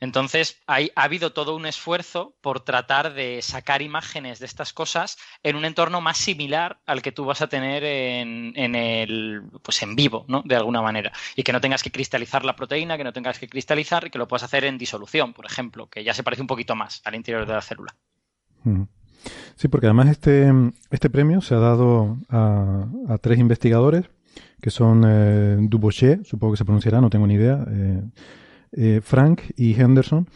[0.00, 5.16] Entonces, hay, ha habido todo un esfuerzo por tratar de sacar imágenes de estas cosas
[5.42, 9.82] en un entorno más similar al que tú vas a tener en, en, el, pues
[9.82, 10.42] en vivo, ¿no?
[10.44, 11.12] De alguna manera.
[11.34, 14.18] Y que no tengas que cristalizar la proteína, que no tengas que cristalizar y que
[14.18, 17.14] lo puedas hacer en disolución, por ejemplo, que ya se parece un poquito más al
[17.14, 17.94] interior de la célula.
[19.54, 20.52] Sí, porque además este,
[20.90, 22.86] este premio se ha dado a,
[23.20, 24.04] tres investigadores
[24.60, 27.64] que son eh, Dubochet, supongo que se pronunciará, no tengo ni idea.
[27.68, 28.02] Eh,
[28.76, 30.28] eh, Frank y Henderson,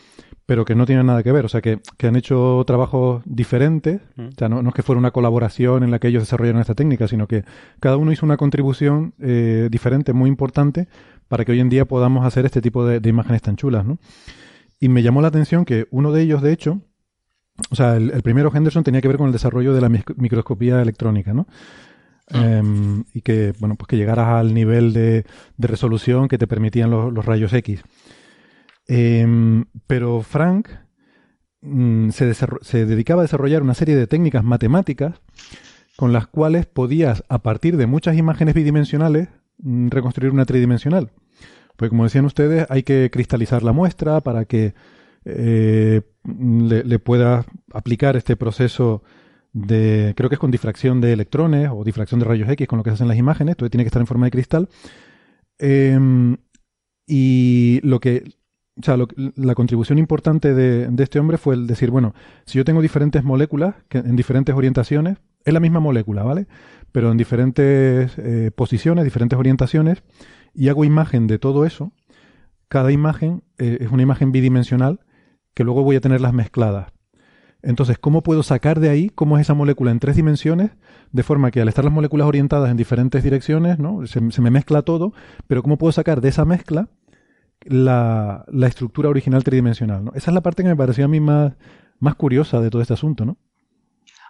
[0.51, 4.27] pero que no tienen nada que ver, o sea, que, han hecho trabajos diferentes, mm.
[4.27, 7.07] o sea, no, es que fuera una colaboración en la que ellos desarrollaron esta técnica,
[7.07, 7.45] sino que
[7.79, 10.89] cada uno hizo una contribución eh, diferente, muy importante,
[11.29, 13.99] para que hoy en día podamos hacer este tipo de, imágenes tan chulas, ¿no?
[14.81, 16.81] Y me llamó la atención que uno de ellos, de hecho,
[17.71, 21.33] o sea, el, primero Henderson tenía que ver con el desarrollo de la microscopía electrónica,
[21.33, 21.47] ¿no?
[22.33, 22.45] Ah.
[22.45, 25.25] Em, y que, bueno, pues que llegaras al nivel de,
[25.59, 27.85] resolución que te permitían los rayos X.
[28.87, 30.69] Em, pero Frank
[31.61, 35.21] mm, se, dedicaba a desarrollar una serie de técnicas matemáticas
[35.97, 39.29] con las cuales podías, a partir de muchas imágenes bidimensionales,
[39.59, 41.11] mm, reconstruir una tridimensional.
[41.77, 44.75] Pues como decían ustedes, hay que cristalizar la muestra para que
[45.25, 49.03] eh, le, le pueda aplicar este proceso
[49.53, 52.83] de, creo que es con difracción de electrones o difracción de rayos X con lo
[52.85, 54.69] que se hacen las imágenes, todo tiene que estar en forma de cristal.
[55.59, 56.37] Em,
[57.07, 58.35] y lo que
[58.81, 58.97] o sea,
[59.37, 62.15] la contribución importante de, este hombre fue el decir, bueno,
[62.47, 66.47] si yo tengo diferentes moléculas en diferentes orientaciones, es la misma molécula, ¿vale?
[66.93, 70.03] Pero en diferentes eh, posiciones, diferentes orientaciones,
[70.55, 71.93] y hago imagen de todo eso,
[72.69, 75.01] cada imagen eh, es una imagen bidimensional
[75.55, 76.93] que luego voy a tenerlas mezcladas.
[77.63, 80.71] Entonces, ¿cómo puedo sacar de ahí cómo es esa molécula en tres dimensiones?
[81.13, 84.07] De forma que al estar las moléculas orientadas en diferentes direcciones, ¿no?
[84.07, 85.13] Se, se me mezcla todo,
[85.47, 86.89] pero ¿cómo puedo sacar de esa mezcla
[87.65, 90.05] la, la estructura original tridimensional.
[90.05, 90.13] ¿no?
[90.15, 91.55] Esa es la parte que me pareció a mí más,
[91.99, 93.37] más curiosa de todo este asunto, ¿no?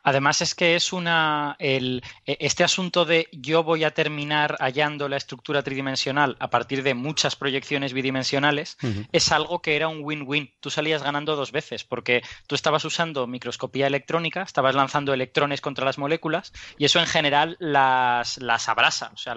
[0.02, 5.08] Además es que es una el, e, este asunto de yo voy a terminar hallando
[5.08, 8.76] la estructura tridimensional a partir de muchas proyecciones bidimensionales
[9.12, 10.52] es algo que era un win-win.
[10.60, 15.84] Tú salías ganando dos veces porque tú estabas usando microscopía electrónica, estabas lanzando electrones contra
[15.84, 19.34] las moléculas y eso en general las, las abrasa, o sea,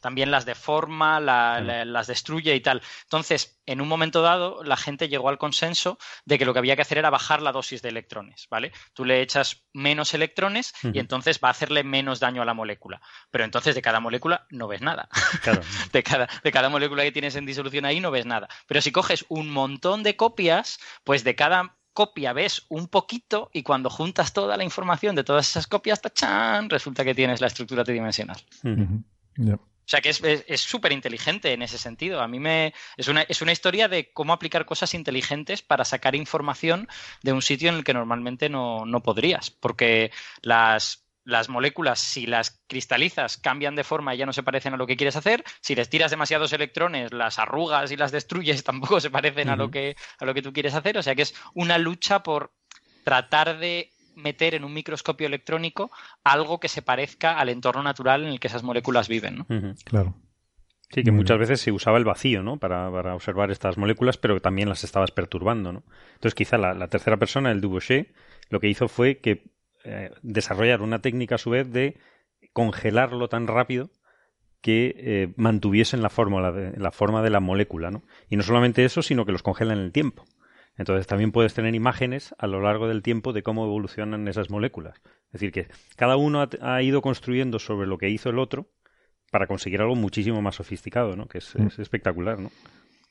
[0.00, 2.82] también las deforma, las destruye y tal.
[3.04, 6.76] Entonces, en un momento dado, la gente llegó al consenso de que lo que había
[6.76, 8.72] que hacer era bajar la dosis de electrones, ¿vale?
[8.92, 13.00] Tú le echas menos electrones y entonces va a hacerle menos daño a la molécula.
[13.30, 15.08] Pero entonces de cada molécula no ves nada.
[15.92, 18.48] de, cada, de cada molécula que tienes en disolución ahí no ves nada.
[18.66, 23.62] Pero si coges un montón de copias, pues de cada copia ves un poquito y
[23.62, 26.68] cuando juntas toda la información de todas esas copias, ¡tachán!
[26.68, 28.36] resulta que tienes la estructura tridimensional.
[29.84, 32.20] O sea que es súper inteligente en ese sentido.
[32.20, 32.72] A mí me.
[32.96, 36.88] Es una, es una historia de cómo aplicar cosas inteligentes para sacar información
[37.22, 39.50] de un sitio en el que normalmente no, podrías.
[39.50, 44.74] Porque las, las moléculas, si las cristalizas, cambian de forma y ya no se parecen
[44.74, 45.44] a lo que quieres hacer.
[45.60, 49.70] Si les tiras demasiados electrones, las arrugas y las destruyes, tampoco se parecen a, lo
[49.70, 50.96] que, a lo que tú quieres hacer.
[50.96, 52.52] O sea que es una lucha por
[53.04, 55.90] tratar de meter en un microscopio electrónico
[56.22, 59.38] algo que se parezca al entorno natural en el que esas moléculas viven.
[59.38, 59.74] ¿no?
[59.84, 60.14] Claro.
[60.90, 62.58] Sí, que muchas veces se usaba el vacío, ¿no?
[62.58, 65.82] Para, observar estas moléculas, pero también las estabas perturbando, ¿no?
[66.14, 68.14] Entonces, quizá la, tercera persona, el Dubochet,
[68.48, 69.50] lo que hizo fue que
[69.82, 71.98] eh, desarrollar una técnica a su vez de
[72.52, 73.90] congelarlo tan rápido
[74.60, 78.04] que eh, mantuviesen la fórmula de, la forma de la molécula, ¿no?
[78.30, 80.24] Y no solamente eso, sino que los congelan en el tiempo.
[80.76, 85.00] Entonces también puedes tener imágenes a lo largo del tiempo de cómo evolucionan esas moléculas.
[85.26, 88.70] Es decir, que cada uno ha, ido construyendo sobre lo que hizo el otro
[89.30, 91.26] para conseguir algo muchísimo más sofisticado, ¿no?
[91.26, 91.80] Que es, mm.
[91.80, 92.50] espectacular, ¿no?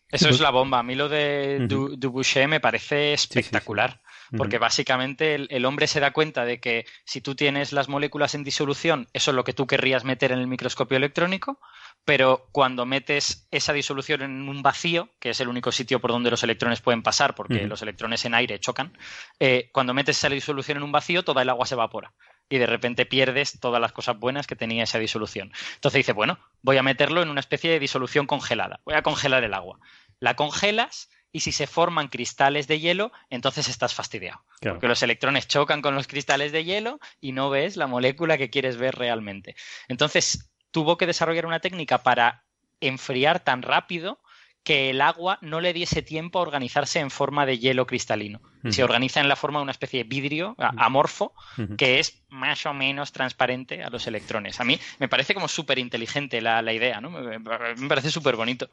[0.09, 0.79] Eso es la bomba.
[0.79, 3.99] A mí lo de Dubuché me parece espectacular.
[4.37, 8.43] Porque básicamente el, hombre se da cuenta de que si tú tienes las moléculas en
[8.43, 11.59] disolución, eso es lo que tú querrías meter en el microscopio electrónico,
[12.05, 16.31] pero cuando metes esa disolución en un vacío, que es el único sitio por donde
[16.31, 18.97] los electrones pueden pasar, porque los electrones en aire chocan,
[19.39, 22.13] eh, cuando metes esa disolución en un vacío, toda el agua se evapora
[22.49, 25.51] y de repente pierdes todas las cosas buenas que tenía esa disolución.
[25.75, 29.43] Entonces dice, bueno, voy a meterlo en una especie de disolución congelada, voy a congelar
[29.43, 29.79] el agua.
[30.19, 34.45] La congelas y si se forman cristales de hielo, entonces estás fastidiado.
[34.61, 38.51] Porque los electrones chocan con los cristales de hielo y no ves la molécula que
[38.51, 39.55] quieres ver realmente.
[39.87, 42.45] Entonces, tuvo que desarrollar una técnica para
[42.79, 44.19] enfriar tan rápido
[44.63, 48.39] que el agua no le diese tiempo a organizarse en forma de hielo cristalino.
[48.69, 51.33] Se organiza en la forma de una especie de vidrio amorfo
[51.77, 54.61] que es más o menos transparente a los electrones.
[54.61, 57.09] A mí me parece como súper inteligente la, idea, ¿no?
[57.09, 58.69] Me, me parece súper bonito.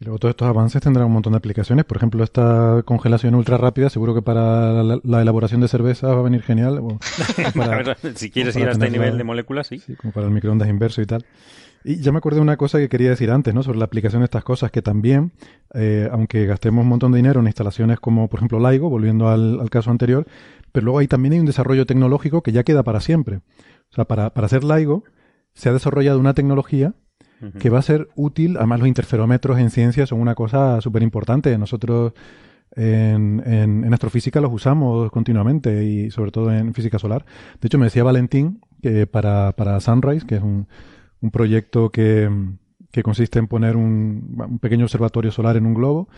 [0.00, 1.84] Y luego todos estos avances tendrán un montón de aplicaciones.
[1.84, 6.22] Por ejemplo, esta congelación ultra rápida, seguro que para la, elaboración de cerveza va a
[6.22, 6.80] venir genial.
[8.14, 9.78] si quieres ir a este nivel de moléculas, sí.
[9.78, 9.94] sí.
[9.96, 11.24] Como para el microondas inverso y tal.
[11.84, 13.62] Y ya me acordé de una cosa que quería decir antes, ¿no?
[13.62, 15.32] Sobre la aplicación de estas cosas, que también,
[15.74, 19.58] eh, aunque gastemos un montón de dinero en instalaciones como, por ejemplo, LIGO, volviendo al,
[19.60, 20.26] al, caso anterior,
[20.70, 23.40] pero luego ahí también hay un desarrollo tecnológico que ya queda para siempre.
[23.90, 25.04] O sea, para, para hacer LIGO
[25.54, 26.94] se ha desarrollado una tecnología
[27.58, 28.56] que va a ser útil.
[28.56, 31.56] Además, los interferómetros en ciencia son una cosa súper importante.
[31.58, 32.12] Nosotros
[32.74, 37.26] En, en, astrofísica los usamos continuamente y sobre todo en física solar.
[37.60, 40.66] De hecho, me decía Valentín que para, para Sunrise, que es un,
[41.20, 42.30] un proyecto que,
[42.90, 46.08] que, consiste en poner un, un, pequeño observatorio solar en un globo,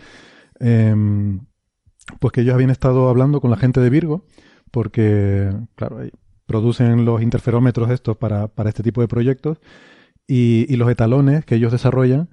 [0.61, 1.41] em,
[2.19, 4.25] pues que ellos habían estado hablando con la gente de Virgo,
[4.71, 5.99] porque, claro,
[6.45, 9.59] producen los interferómetros estos para, para este tipo de proyectos
[10.27, 12.29] y, y los etalones que ellos desarrollan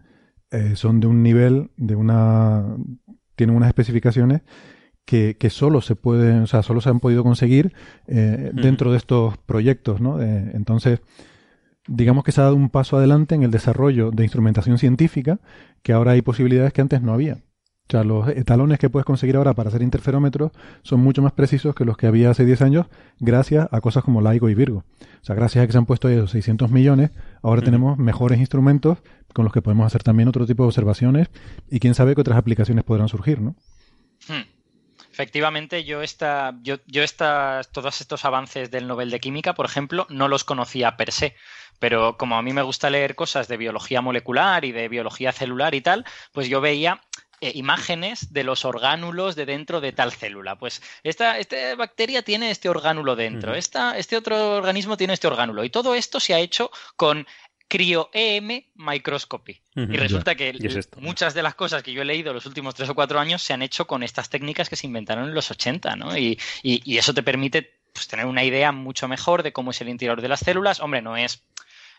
[0.50, 2.76] eh, son de un nivel, de una,
[3.36, 4.42] tienen unas especificaciones
[5.04, 7.72] que, que, solo se pueden, o sea, solo se han podido conseguir
[8.06, 10.20] eh, dentro de estos proyectos, ¿no?
[10.20, 11.00] entonces,
[11.88, 15.40] digamos que se ha dado un paso adelante en el desarrollo de instrumentación científica,
[15.82, 17.42] que ahora hay posibilidades que antes no había.
[17.92, 20.50] O sea, los etalones que puedes conseguir ahora para hacer interferómetros
[20.82, 22.86] son mucho más precisos que los que había hace 10 años
[23.20, 24.78] gracias a cosas como LIGO y Virgo.
[25.02, 27.10] O sea, gracias a que se han puesto esos 600 millones,
[27.42, 28.96] ahora tenemos mejores instrumentos
[29.34, 31.28] con los que podemos hacer también otro tipo de observaciones
[31.70, 33.56] y quién sabe qué otras aplicaciones podrán surgir, ¿no?
[34.26, 34.48] Hmm.
[35.12, 40.06] Efectivamente, yo, esta, yo, yo estas, todos estos avances del Nobel de Química, por ejemplo,
[40.08, 41.36] no los conocía per se.
[41.78, 45.74] Pero como a mí me gusta leer cosas de biología molecular y de biología celular
[45.74, 47.02] y tal, pues yo veía
[47.42, 50.56] eh, imágenes de los orgánulos de dentro de tal célula.
[50.56, 55.64] Pues esta, esta bacteria tiene este orgánulo dentro, este otro organismo tiene este orgánulo.
[55.64, 57.26] Y todo esto se ha hecho con
[57.66, 59.60] cryo-EM microscopy.
[59.74, 60.56] Y resulta que
[60.98, 63.52] muchas de las cosas que yo he leído los últimos tres o cuatro años se
[63.52, 66.16] han hecho con estas técnicas que se inventaron en los 80, ¿no?
[66.16, 69.88] Y, y, eso te permite pues, tener una idea mucho mejor de cómo es el
[69.88, 70.78] interior de las células.
[70.78, 71.42] Hombre, no es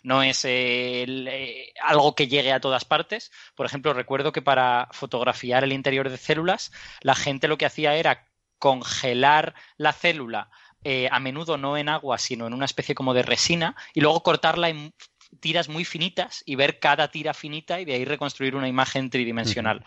[0.04, 3.32] no es eh, algo que llegue a todas partes.
[3.56, 6.72] Por ejemplo, recuerdo que para fotografiar el interior de células,
[7.02, 8.28] la gente lo que hacía era
[8.60, 10.50] congelar la célula,
[10.84, 14.22] eh, a menudo no en agua, sino en una especie como de resina, y luego
[14.22, 14.94] cortarla en
[15.40, 19.84] tiras muy finitas y ver cada tira finita y de ahí reconstruir una imagen tridimensional.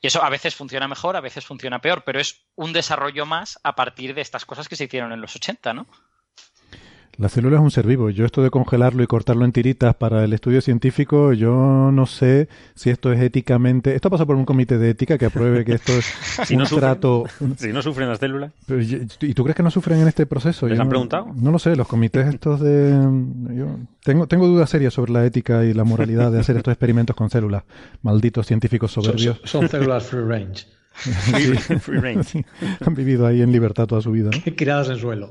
[0.00, 3.58] Y eso a veces funciona mejor, a veces funciona peor, pero es un desarrollo más
[3.62, 5.86] a partir de estas cosas que se hicieron en los 80, ¿no?
[7.16, 8.10] La célula es un ser vivo.
[8.10, 12.48] Yo esto de congelarlo y cortarlo en tiritas para el estudio científico, yo no sé
[12.74, 13.94] si esto es éticamente...
[13.94, 16.04] Esto pasa por un comité de ética que apruebe que esto es
[16.46, 17.24] si un no trato...
[17.56, 18.52] Si no sufren las células.
[18.68, 20.66] ¿Y tú crees que no sufren en este proceso?
[20.66, 21.28] ¿Les han preguntado?
[21.34, 22.90] No lo sé, los comités estos de...
[23.54, 27.14] Yo tengo, tengo dudas serias sobre la ética y la moralidad de hacer estos experimentos
[27.14, 27.62] con células.
[28.02, 29.40] Malditos científicos soberbios.
[29.44, 30.66] son células free range.
[32.80, 34.30] Han vivido ahí en libertad toda su vida.
[34.56, 35.30] Criados en suelo.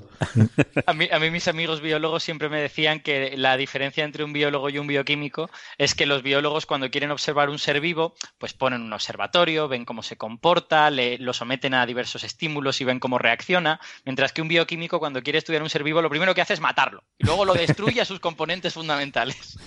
[0.85, 4.33] A mí, a mí mis amigos biólogos siempre me decían que la diferencia entre un
[4.33, 8.53] biólogo y un bioquímico es que los biólogos cuando quieren observar un ser vivo, pues
[8.53, 12.99] ponen un observatorio, ven cómo se comporta, le, lo someten a diversos estímulos y ven
[12.99, 16.41] cómo reacciona, mientras que un bioquímico cuando quiere estudiar un ser vivo lo primero que
[16.41, 19.57] hace es matarlo y luego lo destruye a sus componentes fundamentales.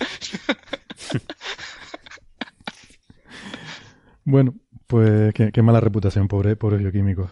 [4.24, 4.54] Bueno,
[4.86, 7.30] pues qué, mala reputación, pobre, pobre bioquímico.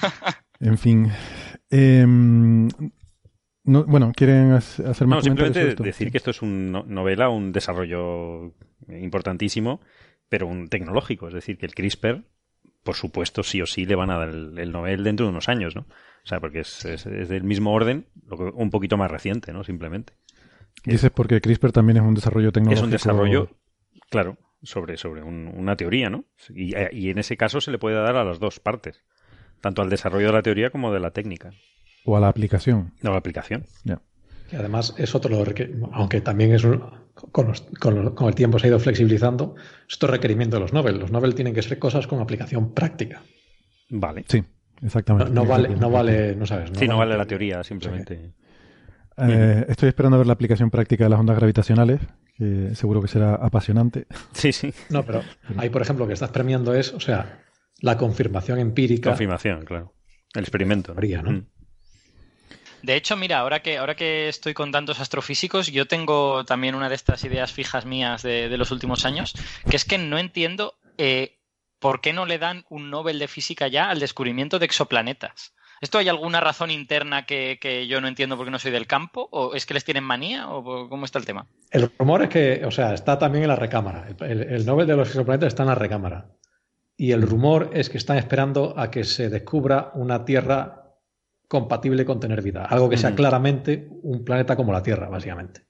[0.60, 1.08] En fin.
[1.70, 2.68] Em,
[3.64, 8.54] bueno, ¿quieren hacer más No, simplemente decir que esto es una novela, un desarrollo
[8.88, 9.80] importantísimo,
[10.28, 11.28] pero un tecnológico.
[11.28, 12.24] Es decir, que el CRISPR,
[12.82, 15.76] por supuesto, sí o sí le van a dar el, Nobel dentro de unos años,
[15.76, 15.82] ¿no?
[15.82, 18.06] O sea, porque es, del mismo orden,
[18.54, 19.64] un poquito más reciente, ¿no?
[19.64, 20.14] Simplemente.
[20.84, 22.80] Dices porque CRISPR también es un desarrollo tecnológico.
[22.80, 23.50] Es un desarrollo,
[24.10, 26.24] claro, sobre, sobre una teoría, ¿no?
[26.50, 29.04] Y, y, en ese caso se le puede dar a las dos partes,
[29.60, 31.50] tanto al desarrollo de la teoría como de la técnica.
[32.04, 32.92] O a la aplicación.
[33.04, 33.66] O a la aplicación.
[33.84, 34.00] Ya.
[34.50, 35.44] Y además es otro,
[35.92, 36.64] aunque también es
[37.32, 39.56] con, con, el tiempo se ha ido flexibilizando,
[39.88, 40.98] esto es requerimiento de los Nobel.
[40.98, 43.22] Los Nobel tienen que ser cosas con aplicación práctica.
[43.90, 44.24] Vale.
[44.28, 44.42] Sí,
[44.82, 45.32] exactamente.
[45.32, 46.70] No, vale, no vale, no sabes.
[46.74, 48.32] sí, no vale la teoría, simplemente.
[49.20, 52.00] Eh, estoy esperando a ver la aplicación práctica de las ondas gravitacionales,
[52.36, 54.06] que seguro que será apasionante.
[54.32, 54.72] Sí, sí.
[54.90, 55.22] No, pero
[55.56, 57.42] ahí, por ejemplo, lo que estás premiando es, o sea,
[57.80, 59.10] la confirmación empírica.
[59.10, 59.94] Confirmación, claro.
[60.34, 60.94] El experimento.
[60.94, 61.30] ¿no?
[61.30, 61.46] Mm.
[62.82, 66.88] De hecho, mira, ahora que, ahora que estoy con tantos astrofísicos, yo tengo también una
[66.88, 69.34] de estas ideas fijas mías de, los últimos años,
[69.68, 71.38] que es que no entiendo eh,
[71.80, 75.54] por qué no le dan un Nobel de física ya al descubrimiento de exoplanetas.
[75.80, 79.28] ¿Esto hay alguna razón interna que, yo no entiendo porque no soy del campo?
[79.30, 80.48] ¿O es que les tienen manía?
[80.48, 81.46] ¿O cómo está el tema?
[81.70, 84.08] El rumor es que, o sea, está también en la recámara.
[84.20, 86.30] El, Nobel de los exoplanetas está en la recámara.
[86.96, 90.96] Y el rumor es que están esperando a que se descubra una Tierra
[91.46, 92.64] compatible con tener vida.
[92.64, 95.62] Algo que sea claramente un planeta como la Tierra, básicamente.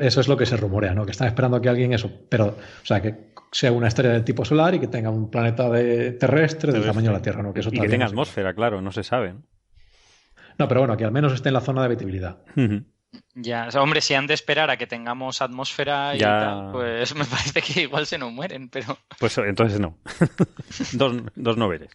[0.00, 1.06] eso es lo que se rumorea, ¿no?
[1.06, 2.10] Que están esperando a que alguien eso.
[2.28, 5.68] Pero, o sea, que sea una estrella de tipo solar y que tenga un planeta
[5.68, 7.52] de terrestre del tamaño de la Tierra, ¿no?
[7.52, 9.34] Que y que tenga atmósfera, claro, no se sabe.
[10.58, 10.68] ¿no?
[10.68, 12.38] pero bueno, que al menos esté en la zona de habitabilidad.
[13.34, 17.60] Ya, hombre, si han de esperar a que tengamos atmósfera y tal, pues me parece
[17.60, 18.96] que igual se nos mueren, pero...
[19.18, 19.98] Pues entonces no.
[20.92, 21.90] dos, dos no veres.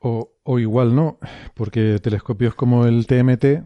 [0.00, 1.18] O, o, igual no,
[1.54, 3.62] porque telescopios como el TMT eh,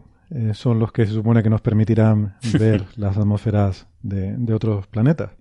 [0.53, 5.31] son los que se supone que nos permitirán ver las atmósferas de, de otros planetas.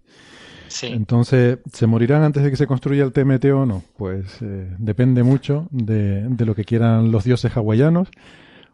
[0.69, 0.89] Sí.
[0.89, 3.83] Entonces, ¿se morirán antes de que se construya el TMT o no?
[3.97, 8.09] Pues eh, depende mucho de, de, lo que quieran los dioses hawaianos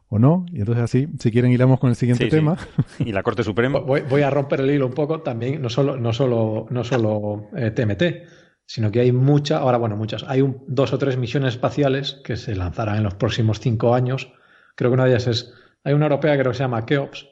[0.08, 0.46] o no.
[0.52, 2.56] Y entonces así, si quieren, iremos con el siguiente tema.
[2.98, 3.80] Y la Corte Suprema.
[3.80, 8.02] Voy, a romper el hilo un poco también, no solo, no solo, no solo TMT,
[8.02, 8.26] eh,
[8.66, 12.36] sino que hay muchas, ahora bueno, muchas, hay un, dos o tres misiones espaciales que
[12.36, 14.32] se lanzarán en los próximos cinco años.
[14.76, 17.28] Creo que una de ellas es, hay una europea creo que se llama Keops,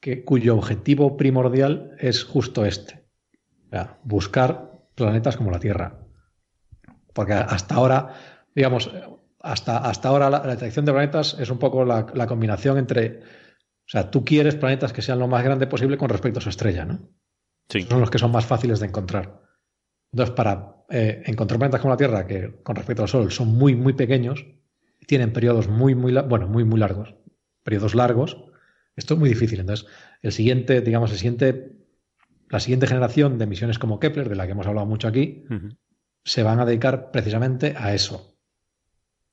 [0.00, 3.03] que, cuyo objetivo primordial es justo este.
[4.02, 6.00] Buscar planetas como la Tierra.
[7.12, 8.14] Porque hasta ahora,
[8.54, 8.90] digamos,
[9.40, 14.10] hasta, hasta ahora la, detección de planetas es un poco la, combinación entre, o sea,
[14.10, 17.08] tú quieres planetas que sean lo más grande posible con respecto a su estrella, ¿no?
[17.68, 17.82] Sí.
[17.82, 19.40] Son los que son más fáciles de encontrar.
[20.12, 23.74] Entonces, para eh, encontrar planetas como la Tierra, que con respecto al Sol son muy,
[23.74, 24.46] muy pequeños,
[25.06, 27.14] tienen periodos muy, muy, bueno, muy, muy largos,
[27.62, 28.44] periodos largos,
[28.96, 29.60] esto es muy difícil.
[29.60, 29.86] Entonces,
[30.22, 31.72] el siguiente, digamos, el siguiente,
[32.54, 35.44] la siguiente generación de misiones como Kepler, de la que hemos hablado mucho aquí,
[36.24, 38.38] se van a dedicar precisamente a eso,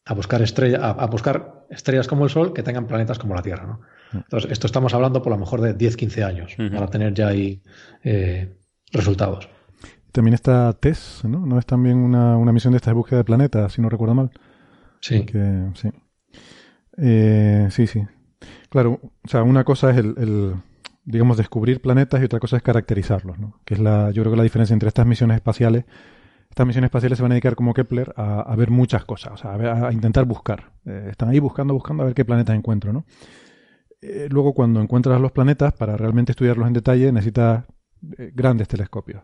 [0.06, 3.68] a buscar, estrella, a, buscar estrellas como el Sol que tengan planetas como la Tierra.
[3.68, 3.81] ¿no?
[4.11, 7.61] Entonces, esto estamos hablando por lo mejor de 10-15 años para tener ya ahí
[8.03, 8.57] eh,
[8.91, 9.48] resultados.
[10.11, 11.45] También está TESS, ¿no?
[11.45, 14.31] ¿No es también una, misión de esta búsqueda de planetas, si no recuerdo mal?
[14.99, 15.27] Sí.
[15.76, 15.89] sí.
[16.98, 18.03] Eh, sí, sí.
[18.69, 20.56] Claro, o sea, una cosa es el,
[21.03, 23.59] digamos, descubrir planetas y otra cosa es caracterizarlos, ¿no?
[23.65, 25.85] Que es la, yo creo que la diferencia entre estas misiones espaciales
[26.51, 29.87] estas misiones espaciales se van a dedicar como Kepler a, ver muchas cosas, o sea,
[29.87, 30.73] a, intentar buscar.
[30.85, 33.05] Eh, están ahí buscando, buscando a ver qué planetas encuentro, ¿no?
[34.01, 37.63] Eh, luego, cuando encuentras los planetas, para realmente estudiarlos en detalle, necesitas
[38.17, 39.23] eh, grandes telescopios.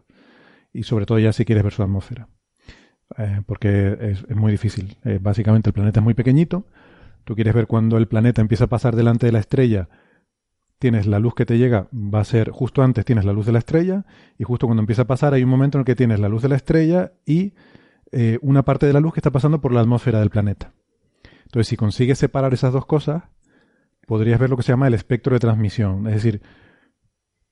[0.72, 2.30] Y sobre todo ya si quieres ver su atmósfera.
[3.46, 4.98] porque es, muy difícil.
[5.20, 6.66] básicamente el planeta es muy pequeñito.
[7.26, 9.90] Tú quieres ver cuando el planeta empieza a pasar delante de la estrella
[10.80, 13.52] tienes la luz que te llega, va a ser justo antes tienes la luz de
[13.52, 14.06] la estrella
[14.38, 16.42] y justo cuando empieza a pasar hay un momento en el que tienes la luz
[16.42, 17.54] de la estrella y
[18.12, 20.74] eh, una parte de la luz que está pasando por la atmósfera del planeta.
[21.44, 23.24] Entonces, si consigues separar esas dos cosas,
[24.06, 26.42] podrías ver lo que se llama el espectro de transmisión, es decir,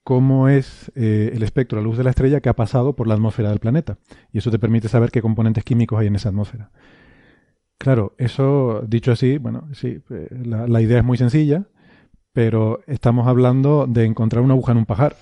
[0.03, 3.15] cómo es eh, el espectro, la luz de la estrella que ha pasado por la
[3.15, 3.97] atmósfera del planeta.
[4.31, 6.71] Y eso te permite saber qué componentes químicos hay en esa atmósfera.
[7.77, 11.67] Claro, eso dicho así, bueno, sí, eh, la idea es muy sencilla,
[12.35, 15.15] pero estamos hablando de encontrar una aguja en un pajar,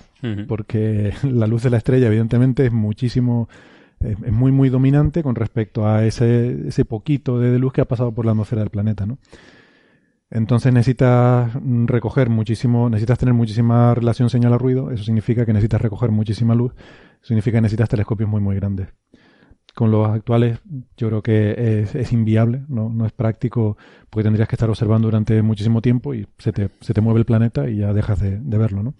[0.48, 3.48] porque la luz de la estrella evidentemente es muchísimo,
[4.00, 8.10] es, muy muy dominante con respecto a ese, ese poquito de luz que ha pasado
[8.10, 9.18] por la atmósfera del planeta, ¿no?
[10.28, 11.52] Entonces necesitas
[11.86, 16.56] recoger muchísimo, necesitas tener muchísima relación señal a ruido, eso significa que necesitas recoger muchísima
[16.56, 16.72] luz,
[17.22, 18.88] significa que necesitas telescopios muy muy grandes
[19.74, 20.60] con los actuales
[20.96, 22.88] yo creo que es, inviable, ¿no?
[22.88, 23.76] no, es práctico
[24.08, 27.26] porque tendrías que estar observando durante muchísimo tiempo y se te, se te mueve el
[27.26, 28.82] planeta y ya dejas de, verlo.
[28.82, 28.94] ¿no?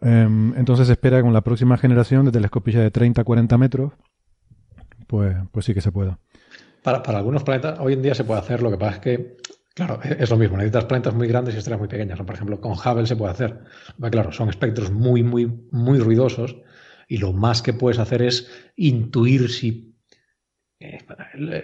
[0.00, 3.92] Em, entonces se espera con la próxima generación de telescopios de 30 40 metros,
[5.06, 6.18] pues, pues sí que se pueda.
[6.82, 9.36] Para, para algunos planetas hoy en día se puede hacer, lo que pasa es que
[9.72, 10.56] Claro, es lo mismo.
[10.56, 12.18] Necesitas planetas muy grandes y estrellas muy pequeñas.
[12.18, 13.60] Por ejemplo, con Hubble se puede hacer.
[14.10, 16.56] Claro, son espectros muy, muy, muy ruidosos
[17.10, 19.96] y lo más que puedes hacer es intuir si,
[20.78, 21.00] eh,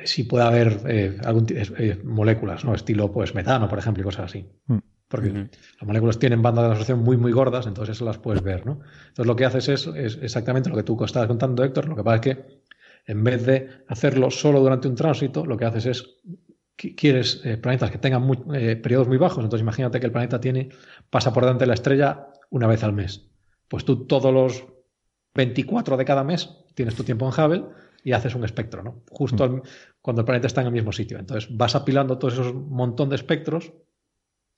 [0.02, 2.74] si puede haber eh, algún, eh, moléculas, ¿no?
[2.74, 4.44] estilo pues metano, por ejemplo, y cosas así.
[4.66, 4.78] Mm.
[5.06, 8.66] Porque las moléculas tienen bandas de asociación muy, muy gordas, entonces eso las puedes ver.
[8.66, 8.80] ¿no?
[9.06, 11.88] Entonces lo que haces es, es exactamente lo que tú estabas contando, Héctor.
[11.88, 12.62] Lo que pasa es que
[13.06, 16.16] en vez de hacerlo solo durante un tránsito, lo que haces es
[16.74, 18.28] quieres planetas que tengan
[18.82, 19.44] periodos muy bajos.
[19.44, 20.70] Entonces imagínate que el planeta tiene
[21.08, 23.30] pasa por delante de la estrella una vez al mes.
[23.68, 24.75] Pues tú todos los
[25.36, 27.64] 24 de cada mes tienes tu tiempo en Hubble
[28.02, 29.02] y haces un espectro, ¿no?
[29.10, 29.62] Justo mm.
[30.00, 31.18] cuando el planeta está en el mismo sitio.
[31.18, 33.72] Entonces vas apilando todos esos montón de espectros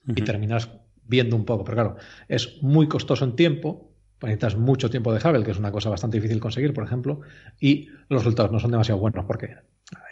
[0.07, 0.71] y terminas
[1.05, 1.65] viendo un poco.
[1.65, 1.97] Pero claro,
[2.29, 3.93] es muy costoso en tiempo,
[4.23, 7.21] necesitas mucho tiempo de Hubble, que es una cosa bastante difícil conseguir, por ejemplo,
[7.61, 9.57] y los resultados no son demasiado buenos porque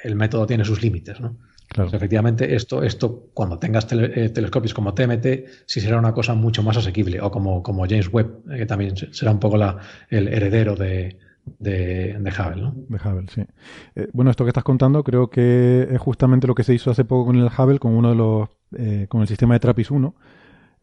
[0.03, 1.39] el método tiene sus límites, ¿no?
[1.69, 1.91] Claro.
[1.93, 5.27] efectivamente, esto, esto cuando tengas eh, telescopios como TMT,
[5.67, 8.95] sí será una cosa mucho más asequible, o como, como James Webb, eh, que también
[8.97, 9.79] será un poco la,
[10.09, 11.19] el heredero de,
[11.59, 12.63] de, Hubble.
[12.63, 12.75] ¿no?
[12.89, 13.43] De Hubble, sí.
[13.97, 17.05] Eh, bueno, esto que estás contando creo que es justamente lo que se hizo hace
[17.05, 18.49] poco con el Hubble, con uno de los,
[19.09, 20.15] con el sistema de TRAPPIST 1,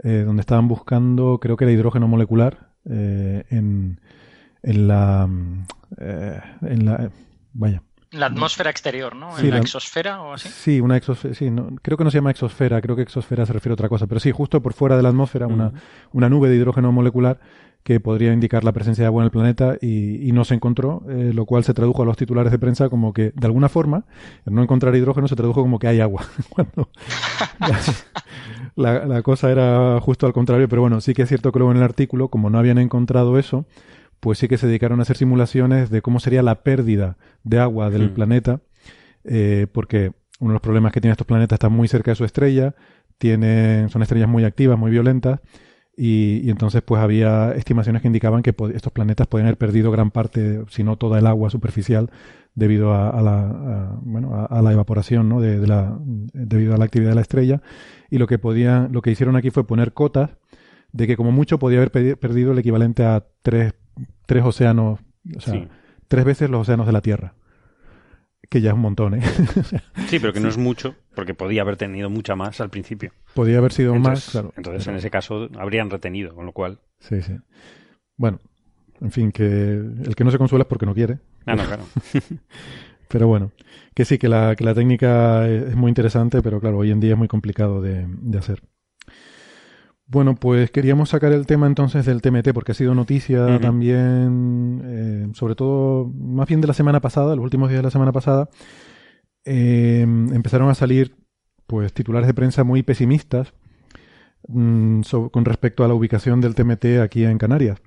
[0.04, 4.00] donde estaban buscando, creo que era hidrógeno molecular en,
[4.62, 5.30] en la,
[5.98, 7.12] en la,
[7.54, 7.84] vaya,
[8.14, 9.38] La atmósfera exterior, ¿no?
[9.38, 10.48] ¿En la, exosfera o así?
[10.50, 11.34] Sí, una exosfera.
[11.34, 13.90] Sí, no, creo que no se llama exosfera, creo que exosfera se refiere a otra
[13.90, 14.08] cosa.
[14.08, 15.72] Pero sí, justo por fuera de la atmósfera, una,
[16.12, 17.40] una nube de hidrógeno molecular
[17.84, 21.32] que podría indicar la presencia de agua en el planeta y, no se encontró, eh,
[21.34, 24.06] lo cual se tradujo a los titulares de prensa como que, de alguna forma,
[24.46, 26.26] el no encontrar hidrógeno se tradujo como que hay agua.
[26.50, 26.90] Cuando
[28.76, 31.72] la, la, cosa era justo al contrario, pero bueno, sí que es cierto que luego
[31.72, 33.66] en el artículo, como no habían encontrado eso,
[34.24, 37.90] pues sí que se dedicaron a hacer simulaciones de cómo sería la pérdida de agua
[37.90, 38.14] del hmm.
[38.14, 38.62] planeta,
[39.26, 42.24] eh, porque uno de los problemas que tiene estos planetas está muy cerca de su
[42.24, 42.74] estrella,
[43.18, 45.42] tienen, son estrellas muy activas, muy violentas,
[45.98, 50.62] y, entonces pues había estimaciones que indicaban que estos planetas podían haber perdido gran parte,
[50.70, 52.10] si no toda el agua superficial,
[52.56, 55.42] debido a, la, bueno, a, la evaporación, ¿no?
[55.42, 57.62] De, la, debido a la actividad de la estrella.
[58.10, 60.30] Y lo que podía, lo que hicieron aquí fue poner cotas
[60.94, 63.74] de que como mucho podía haber perdido el equivalente a tres
[64.26, 65.00] tres océanos,
[65.36, 65.68] o sea,
[66.08, 67.34] tres veces los océanos de la Tierra.
[68.50, 69.22] Que ya es un montón, ¿eh?
[70.10, 73.12] sí, pero que no es mucho, porque podía haber tenido mucha más al principio.
[73.34, 74.54] Podía haber sido más, claro.
[74.58, 76.80] Entonces, en ese caso, habrían retenido, con lo cual.
[77.00, 77.36] Sí, sí.
[78.16, 78.40] Bueno,
[79.02, 81.20] en fin, que el que no se consuela es porque no quiere.
[81.46, 81.84] Ah, no, claro.
[83.08, 83.52] pero bueno,
[83.96, 87.14] que sí, que la, que la técnica es muy interesante, pero claro, hoy en día
[87.14, 88.62] es muy complicado de, de hacer.
[90.14, 95.28] Bueno, pues queríamos sacar el tema entonces del TMT porque ha sido noticia también, eh,
[95.34, 98.48] sobre todo, más bien de la semana pasada, los últimos días de la semana pasada,
[99.44, 101.16] eh, empezaron a salir
[101.66, 103.56] pues titulares de prensa muy pesimistas
[104.48, 107.82] mm, con respecto a la ubicación del TMT aquí en Canarias.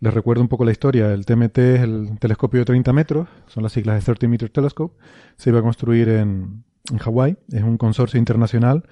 [0.00, 1.12] Les recuerdo un poco la historia.
[1.12, 4.96] El TMT es el telescopio de 30 metros, son las siglas de 30 Meter Telescope.
[5.36, 8.84] Se iba a construir en, en Hawái, es un consorcio internacional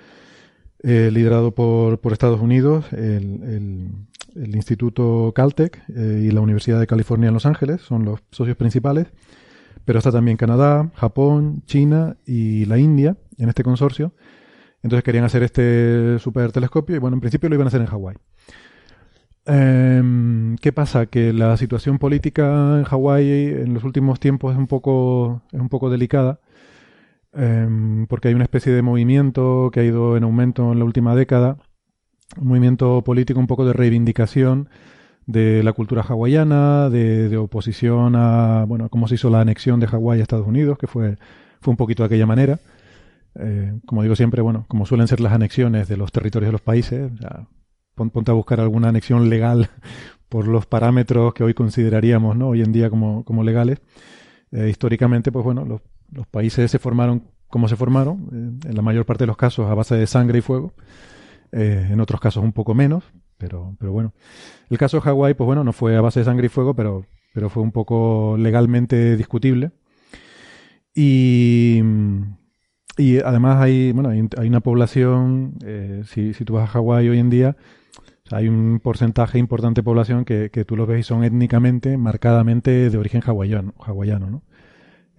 [0.82, 4.00] eh, liderado por, por, Estados Unidos, el,
[4.34, 8.56] el, Instituto Caltech eh, y la Universidad de California en Los Ángeles, son los socios
[8.56, 9.08] principales,
[9.84, 14.12] pero está también Canadá, Japón, China y la India en este consorcio.
[14.82, 17.86] Entonces querían hacer este super telescopio y bueno, en principio lo iban a hacer en
[17.86, 18.16] Hawái.
[19.44, 21.06] Em, ¿Qué pasa?
[21.06, 25.68] Que la situación política en Hawái en los últimos tiempos es un poco, es un
[25.68, 26.40] poco delicada
[27.32, 31.14] Em, porque hay una especie de movimiento que ha ido en aumento en la última
[31.14, 31.58] década,
[32.36, 34.68] un movimiento político un poco de reivindicación
[35.26, 40.20] de la cultura hawaiana, de, oposición a, bueno, cómo se hizo la anexión de Hawái
[40.20, 41.18] a Estados Unidos, que fue,
[41.60, 42.58] fue un poquito de aquella manera.
[43.36, 46.60] Eh, como digo siempre, bueno, como suelen ser las anexiones de los territorios de los
[46.62, 47.12] países,
[47.94, 49.70] ponte a buscar alguna anexión legal
[50.28, 52.48] por los parámetros que hoy consideraríamos, ¿no?
[52.48, 53.80] Hoy en día como, como legales.
[54.52, 55.80] Eh, históricamente, pues bueno, los
[56.12, 59.68] los países se formaron como se formaron, eh, en la mayor parte de los casos
[59.68, 60.72] a base de sangre y fuego,
[61.52, 63.04] eh, en otros casos un poco menos,
[63.36, 64.14] pero, pero bueno.
[64.70, 67.04] El caso de Hawái, pues bueno, no fue a base de sangre y fuego, pero,
[67.34, 69.72] pero fue un poco legalmente discutible.
[70.94, 71.82] Y,
[72.96, 77.18] y además hay, bueno, hay, una población, eh, si, si tú vas a Hawái hoy
[77.18, 77.56] en día,
[78.30, 82.90] hay un porcentaje importante de población que, que tú lo ves y son étnicamente, marcadamente
[82.90, 84.42] de origen hawaiano, hawaiano ¿no?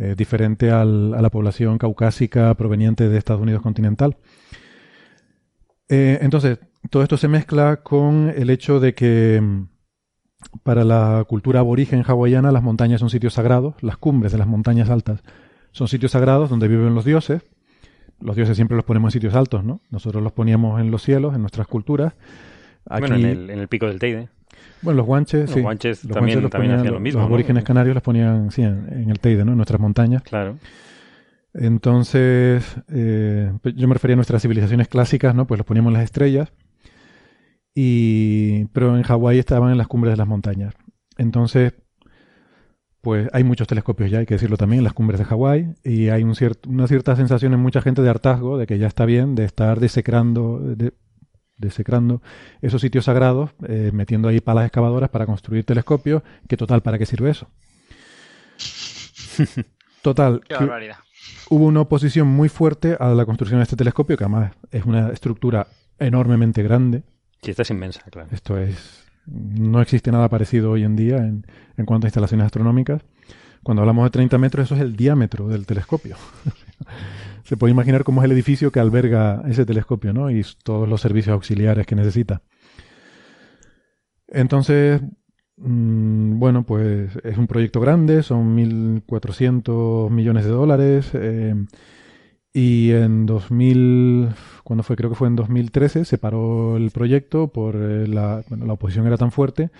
[0.04, 4.18] Eh, diferente a la población caucásica proveniente de Estados Unidos continental.
[5.90, 6.58] Eh, entonces,
[6.90, 9.68] todo esto se mezcla con el hecho de que mm,
[10.64, 14.90] para la cultura aborigen hawaiana las montañas son sitios sagrados, las cumbres de las montañas
[14.90, 15.22] altas
[15.72, 17.44] son sitios sagrados donde viven los dioses.
[18.20, 19.82] Los dioses siempre los ponemos en sitios altos, ¿no?
[19.92, 22.14] Nosotros los poníamos en los cielos, en nuestras culturas.
[22.90, 24.30] Bueno, en el, en el pico del Teide.
[24.82, 27.20] Bueno, los guanches, los guanches también, hacían lo mismo.
[27.20, 29.52] Los aborígenes canarios los ponían sí, en, el Teide, ¿no?
[29.52, 30.24] En nuestras montañas.
[30.24, 30.58] Claro.
[31.54, 35.46] Entonces, eh, pues yo me refería a nuestras civilizaciones clásicas, ¿no?
[35.46, 36.52] Pues los poníamos en las estrellas.
[37.76, 40.74] Y, pero en Hawái estaban en las cumbres de las montañas.
[41.18, 41.74] Entonces,
[43.02, 45.74] pues hay muchos telescopios ya, hay que decirlo también, en las cumbres de Hawái.
[45.84, 46.36] Y hay un
[46.68, 49.80] una cierta sensación en mucha gente de hartazgo, de que ya está bien, de estar
[49.80, 50.94] desecrando, de,
[51.62, 52.22] desecrando
[52.62, 57.06] esos sitios sagrados, eh, metiendo ahí palas excavadoras para construir telescopios, que total, ¿para qué
[57.06, 57.48] sirve eso?
[60.02, 60.42] Total.
[61.50, 65.10] hubo una oposición muy fuerte a la construcción de este telescopio, que además es una
[65.10, 65.68] estructura
[66.00, 67.04] enormemente grande.
[67.42, 68.30] Sí, esta es inmensa, claro.
[68.32, 69.06] Esto es.
[69.28, 71.46] No existe nada parecido hoy en día en,
[71.78, 73.04] en cuanto a instalaciones astronómicas.
[73.64, 76.18] Cuando hablamos de 30 metros, eso es el diámetro del telescopio.
[77.44, 80.30] se puede imaginar cómo es el edificio que alberga ese telescopio, ¿no?
[80.30, 82.42] Y todos los servicios auxiliares que necesita.
[84.28, 85.02] Entonces,
[85.58, 91.12] mm, bueno, pues es un proyecto grande, son 1.400 millones de dólares.
[91.14, 91.56] Eh,
[92.54, 94.30] y en 2000,
[94.64, 94.96] cuando fue?
[94.98, 99.08] Creo que fue en 2013, se paró el proyecto por eh, la, bueno, la oposición
[99.08, 99.72] era tan fuerte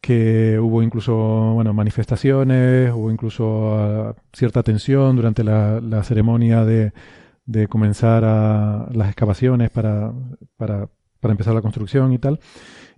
[0.00, 1.14] que hubo incluso
[1.54, 6.92] bueno, manifestaciones, hubo incluso ah, cierta tensión durante la, ceremonia de,
[7.68, 10.12] comenzar a, las excavaciones para,
[10.56, 10.88] para,
[11.20, 12.40] para, empezar la construcción y tal.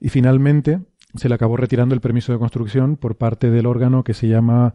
[0.00, 0.80] Y finalmente
[1.14, 4.74] se le acabó retirando el permiso de construcción por parte del órgano que se llama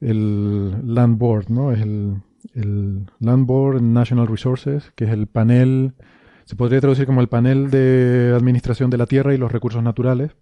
[0.00, 1.72] el Land Board, ¿no?
[1.72, 2.22] Es el,
[2.54, 5.94] el Land Board National Resources, que es el panel,
[6.44, 10.32] se podría traducir como el panel de administración de la tierra y los recursos naturales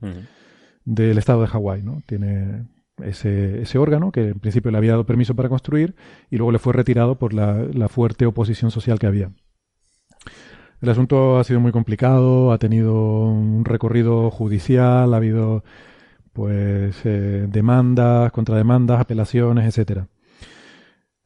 [0.89, 2.03] del estado de Hawái, ¿no?
[2.07, 2.67] Tiene
[3.05, 5.95] ese, ese, órgano que en principio le había dado permiso para construir
[6.31, 9.31] y luego le fue retirado por la, la fuerte oposición social que había.
[10.81, 15.63] El asunto ha sido muy complicado, ha tenido un recorrido judicial, ha habido
[16.33, 20.09] pues eh, demandas, contrademandas, apelaciones, etcétera.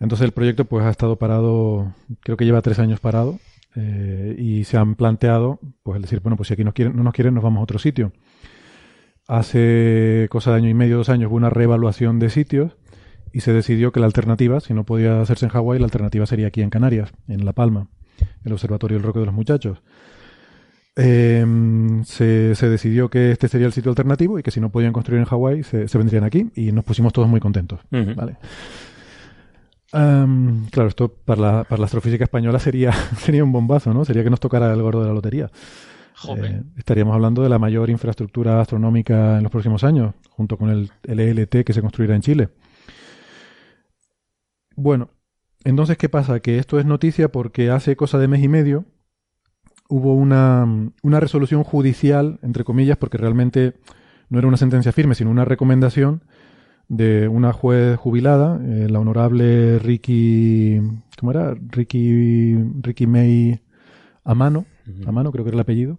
[0.00, 3.38] Entonces el proyecto pues ha estado parado, creo que lleva tres años parado
[3.76, 7.04] eh, y se han planteado pues el decir bueno pues si aquí no, quieren, no
[7.04, 8.12] nos quieren nos vamos a otro sitio.
[9.32, 12.76] Hace cosa de año y medio, dos años hubo una reevaluación de sitios
[13.32, 16.48] y se decidió que la alternativa, si no podía hacerse en Hawái, la alternativa sería
[16.48, 17.88] aquí en Canarias, en La Palma
[18.44, 19.82] el Observatorio del Roque de los Muchachos.
[20.96, 25.20] Em, se, decidió que este sería el sitio alternativo y que si no podían construir
[25.20, 27.80] en Hawái se, vendrían aquí y nos pusimos todos muy contentos.
[27.90, 28.36] ¿vale?
[29.90, 34.04] claro, esto para la, para la astrofísica española sería, sería un bombazo, ¿no?
[34.04, 35.50] Sería que nos tocara el gordo de la lotería.
[36.36, 40.90] Eh, estaríamos hablando de la mayor infraestructura astronómica en los próximos años, junto con el,
[41.04, 42.48] el ELT que se construirá en Chile.
[44.76, 45.10] Bueno,
[45.64, 46.40] entonces, ¿qué pasa?
[46.40, 48.84] Que esto es noticia porque hace cosa de mes y medio
[49.88, 50.66] hubo una,
[51.02, 53.74] una resolución judicial, entre comillas, porque realmente
[54.30, 56.22] no era una sentencia firme, sino una recomendación
[56.88, 60.80] de una juez jubilada, eh, la honorable Ricky,
[61.18, 61.54] ¿cómo era?
[61.54, 63.60] Ricky, Ricky May
[64.24, 64.66] Amano,
[65.06, 65.98] Amano creo que era el apellido,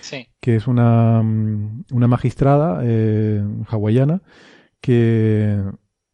[0.00, 0.28] sí.
[0.40, 4.22] que es una, una magistrada eh, hawaiana
[4.80, 5.60] que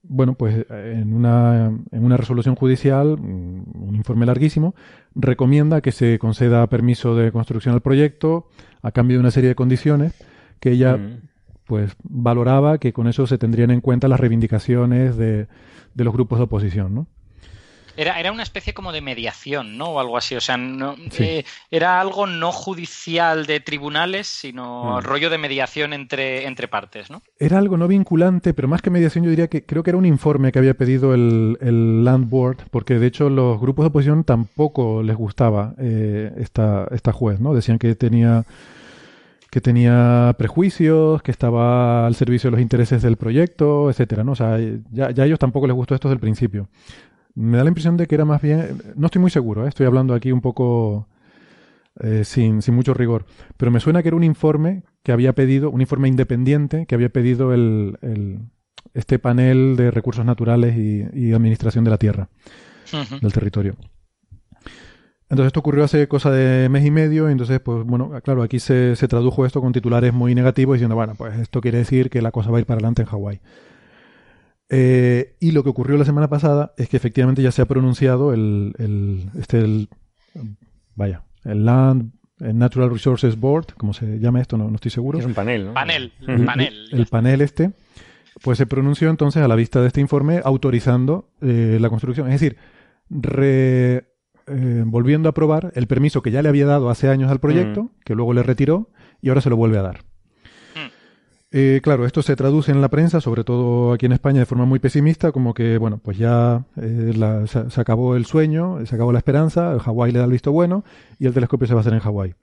[0.04, 4.74] bueno, pues en una, en una resolución judicial, un informe larguísimo,
[5.14, 8.48] recomienda que se conceda permiso de construcción al proyecto
[8.82, 10.12] a cambio de una serie de condiciones
[10.58, 11.20] que ella mm.
[11.66, 15.46] pues valoraba que con eso se tendrían en cuenta las reivindicaciones de,
[15.94, 17.06] de los grupos de oposición, ¿no?
[17.96, 19.86] Era, era una especie como de mediación, ¿no?
[19.86, 20.34] O algo así.
[20.34, 25.02] O sea, no, eh, era algo no judicial de tribunales, sino mm.
[25.02, 27.22] rollo de mediación entre, entre partes, ¿no?
[27.38, 30.06] Era algo no vinculante, pero más que mediación yo diría que creo que era un
[30.06, 34.24] informe que había pedido el, el Land Board, porque de hecho los grupos de oposición
[34.24, 37.54] tampoco les gustaba eh, esta, esta juez, ¿no?
[37.54, 38.44] Decían que tenía
[39.50, 44.32] que tenía prejuicios, que estaba al servicio de los intereses del proyecto, etcétera, ¿no?
[44.32, 44.58] O sea,
[44.90, 46.68] ya, ya a ellos tampoco les gustó esto desde el principio.
[47.34, 49.68] Me da la impresión de que era más bien, no estoy muy seguro, ¿eh?
[49.68, 51.08] estoy hablando aquí un poco
[52.00, 53.24] eh, sin, sin, mucho rigor,
[53.56, 57.08] pero me suena que era un informe que había pedido, un informe independiente que había
[57.08, 58.40] pedido el, el
[58.94, 62.28] este panel de recursos naturales y, administración de la tierra,
[63.20, 63.76] del territorio.
[65.30, 68.60] Entonces esto ocurrió hace cosa de mes y medio, y entonces, pues bueno, claro, aquí
[68.60, 72.20] se, se tradujo esto con titulares muy negativos diciendo, bueno, pues esto quiere decir que
[72.20, 73.40] la cosa va a ir para adelante en Hawái.
[74.74, 78.32] Eh, y lo que ocurrió la semana pasada es que efectivamente ya se ha pronunciado
[78.32, 79.90] el, el este, el,
[80.94, 85.18] vaya, el Land Natural Resources Board, como se llama esto, no, no estoy seguro.
[85.18, 85.74] Es un panel, ¿no?
[85.74, 86.88] Panel, el, panel.
[86.90, 87.72] El, panel este,
[88.42, 92.28] pues se pronunció entonces a la vista de este informe autorizando eh, la construcción.
[92.28, 92.56] Es decir,
[93.10, 94.06] re,
[94.46, 97.90] eh, volviendo a aprobar el permiso que ya le había dado hace años al proyecto,
[98.06, 98.90] que luego le retiró
[99.20, 100.11] y ahora se lo vuelve a dar.
[101.54, 104.64] Eh, claro, esto se traduce en la prensa, sobre todo aquí en España, de forma
[104.64, 109.18] muy pesimista, como que, bueno, pues ya eh, se, acabó el sueño, se acabó la
[109.18, 110.82] esperanza, el Hawái le da el visto bueno
[111.18, 112.34] y el telescopio se va a hacer en Hawái.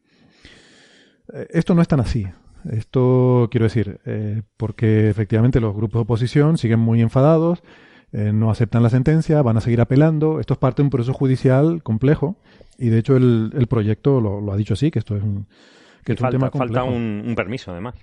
[1.34, 2.28] Eh, esto no es tan así.
[2.70, 4.00] Esto quiero decir,
[4.58, 7.64] porque efectivamente los grupos de oposición siguen muy enfadados,
[8.12, 10.42] no aceptan la sentencia, van a seguir apelando.
[10.42, 12.36] Esto es parte de un proceso judicial complejo
[12.78, 15.48] y de hecho el, proyecto lo, ha dicho así, que esto es un,
[16.04, 16.74] que es un tema complejo.
[16.74, 17.96] Falta un permiso además.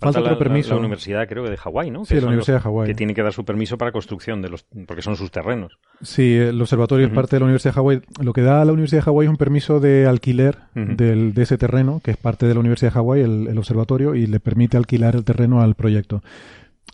[0.00, 0.74] Falta, otro permiso.
[0.74, 2.04] La, universidad, creo que de Hawái, ¿no?
[2.04, 2.86] Sí, la Universidad de Hawái.
[2.86, 5.78] Que tiene que dar su permiso para construcción, de los, porque son sus terrenos.
[6.02, 8.00] Sí, el observatorio es parte de la Universidad de Hawái.
[8.22, 11.42] Lo que da a la Universidad de Hawái es un permiso de alquiler del, de
[11.42, 14.76] ese terreno, que es parte de la Universidad de Hawái, el, observatorio, y le permite
[14.76, 16.22] alquilar el terreno al proyecto.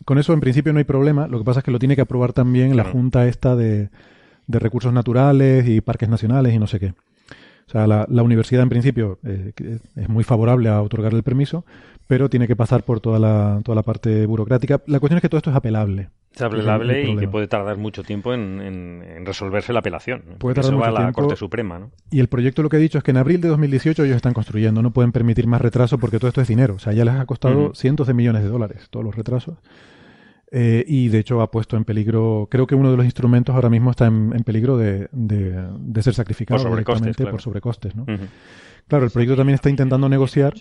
[0.06, 1.28] Con eso, en principio, no hay problema.
[1.28, 3.90] Lo que pasa es que lo tiene que aprobar también la Junta esta de,
[4.46, 6.94] de Recursos Naturales y Parques Nacionales y no sé qué.
[7.66, 9.52] O sea, la, la universidad en principio eh,
[9.96, 11.64] es muy favorable a otorgar el permiso,
[12.06, 14.80] pero tiene que pasar por toda la, toda la parte burocrática.
[14.86, 16.10] La cuestión es que todo esto es apelable.
[16.34, 20.22] Es apelable y que puede tardar mucho tiempo en, resolverse la apelación.
[20.38, 21.20] Puede tardar Eso mucho va a la tiempo.
[21.22, 21.90] Corte Suprema, ¿no?
[22.10, 24.34] Y el proyecto lo que ha dicho es que en abril de 2018 ellos están
[24.34, 26.74] construyendo, no pueden permitir más retraso porque todo esto es dinero.
[26.74, 29.58] O sea, ya les ha costado cientos de millones de dólares todos los retrasos.
[30.56, 33.70] Eh, y de hecho ha puesto en peligro, creo que uno de los instrumentos ahora
[33.70, 37.30] mismo está en, en peligro de, de- de ser sacrificado Por sobrecostes, claro.
[37.32, 37.96] por sobrecostes.
[37.96, 38.06] ¿no?
[38.86, 40.54] Claro, el proyecto también está intentando negociar.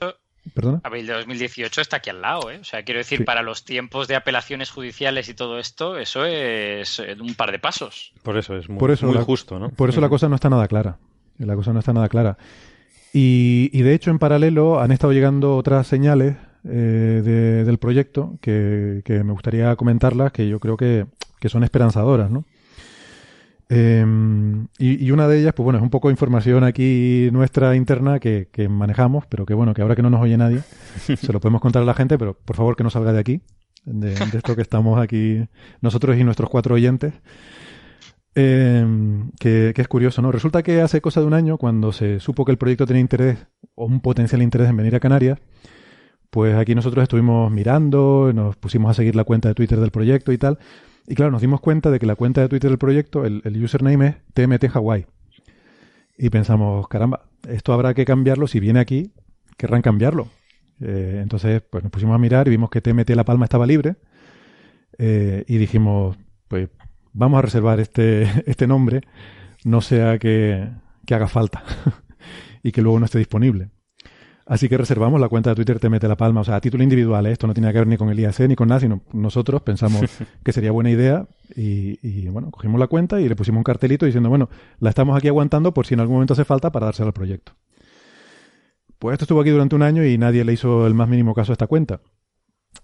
[0.53, 0.81] ¿Perdona?
[0.83, 2.57] Abril de 2018 está aquí al lado, ¿eh?
[2.59, 3.23] O sea, quiero decir, Sí.
[3.23, 7.59] para los tiempos de apelaciones judiciales y todo esto, eso es eh, un par de
[7.59, 8.11] pasos.
[8.23, 9.69] Por eso es muy, por eso muy la, justo, ¿no?
[9.69, 10.15] Por eso la Ujú.
[10.15, 10.97] cosa no está nada clara.
[11.37, 12.37] La cosa no está nada clara.
[13.13, 18.37] Y, y de hecho, en paralelo, han estado llegando otras señales eh, de- del proyecto
[18.41, 21.05] que, que me gustaría comentarlas, que yo creo que,
[21.39, 22.45] que son esperanzadoras, ¿no?
[23.75, 24.05] Eh,
[24.77, 28.69] y, una de ellas, pues bueno, es un poco información aquí nuestra interna que, que
[28.69, 30.59] manejamos, pero que bueno, que ahora que no nos oye nadie,
[31.17, 33.41] se lo podemos contar a la gente, pero por favor que no salga de aquí,
[33.83, 35.47] de, de esto que estamos aquí
[35.81, 37.15] nosotros y nuestros cuatro oyentes.
[38.35, 38.85] Eh,
[39.39, 40.31] que, que es curioso, ¿no?
[40.31, 43.47] Resulta que hace cosa de un año, cuando se supo que el proyecto tenía interés
[43.73, 45.39] o un potencial interés en venir a Canarias,
[46.29, 50.31] pues aquí nosotros estuvimos mirando, nos pusimos a seguir la cuenta de Twitter del proyecto
[50.31, 50.59] y tal.
[51.07, 53.63] Y claro, nos dimos cuenta de que la cuenta de Twitter del proyecto, el, el
[53.63, 55.05] username es TMT Hawaii.
[56.17, 58.47] Y pensamos, caramba, esto habrá que cambiarlo.
[58.47, 59.11] Si viene aquí,
[59.57, 60.29] querrán cambiarlo.
[60.79, 63.95] Eh, entonces, pues nos pusimos a mirar y vimos que TMT La Palma estaba libre.
[64.97, 66.17] Eh, y dijimos,
[66.47, 66.69] pues
[67.13, 69.01] vamos a reservar este, este nombre,
[69.63, 70.69] no sea que,
[71.05, 71.63] que haga falta
[72.63, 73.69] y que luego no esté disponible.
[74.53, 76.83] Así que reservamos la cuenta de Twitter Te Mete la Palma, o sea, a título
[76.83, 77.31] individual, ¿eh?
[77.31, 80.03] esto no tiene que ver ni con el IAC ni con nada, sino nosotros pensamos
[80.45, 84.05] que sería buena idea y, y, bueno, cogimos la cuenta y le pusimos un cartelito
[84.05, 87.07] diciendo, bueno, la estamos aquí aguantando por si en algún momento hace falta para dársela
[87.07, 87.53] al proyecto.
[88.99, 91.51] Pues esto estuvo aquí durante un año y nadie le hizo el más mínimo caso
[91.51, 92.01] a esta cuenta.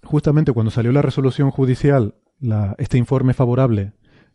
[0.04, 3.94] Justamente cuando salió la resolución judicial, la, este informe favorable,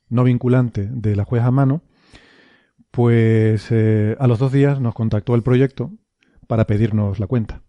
[0.09, 1.83] no vinculante, de la jueza mano,
[2.93, 5.91] pues eh, a los dos días nos contactó el proyecto
[6.47, 7.63] para pedirnos la cuenta.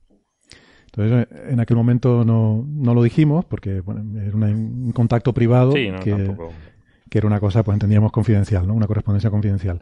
[0.85, 5.73] Entonces, en aquel momento no, no lo dijimos porque bueno, era una- un contacto privado
[5.73, 6.13] Sí, no, que,
[7.09, 8.73] que era una cosa, pues entendíamos confidencial, ¿no?
[8.73, 9.81] Una correspondencia confidencial.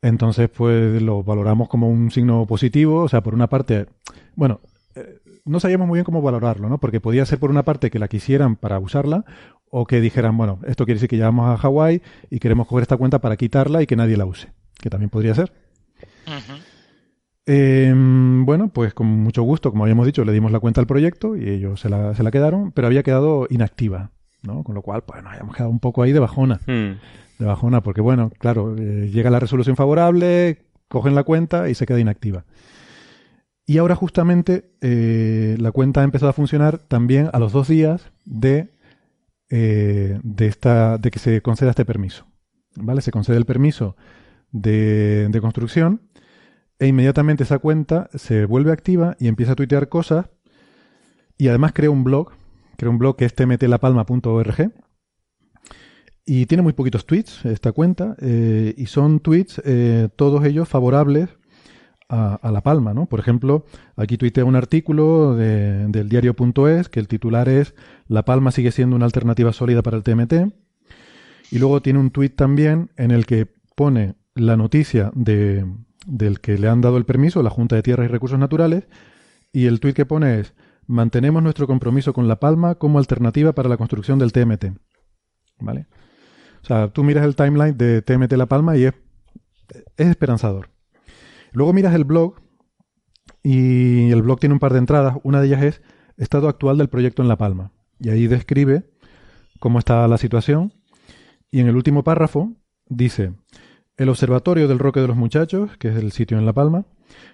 [0.00, 3.02] Entonces, pues lo valoramos como un signo positivo.
[3.02, 3.86] O sea, por una parte,
[4.34, 4.60] bueno,
[4.96, 6.78] eh, no sabíamos muy bien cómo valorarlo, ¿no?
[6.78, 9.24] Porque podía ser por una parte que la quisieran para usarla
[9.70, 12.82] o que dijeran, bueno, esto quiere decir que ya vamos a Hawái y queremos coger
[12.82, 14.48] esta cuenta para quitarla y que nadie la use.
[14.80, 15.52] Que también podría ser.
[17.46, 21.36] Eh, bueno, pues con mucho gusto, como habíamos dicho, le dimos la cuenta al proyecto
[21.36, 24.10] y ellos se la, se la quedaron, pero había quedado inactiva,
[24.42, 24.62] ¿no?
[24.62, 26.60] Con lo cual, pues nos habíamos quedado un poco ahí de bajona.
[26.66, 26.98] Hmm.
[27.38, 30.58] De bajona, porque bueno, claro, eh, llega la resolución favorable,
[30.88, 32.44] cogen la cuenta y se queda inactiva.
[33.66, 38.10] Y ahora justamente eh, la cuenta ha empezado a funcionar también a los dos días
[38.24, 38.70] de,
[39.50, 42.26] eh, de, esta, de que se conceda este permiso.
[42.76, 43.02] ¿Vale?
[43.02, 43.96] Se concede el permiso
[44.50, 46.00] de, de construcción
[46.82, 50.26] e inmediatamente esa cuenta se vuelve activa y empieza a tuitear cosas
[51.38, 52.32] y además crea un blog,
[52.76, 54.72] crea un blog que es tmtlapalma.org
[56.26, 61.28] y tiene muy poquitos tweets esta cuenta eh, y son tweets eh, todos ellos favorables
[62.08, 63.06] a, La Palma, ¿no?
[63.06, 63.64] Por ejemplo,
[63.94, 67.76] aquí tuitea un artículo de- del diario.es que el titular es
[68.08, 70.52] La Palma sigue siendo una alternativa sólida para el TMT
[71.52, 73.46] y luego tiene un tuit también en el que
[73.76, 75.64] pone la noticia de,
[76.06, 78.84] del que le han dado el permiso, la Junta de Tierras y Recursos Naturales,
[79.52, 80.54] y el tuit que pone es
[80.86, 84.66] mantenemos nuestro compromiso con La Palma como alternativa para la construcción del TMT.
[85.60, 85.86] ¿Vale?
[86.62, 88.94] O sea, tú miras el timeline de TMT La Palma y es,
[89.96, 90.70] es esperanzador.
[91.52, 92.36] Luego miras el blog
[93.42, 95.16] y el blog tiene un par de entradas.
[95.22, 95.82] Una de ellas es
[96.16, 97.72] estado actual del proyecto en La Palma.
[97.98, 98.90] Y ahí describe
[99.60, 100.72] cómo está la situación.
[101.50, 102.52] Y en el último párrafo
[102.88, 103.34] dice,
[103.96, 106.84] el Observatorio del Roque de los Muchachos, que es el sitio en La Palma,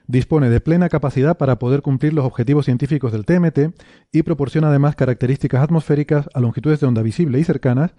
[0.06, 3.80] dispone de plena capacidad para poder cumplir los objetivos científicos del TMT
[4.12, 7.94] y proporciona además características atmosféricas a longitudes de onda visible y cercanas,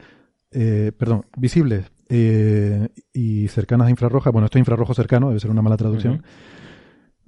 [0.51, 5.51] eh, perdón, visibles eh, y cercanas a infrarroja, bueno, esto es infrarrojo cercano, debe ser
[5.51, 6.23] una mala traducción.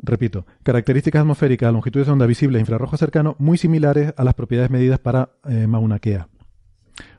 [0.04, 4.34] Repito, características atmosféricas a longitudes de onda visible e infrarrojo cercano muy similares a las
[4.34, 6.28] propiedades medidas para eh, Mauna Kea.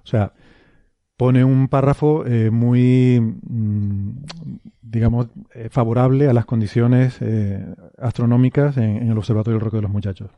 [0.04, 0.32] O sea,
[1.22, 4.24] pone un párrafo eh, muy, mm,
[4.82, 7.64] digamos, eh, favorable a las condiciones eh,
[7.96, 10.32] astronómicas en, en el Observatorio del Roque de los Muchachos.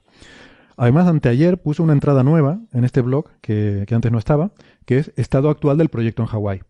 [0.76, 4.50] Además, anteayer puso una entrada nueva en este blog, que, que antes no estaba,
[4.84, 6.60] que es estado actual del proyecto en Hawái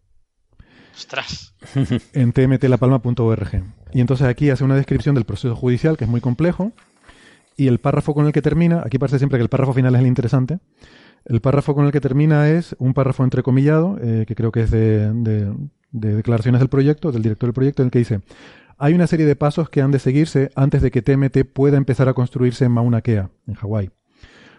[0.97, 1.57] Ostras.
[2.13, 3.65] en tmtlapalma.org.
[3.95, 6.71] Y entonces aquí hace una descripción del proceso judicial, que es muy complejo,
[7.57, 10.03] y el párrafo con el que termina, aquí parece siempre que el párrafo final es
[10.03, 10.61] el interesante,
[11.25, 14.71] El párrafo con el que termina es un párrafo entrecomillado, eh, que creo que es
[14.71, 18.21] de, de, declaraciones del proyecto, del director del proyecto, en el que dice,
[18.77, 22.09] hay una serie de pasos que han de seguirse antes de que TMT pueda empezar
[22.09, 23.91] a construirse en Mauna Kea, en Hawái.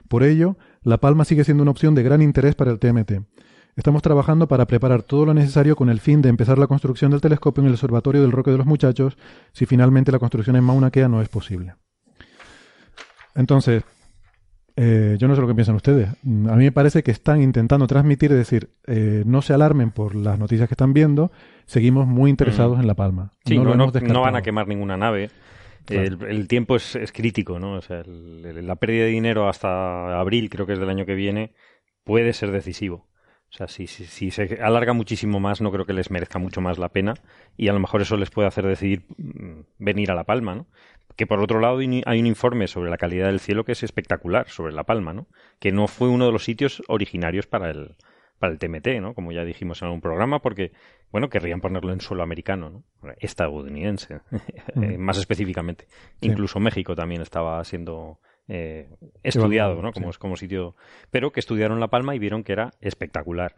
[0.07, 3.23] Por ello, La Palma sigue siendo una opción de gran interés para el TMT.
[3.75, 7.21] Estamos trabajando para preparar todo lo necesario con el fin de empezar la construcción del
[7.21, 9.17] telescopio en el Observatorio del Roque de los Muchachos
[9.51, 11.75] si finalmente la construcción en Mauna Kea no es posible.
[13.35, 13.83] Entonces,
[14.77, 16.10] eh, yo no sé lo que piensan ustedes.
[16.23, 19.91] Mm, a mí me parece que están intentando transmitir, es decir, eh, no se alarmen
[19.91, 21.31] por las noticias que están viendo,
[21.65, 22.81] seguimos muy interesados mm.
[22.81, 23.31] en La Palma.
[23.45, 25.30] Sí, no, no, van a quemar ninguna nave.
[25.88, 27.73] El, tiempo es, crítico, ¿no?
[27.73, 31.53] O sea, la pérdida de dinero hasta abril, creo que es del año que viene,
[32.03, 33.07] puede ser decisivo.
[33.52, 36.80] O sea, si, si, se alarga muchísimo más, no creo que les merezca mucho más
[36.80, 37.14] la pena
[37.56, 40.68] y a lo mejor eso les puede hacer decidir mm, venir a La Palma, ¿no?
[41.15, 44.49] Que por otro lado hay un informe sobre la calidad del cielo que es espectacular
[44.49, 45.27] sobre La Palma, ¿no?
[45.59, 47.95] Que no fue uno de los sitios originarios para el,
[48.39, 49.13] para el TMT, ¿no?
[49.13, 50.71] Como ya dijimos en algún programa, porque,
[51.11, 52.83] bueno, querrían ponerlo en suelo americano, ¿no?
[53.19, 54.19] Estadounidense,
[54.75, 54.97] mm.
[54.97, 55.87] más específicamente.
[56.21, 58.89] Incluso México también estaba siendo eh,
[59.23, 59.91] estudiado, ¿no?
[59.91, 60.75] Como, como sitio,
[61.11, 63.55] pero que estudiaron La Palma y vieron que era espectacular.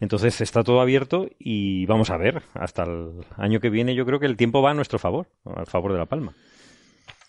[0.00, 4.20] Entonces está todo abierto y vamos a ver, hasta el año que viene yo creo
[4.20, 6.34] que el tiempo va a nuestro favor, al favor de La Palma.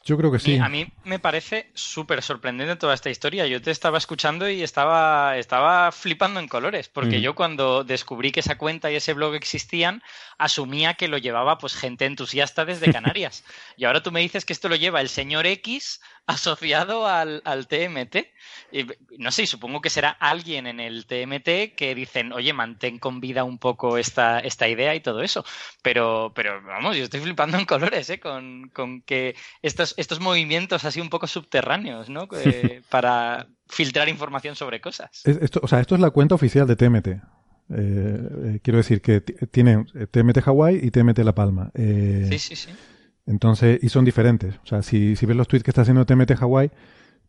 [0.10, 0.58] Yo creo que sí.
[0.58, 3.46] a mí me parece súper sorprendente toda esta historia.
[3.46, 8.40] Yo te estaba escuchando y estaba, estaba flipando en colores, porque yo cuando descubrí que
[8.40, 10.02] esa cuenta y ese blog existían,
[10.40, 13.44] asumía que lo llevaba pues gente entusiasta desde Canarias.
[13.78, 17.68] y ahora tú me dices que esto lo lleva el señor X asociado al, al
[17.68, 18.16] TMT.
[18.72, 18.86] Y,
[19.18, 23.44] no sé, supongo que será alguien en el TMT que dicen, oye, mantén con vida
[23.44, 25.44] un poco esta, esta idea y todo eso.
[25.82, 28.20] Pero, pero vamos, yo estoy flipando en colores, ¿eh?
[28.20, 32.28] Con, con que estos, estos movimientos así un poco subterráneos, ¿no?
[32.90, 35.26] para filtrar información sobre cosas.
[35.26, 37.08] Esto, o sea, esto es la cuenta oficial de TMT.
[37.08, 37.22] Eh,
[37.72, 41.72] eh, quiero decir que tienen TMT Hawaii y TMT La Palma.
[41.74, 42.70] Eh, sí, sí, sí.
[43.30, 44.56] Entonces, y son diferentes.
[44.64, 46.72] O sea, si, si ves los tweets que está haciendo TMT Hawaii,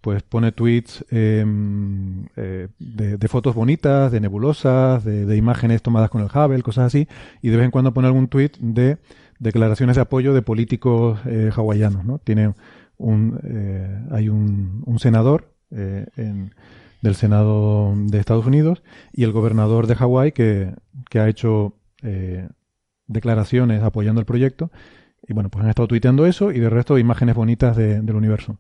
[0.01, 6.29] pues pone tweets em, eh, de, fotos bonitas, de nebulosas, de, imágenes tomadas con el
[6.29, 7.07] Hubble, cosas así,
[7.43, 8.97] y de vez en cuando pone algún tweet de
[9.41, 12.19] declaraciones de apoyo de políticos eh, hawaianos, ¿no?
[12.19, 12.55] Tiene
[12.97, 16.55] un, eh, hay un, un senador en,
[17.03, 18.83] del Senado de Estados Unidos
[19.13, 20.75] y el gobernador de Hawái que,
[21.11, 21.75] que ha hecho
[23.07, 24.71] declaraciones apoyando el proyecto
[25.31, 28.57] y bueno, pues han estado tuiteando eso y de resto imágenes bonitas del universo.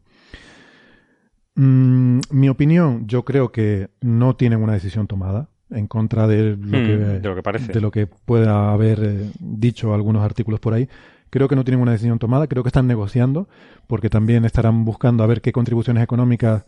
[1.56, 6.56] Mm, mi opinión, yo creo que no tienen una decisión tomada en contra de lo,
[6.56, 7.72] hmm, que, de lo que, parece.
[7.72, 10.88] De lo que pueda haber eh, dicho algunos artículos por ahí.
[11.28, 13.48] Creo que no tienen una decisión tomada, creo que están negociando,
[13.88, 16.64] porque también estarán buscando a ver qué contribuciones económicas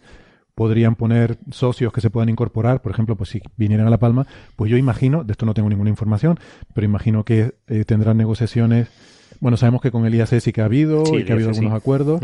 [0.56, 4.26] podrían poner socios que se puedan incorporar, por ejemplo, pues si vinieran a La Palma,
[4.56, 6.38] pues yo imagino, de esto no tengo ninguna información,
[6.74, 8.88] pero imagino que eh, tendrán negociaciones
[9.42, 11.72] bueno, sabemos que con el IAC sí que ha habido y que ha habido algunos
[11.72, 12.20] acuerdos,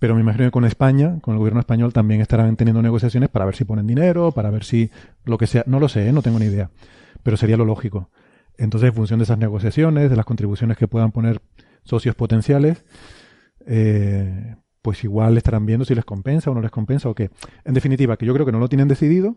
[0.00, 3.44] pero me imagino que con España, con el gobierno español, también estarán teniendo negociaciones para
[3.44, 4.90] ver si ponen dinero, para ver si
[5.24, 5.62] lo que sea.
[5.68, 6.12] No lo sé, ¿eh?
[6.12, 6.70] no tengo ni idea,
[7.22, 8.10] pero sería lo lógico.
[8.58, 11.40] Entonces, en función de esas negociaciones, de las contribuciones que puedan poner
[11.84, 12.84] socios potenciales,
[13.64, 17.30] eh, pues igual estarán viendo si les compensa o no les compensa o qué.
[17.64, 19.36] En definitiva, que yo creo que no lo tienen decidido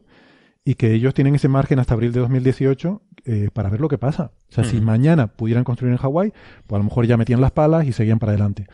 [0.64, 3.98] y que ellos tienen ese margen hasta abril de 2018 eh, para ver lo que
[3.98, 4.32] pasa.
[4.50, 6.32] O sea, si mañana pudieran construir en Hawái,
[6.68, 8.68] pues a lo mejor ya metían las palas y seguían para adelante.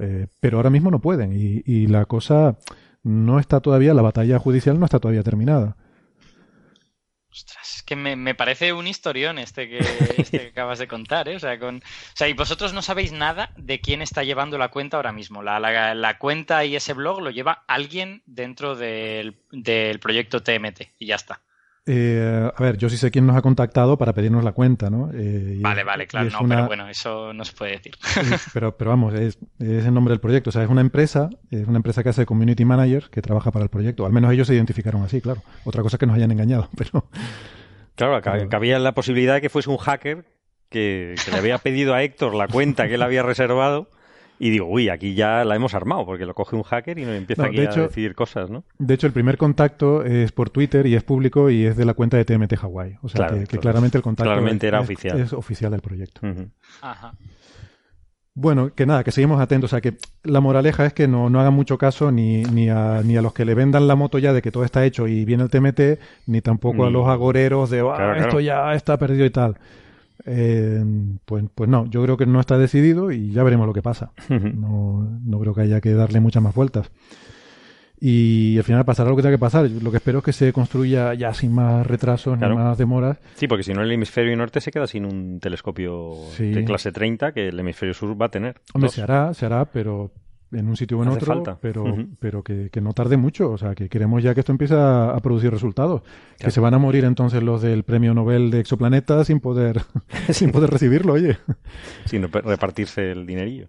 [0.00, 2.56] Eh, pero ahora mismo no pueden y, y, la cosa
[3.02, 5.76] no está todavía, la batalla judicial no está todavía terminada.
[7.30, 9.78] Ostras, es que me, parece un historión este que,
[10.16, 11.36] este que acabas de contar, ¿eh?
[11.36, 11.80] O sea, con, o
[12.14, 15.42] sea, y vosotros no sabéis nada de quién está llevando la cuenta ahora mismo.
[15.42, 21.06] La, la, cuenta y ese blog lo lleva alguien dentro del, del proyecto TMT y
[21.06, 21.40] ya está.
[21.84, 25.10] Eh, a ver, yo sí sé quién nos ha contactado para pedirnos la cuenta, ¿no?
[25.12, 27.96] Eh, vale, vale, claro, no, pero bueno, eso no se puede decir.
[28.54, 30.50] pero, pero vamos, es, es, el nombre del proyecto.
[30.50, 33.64] O sea, es una empresa, es una empresa que hace community manager que trabaja para
[33.64, 34.06] el proyecto.
[34.06, 35.42] Al menos ellos se identificaron así, claro.
[35.64, 37.08] Otra cosa es que nos hayan engañado, pero.
[38.20, 40.24] Claro, cabía la posibilidad de que fuese un hacker
[40.68, 43.88] que, que le había pedido a Héctor la cuenta que él había reservado
[44.42, 47.14] y digo, uy, aquí ya la hemos armado, porque lo coge un hacker y nos
[47.14, 48.64] empieza aquí a decir cosas, ¿no?
[48.76, 51.94] De hecho, el primer contacto es por Twitter y es público y es de la
[51.94, 52.98] cuenta de TMT Hawaii.
[53.02, 55.20] O sea, que, claramente el contacto claramente es, era oficial.
[55.20, 56.22] es oficial del proyecto.
[56.80, 57.14] Ajá.
[58.34, 59.68] Bueno, que nada, que seguimos atentos.
[59.68, 63.02] O sea, que la moraleja es que no, no hagan mucho caso ni, ni, a,
[63.04, 65.24] ni a los que le vendan la moto ya de que todo está hecho y
[65.24, 69.30] viene el TMT, ni tampoco a los agoreros de, ah, esto ya está perdido y
[69.30, 69.58] tal.
[70.24, 70.82] Eh,
[71.24, 74.12] pues, pues no, yo creo que no está decidido y ya veremos lo que pasa.
[74.28, 76.90] No, no creo que haya que darle muchas más vueltas.
[78.04, 79.70] Y al final pasará lo que tenga que pasar.
[79.70, 83.18] Lo que espero es que se construya ya sin más retrasos ni más demoras.
[83.36, 87.30] Sí, porque si no el hemisferio norte se queda sin un telescopio de clase 30
[87.30, 88.56] que el hemisferio sur va a tener.
[88.74, 90.10] Hombre, se hará, se hará, pero
[90.50, 91.56] en un sitio o en otro, falta.
[91.60, 91.84] pero,
[92.18, 93.52] pero que, no tarde mucho.
[93.52, 96.02] O sea, que queremos ya que esto empiece a, producir resultados.
[96.40, 99.80] Que se van a morir entonces los del premio Nobel de exoplaneta sin poder,
[100.30, 101.38] sin poder recibirlo, oye.
[102.06, 103.68] Sin repartirse el dinerillo.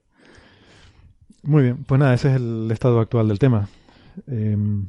[1.43, 3.69] Muy bien, pues nada, ese es el estado actual del tema.
[4.27, 4.88] Em,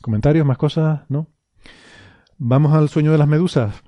[0.00, 1.00] ¿Comentarios, más cosas?
[1.08, 1.28] ¿No?
[2.38, 3.82] ¿Vamos al sueño de las medusas?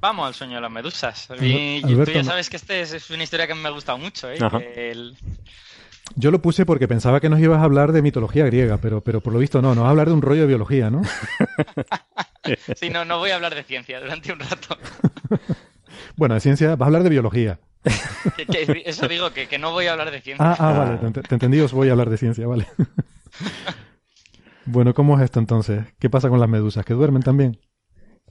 [0.00, 1.28] Vamos al sueño de las medusas.
[1.40, 4.30] Y, tú ya sabes que este es, una historia que me ha gustado mucho.
[4.30, 4.38] ¿eh?
[6.16, 9.20] Yo lo puse porque pensaba que nos ibas a hablar de mitología griega, pero, pero
[9.20, 11.02] por lo visto no, nos vas a hablar de un rollo de biología, ¿no?
[12.76, 14.78] sí, no, no voy a hablar de ciencia durante un rato.
[16.16, 17.60] bueno, de ciencia, vas a hablar de biología.
[18.84, 20.44] eso digo, que, no voy a hablar de ciencia.
[20.44, 22.66] Ah, ah vale, te, te, entendí, os voy a hablar de ciencia, vale.
[24.64, 25.84] Bueno, ¿cómo es esto entonces?
[25.98, 26.84] ¿Qué pasa con las medusas?
[26.84, 27.58] ¿Que duermen también?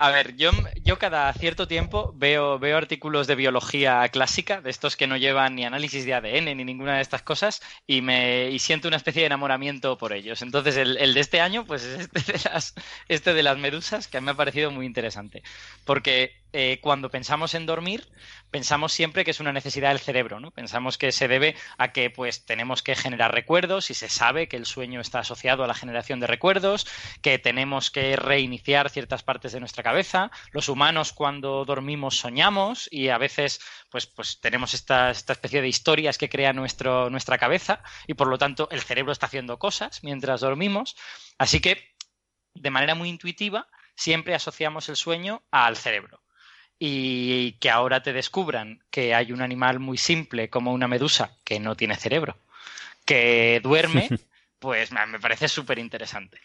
[0.01, 0.51] A ver, yo,
[0.81, 5.55] yo cada cierto tiempo veo, veo artículos de biología clásica, de estos que no llevan
[5.55, 9.23] ni análisis de ADN ni ninguna de estas cosas, y me y siento una especie
[9.23, 10.41] de enamoramiento por ellos.
[10.41, 12.75] Entonces, el, el de este año, pues es este de, las,
[13.09, 15.43] este de las medusas, que me ha parecido muy interesante.
[15.83, 18.07] Porque eh, cuando pensamos en dormir,
[18.51, 20.51] pensamos siempre que es una necesidad del cerebro, ¿no?
[20.51, 24.57] Pensamos que se debe a que pues tenemos que generar recuerdos y se sabe que
[24.57, 26.87] el sueño está asociado a la generación de recuerdos,
[27.21, 30.31] que tenemos que reiniciar ciertas partes de nuestra cabeza.
[30.51, 33.59] Los humanos cuando dormimos soñamos y a veces
[33.89, 38.27] pues, pues tenemos esta, esta especie de historias que crea nuestro, nuestra cabeza y por
[38.27, 40.95] lo tanto el cerebro está haciendo cosas mientras dormimos.
[41.37, 41.93] Así que
[42.55, 46.21] de manera muy intuitiva siempre asociamos el sueño al cerebro
[46.79, 51.59] y que ahora te descubran que hay un animal muy simple como una medusa que
[51.59, 52.37] no tiene cerebro,
[53.05, 54.09] que duerme,
[54.59, 56.39] pues me parece súper interesante.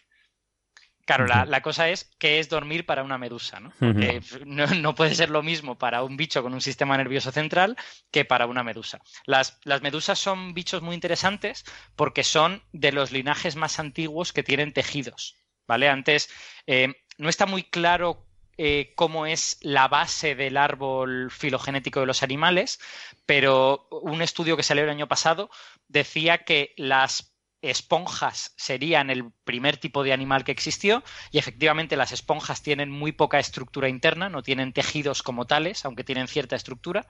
[1.06, 3.72] Claro, la, cosa es qué es dormir para una medusa, ¿no?
[3.78, 7.76] Porque no, puede ser lo mismo para un bicho con un sistema nervioso central
[8.10, 9.00] que para una medusa.
[9.26, 14.72] Las, medusas son bichos muy interesantes porque son de los linajes más antiguos que tienen
[14.72, 15.36] tejidos,
[15.66, 15.90] ¿vale?
[15.90, 16.30] Antes
[16.66, 18.23] eh, no está muy claro
[18.58, 22.80] eh, cómo es la base del árbol filogenético de los animales,
[23.26, 25.50] pero un estudio que salió el año pasado
[25.88, 27.34] decía que las
[27.70, 33.12] esponjas serían el primer tipo de animal que existió y efectivamente las esponjas tienen muy
[33.12, 37.06] poca estructura interna, no tienen tejidos como tales, aunque tienen cierta estructura.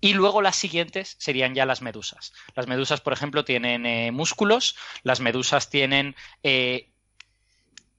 [0.00, 2.32] Y luego las siguientes serían ya las medusas.
[2.54, 6.89] Las medusas, por ejemplo, tienen eh, músculos, las medusas tienen eh,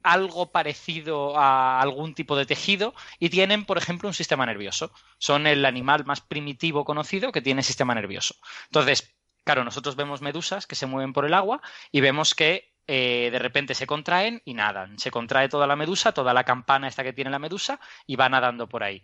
[0.04, 4.92] algo parecido a algún tipo de tejido y tienen, por ejemplo, un sistema nervioso.
[5.18, 8.36] Son el animal más primitivo conocido que tiene sistema nervioso.
[8.66, 11.62] Entonces, claro, nosotros vemos medusas que se mueven por el agua
[11.92, 15.00] y vemos que eh, de repente se contraen y nadan.
[15.00, 18.30] Se contrae toda la medusa, toda la campana esta que tiene la medusa y va
[18.30, 19.04] nadando por ahí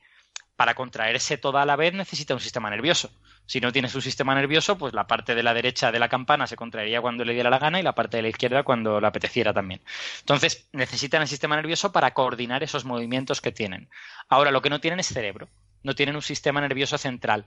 [0.57, 3.11] para contraerse toda a la vez necesita un sistema nervioso.
[3.45, 6.47] Si no tienes un sistema nervioso, pues la parte de la derecha de la campana
[6.47, 9.07] se contraería cuando le diera la gana y la parte de la izquierda cuando le
[9.07, 9.81] apeteciera también.
[10.19, 13.88] Entonces, necesitan el sistema nervioso para coordinar esos movimientos que tienen.
[14.27, 15.47] Ahora, lo que no tienen es cerebro.
[15.84, 17.45] No tienen un sistema nervioso central.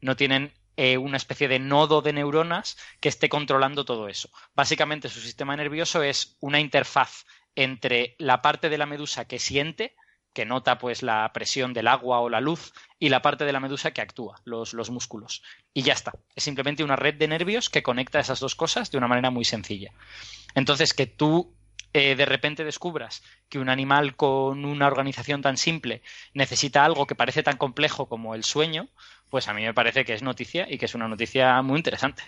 [0.00, 4.30] No tienen eh, una especie de nodo de neuronas que esté controlando todo eso.
[4.54, 7.26] Básicamente, su sistema nervioso es una interfaz
[7.56, 9.96] entre la parte de la medusa que siente
[10.32, 13.60] que nota pues la presión del agua o la luz y la parte de la
[13.60, 15.42] medusa que actúa, los, los, músculos.
[15.74, 16.12] Y ya está.
[16.34, 19.44] Es simplemente una red de nervios que conecta esas dos cosas de una manera muy
[19.44, 19.92] sencilla.
[20.54, 21.54] Entonces, que tú
[21.94, 26.02] eh, de repente descubras que un animal con una organización tan simple
[26.32, 28.88] necesita algo que parece tan complejo como el sueño,
[29.28, 32.22] pues a mí me parece que es noticia y que es una noticia muy interesante.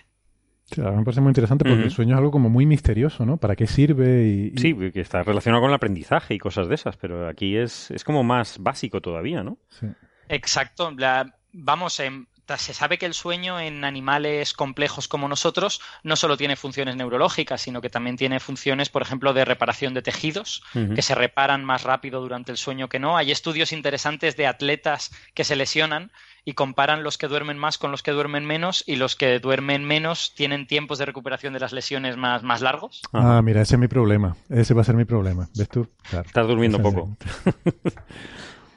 [0.69, 3.37] Claro, me parece muy interesante porque el sueño es algo como muy misterioso, ¿no?
[3.37, 4.25] ¿Para qué sirve?
[4.27, 7.91] Y, Sí, que está relacionado con el aprendizaje y cosas de esas, pero aquí es,
[7.91, 9.57] es como más básico todavía, ¿no?
[9.69, 9.85] Sí.
[10.27, 10.91] Exacto.
[10.97, 12.27] La, vamos, en,
[12.57, 17.61] se sabe que el sueño en animales complejos como nosotros no solo tiene funciones neurológicas,
[17.61, 21.83] sino que también tiene funciones, por ejemplo, de reparación de tejidos, que se reparan más
[21.83, 23.17] rápido durante el sueño que no.
[23.17, 26.11] Hay estudios interesantes de atletas que se lesionan
[26.45, 29.83] y comparan los que duermen más con los que duermen menos y los que duermen
[29.83, 33.01] menos tienen tiempos de recuperación de las lesiones más, más largos.
[33.11, 34.37] Ah, mira, ese es mi problema.
[34.49, 35.49] Ese va a ser mi problema.
[35.55, 35.87] ¿Ves tú?
[36.11, 37.09] Estás durmiendo poco.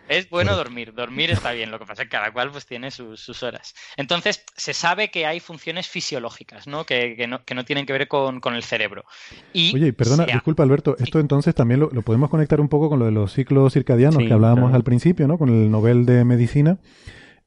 [0.08, 2.90] Es bueno dormir, dormir está bien, lo que pasa es que cada cual pues tiene
[2.90, 3.74] sus, horas.
[3.96, 6.84] Entonces, se sabe que hay funciones fisiológicas, ¿no?
[6.84, 9.04] Que, no, que no, tienen que ver con, el cerebro.
[9.52, 13.04] Y Oye, perdona, disculpa Alberto, esto entonces también lo, podemos conectar un poco con lo
[13.04, 15.36] de los ciclos circadianos que hablábamos al principio, ¿no?
[15.36, 16.78] Con el Nobel de Medicina,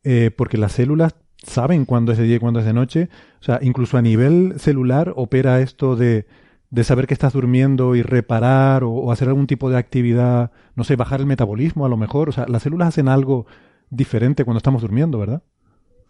[0.03, 3.09] eh, porque las células saben cuándo es de día y cuándo es de noche.
[3.39, 6.25] O sea, incluso a nivel celular opera esto de
[6.71, 10.95] de saber que estás durmiendo y reparar o, hacer algún tipo de actividad, no sé,
[10.95, 12.29] bajar el metabolismo a lo mejor.
[12.29, 13.45] O sea, las células hacen algo
[13.89, 15.43] diferente cuando estamos durmiendo, ¿verdad?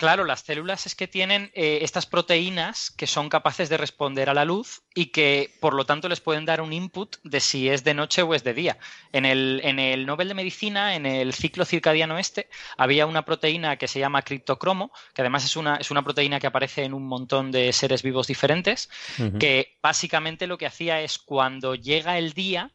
[0.01, 4.33] Claro, las células es que tienen eh, estas proteínas que son capaces de responder a
[4.33, 7.83] la luz y que por lo tanto les pueden dar un input de si es
[7.83, 8.79] de noche o es de día.
[9.11, 13.77] En el, en el Nobel de Medicina, en el ciclo circadiano este, había una proteína
[13.77, 17.05] que se llama criptocromo, que además es una, es una proteína que aparece en un
[17.05, 18.89] montón de seres vivos diferentes,
[19.39, 22.71] que básicamente lo que hacía es cuando llega el día,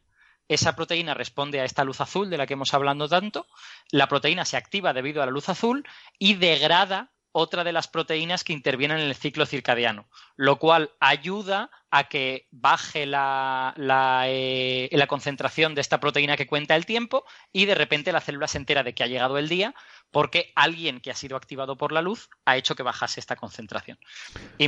[0.47, 3.47] esa proteína responde a esta luz azul de la que hemos hablado tanto,
[3.91, 5.85] la proteína se activa debido a la luz azul
[6.17, 11.69] y degrada otra de las proteínas que intervienen en el ciclo circadiano, lo cual ayuda
[11.91, 13.73] a que baje la,
[14.27, 17.23] eh, la, concentración de esta proteína que cuenta el tiempo
[17.53, 19.73] y de repente la célula se entera de que ha llegado el día
[20.11, 23.97] porque alguien que ha sido activado por la luz ha hecho que bajase esta concentración.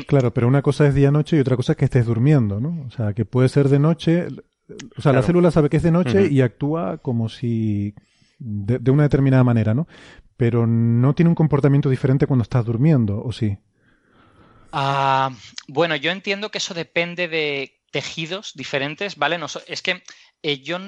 [0.08, 2.86] Claro, pero una cosa es día-noche y otra cosa es que estés durmiendo, ¿no?
[2.88, 4.28] O sea, que puede ser de noche,
[4.98, 7.96] o sea, la célula sabe que es de noche y actúa como si
[8.40, 9.88] de, una determinada manera, ¿no?
[10.40, 13.58] pero no tiene un comportamiento diferente cuando estás durmiendo, ¿o sí?
[14.72, 15.32] Ah,
[15.68, 19.38] bueno, yo entiendo que eso depende de tejidos diferentes, ¿vale?
[19.38, 20.02] No, es que
[20.42, 20.80] eh, yo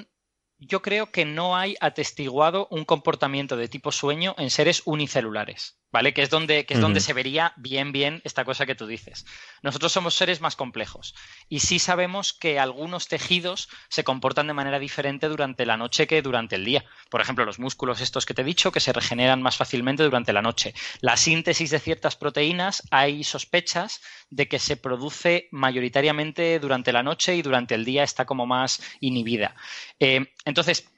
[0.57, 6.14] yo creo que no hay atestiguado un comportamiento de tipo sueño en seres unicelulares, ¿vale?
[6.14, 9.26] Que es donde, que es donde se vería bien, bien esta cosa que tú dices.
[9.62, 11.14] Nosotros somos seres más complejos
[11.50, 16.22] y sí sabemos que algunos tejidos se comportan de manera diferente durante la noche que
[16.22, 16.86] durante el día.
[17.10, 20.34] Por ejemplo, los músculos estos que te he dicho que se regeneran más fácilmente durante
[20.34, 20.74] la noche.
[21.02, 27.36] La síntesis de ciertas proteínas hay sospechas de que se produce mayoritariamente durante la noche
[27.36, 29.56] y durante el día está como más inhibida.
[30.00, 30.90] Eh, entonces,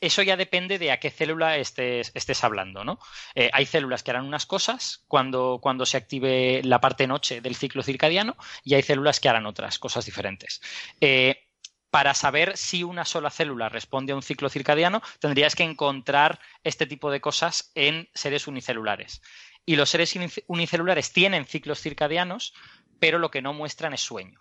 [0.00, 2.98] eso ya depende de a qué célula estés, estés hablando, ¿no?
[3.34, 7.56] Eh, hay células que harán unas cosas cuando, cuando, se active la parte noche del
[7.56, 10.60] ciclo circadiano y hay células que harán otras cosas diferentes.
[11.00, 11.46] Eh,
[11.90, 16.86] para saber si una sola célula responde a un ciclo circadiano, tendrías que encontrar este
[16.86, 19.20] tipo de cosas en seres unicelulares.
[19.66, 20.16] Y los seres
[20.46, 22.54] unicelulares tienen ciclos circadianos,
[22.98, 24.40] pero lo que no muestran es sueño.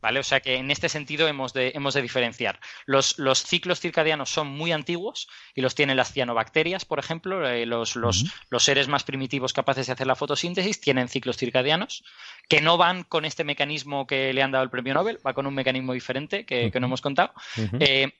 [0.00, 0.18] ¿Vale?
[0.18, 2.58] O sea que en este sentido hemos de, hemos de diferenciar.
[2.84, 7.48] Los, los, ciclos circadianos son muy antiguos y los tienen las cianobacterias, por ejemplo.
[7.48, 12.02] Eh, los, los, los, seres más primitivos capaces de hacer la fotosíntesis tienen ciclos circadianos
[12.48, 15.46] que no van con este mecanismo que le han dado el premio Nobel, va con
[15.46, 17.32] un mecanismo diferente que, no hemos contado.
[17.78, 18.12] Eh,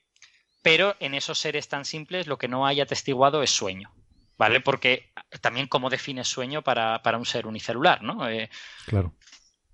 [0.62, 3.92] pero en esos seres tan simples lo que no hay atestiguado es sueño.
[4.38, 4.60] ¿Vale?
[4.60, 8.28] Porque también cómo defines sueño para, un ser unicelular, ¿no?
[8.28, 8.50] Eh,
[8.86, 9.14] claro,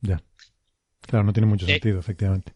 [0.01, 0.21] ya.
[1.09, 2.53] Claro, no tiene mucho eh, sentido, efectivamente.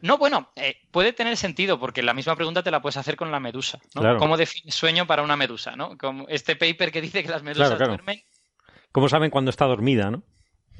[0.00, 3.32] No, bueno, eh, puede tener sentido porque la misma pregunta te la puedes hacer con
[3.32, 3.80] la medusa.
[3.94, 4.16] ¿no?
[4.16, 5.74] ¿Cómo defines sueño para una medusa?
[5.74, 5.98] ¿no?
[5.98, 8.22] Como este paper que dice que las medusas duermen.
[8.92, 10.22] ¿Cómo saben cuándo está dormida, no?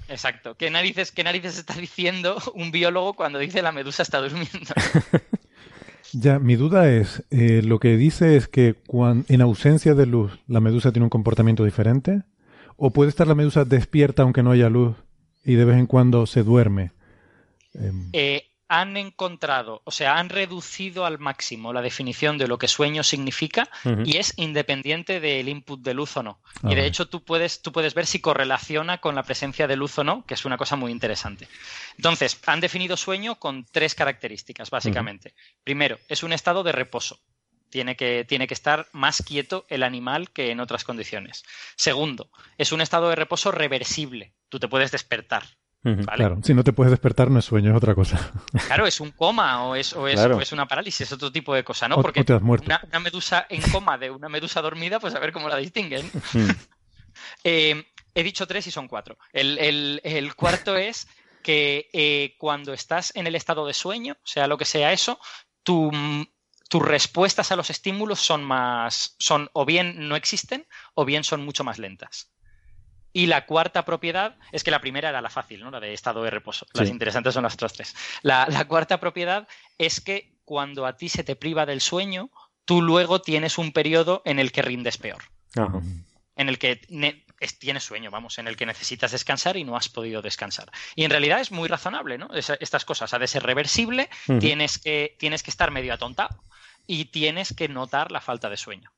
[0.08, 0.56] Exacto.
[0.56, 4.72] ¿Qué narices, ¿Qué narices está diciendo un biólogo cuando dice la medusa está durmiendo?
[6.12, 8.76] ya, mi duda es, eh, lo que dice es que
[9.28, 12.22] en ausencia de luz la medusa tiene un comportamiento diferente.
[12.76, 14.96] ¿O puede estar la medusa despierta aunque no haya luz
[15.44, 16.92] y de vez en cuando se duerme.
[17.74, 22.66] Em, eh, han encontrado, o sea, han reducido al máximo la definición de lo que
[22.66, 23.68] sueño significa
[24.04, 26.40] y es independiente del input de luz o no.
[26.62, 29.98] y de hecho tú puedes, tú puedes ver si correlaciona con la presencia de luz
[29.98, 31.46] o no, que es una cosa muy interesante.
[31.96, 35.34] Entonces, han definido sueño con tres características, básicamente.
[35.62, 37.20] Primero, es un estado de reposo.
[37.74, 41.42] Tiene que, tiene que, estar más quieto el animal que en otras condiciones.
[41.74, 45.42] Segundo, es un estado de reposo reversible tú te puedes despertar.
[45.82, 48.32] Claro, si no te puedes despertar no es sueño, es otra cosa.
[48.68, 51.88] Claro, es un coma o es, o es, una parálisis, es otro tipo de cosa,
[51.88, 52.00] ¿no?
[52.00, 56.08] Porque Una, medusa en coma de una medusa dormida, pues a ver cómo la distinguen.
[57.44, 59.18] Eh, he dicho tres y son cuatro.
[59.32, 61.06] El, cuarto es
[61.42, 65.18] que eh, cuando estás en el estado de sueño, sea lo que sea eso,
[66.68, 71.44] tus respuestas a los estímulos son más, son o bien no existen o bien son
[71.44, 72.30] mucho más lentas.
[73.12, 75.70] Y la cuarta propiedad es que la primera era la fácil, ¿no?
[75.70, 76.66] La de estado de reposo.
[76.74, 77.94] Las interesantes son las otras tres.
[78.22, 79.46] La, cuarta propiedad
[79.78, 82.30] es que cuando a ti se te priva del sueño,
[82.64, 85.22] tú luego tienes un periodo en el que rindes peor.
[86.34, 86.80] En el que
[87.58, 90.70] tienes sueño, vamos, en el que necesitas descansar y no has podido descansar.
[90.94, 92.28] Y en realidad es muy razonable, ¿no?
[92.32, 93.14] estas cosas.
[93.14, 94.08] Ha de ser reversible,
[94.40, 96.42] tienes, que, tienes que estar medio atontado
[96.86, 98.90] y tienes que notar la falta de sueño.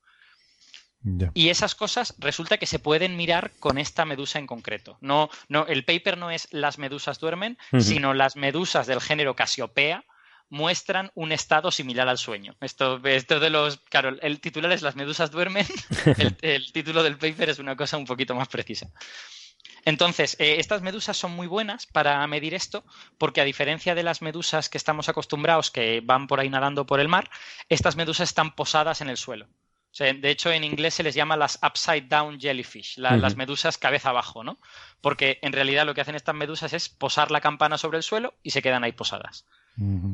[1.34, 4.98] Y esas cosas resulta que se pueden mirar con esta medusa en concreto.
[5.00, 10.04] No, no, el paper no es las medusas duermen, sino las medusas del género Casiopea
[10.48, 12.56] muestran un estado similar al sueño.
[12.60, 13.78] Esto, esto de los.
[13.88, 15.66] Claro, el titular es Las medusas duermen.
[16.42, 18.90] el, título del paper es una cosa un poquito más precisa.
[19.84, 22.84] Entonces, eh, estas medusas son muy buenas para medir esto,
[23.18, 26.98] porque a diferencia de las medusas que estamos acostumbrados, que van por ahí nadando por
[26.98, 27.30] el mar,
[27.68, 29.46] estas medusas están posadas en el suelo.
[29.98, 34.42] de hecho, en inglés se les llama las upside down jellyfish, las medusas cabeza abajo,
[34.42, 34.58] ¿no?
[35.00, 38.34] Porque en realidad lo que hacen estas medusas es posar la campana sobre el suelo
[38.42, 39.46] y se quedan ahí posadas.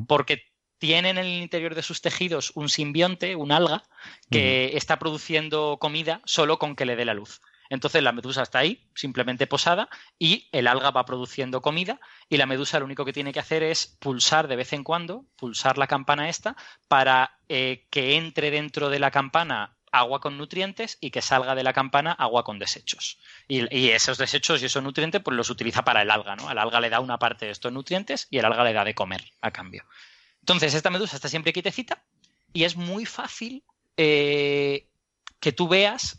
[0.07, 0.43] Porque
[0.77, 3.83] tienen en el interior de sus tejidos un simbionte, un alga,
[4.29, 7.39] que está produciendo comida solo con que le dé la luz.
[7.69, 11.99] Entonces la medusa está ahí, simplemente posada, y el alga va produciendo comida,
[12.29, 15.25] y la medusa lo único que tiene que hacer es pulsar de vez en cuando,
[15.37, 16.55] pulsar la campana esta,
[16.87, 21.63] para eh, que entre dentro de la campana agua con nutrientes y que salga de
[21.63, 23.19] la campana agua con desechos.
[23.47, 26.49] Y, esos desechos y esos nutrientes pues los utiliza para el alga, ¿no?
[26.49, 28.95] Al alga le da una parte de estos nutrientes y el alga le da de
[28.95, 29.85] comer a cambio.
[30.41, 32.03] Entonces, esta medusa está siempre quietecita
[32.51, 33.63] y es muy fácil
[33.95, 34.87] eh,
[35.39, 36.17] que tú veas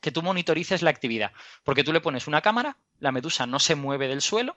[0.00, 1.32] que tú monitorices la actividad.
[1.64, 4.56] Porque tú le pones una cámara, la medusa no se mueve del suelo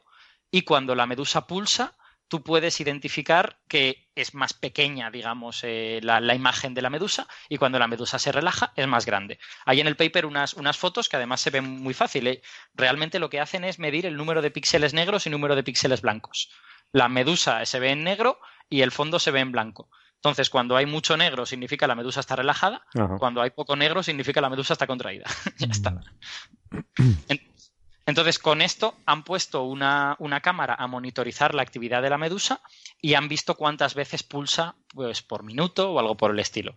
[0.52, 1.96] y cuando la medusa pulsa,
[2.28, 7.58] tú puedes identificar que es más pequeña, digamos, eh, la, imagen de la medusa y
[7.58, 9.40] cuando la medusa se relaja es más grande.
[9.66, 12.28] Hay en el paper unas, unas fotos que además se ven muy fácil.
[12.28, 12.42] ¿eh?
[12.74, 16.02] Realmente lo que hacen es medir el número de píxeles negros y número de píxeles
[16.02, 16.50] blancos.
[16.92, 18.40] La medusa se ve en negro
[18.70, 19.90] y el fondo se ve en blanco.
[20.16, 22.84] Entonces, cuando hay mucho negro significa la medusa está relajada,
[23.20, 25.26] cuando hay poco negro significa la medusa está contraída.
[25.60, 26.02] ya está.
[28.06, 32.62] Entonces, con esto han puesto una, cámara a monitorizar la actividad de la medusa
[33.02, 36.76] y han visto cuántas veces pulsa pues, por minuto o algo por el estilo.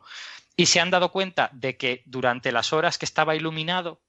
[0.56, 4.00] Y se han dado cuenta de que durante las horas que estaba iluminado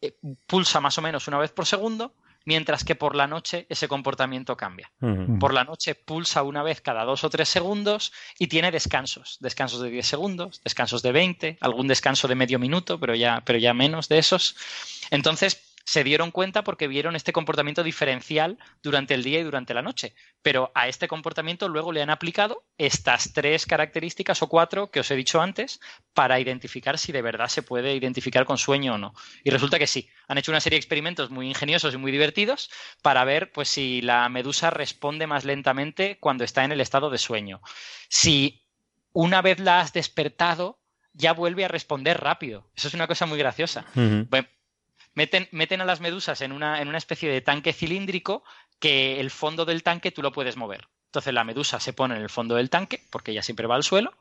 [0.00, 0.16] eh,
[0.46, 4.56] pulsa más o menos una vez por segundo mientras que por la noche ese comportamiento
[4.56, 4.90] cambia.
[5.38, 9.80] Por la noche pulsa una vez cada dos o tres segundos y tiene descansos, descansos
[9.80, 13.74] de 10 segundos, descansos de 20, algún descanso de medio minuto, pero ya, pero ya
[13.74, 14.56] menos de esos.
[15.10, 19.82] Entonces, se dieron cuenta porque vieron este comportamiento diferencial durante el día y durante la
[19.82, 20.14] noche.
[20.42, 25.10] Pero a este comportamiento luego le han aplicado estas tres características o cuatro que os
[25.10, 25.80] he dicho antes
[26.14, 29.14] para identificar si de verdad se puede identificar con sueño o no.
[29.44, 30.08] Y resulta que sí.
[30.28, 32.70] Han hecho una serie de experimentos muy ingeniosos y muy divertidos
[33.02, 37.18] para ver pues, si la medusa responde más lentamente cuando está en el estado de
[37.18, 37.60] sueño.
[38.08, 38.64] Si
[39.12, 40.80] una vez la has despertado,
[41.12, 42.70] ya vuelve a responder rápido.
[42.74, 43.84] Eso es una cosa muy graciosa.
[45.14, 48.44] Meten, a las medusas en una, en una especie de tanque cilíndrico
[48.78, 50.88] que el fondo del tanque tú lo puedes mover.
[51.06, 53.84] Entonces la medusa se pone en el fondo del tanque, porque ella siempre va al
[53.84, 54.14] suelo,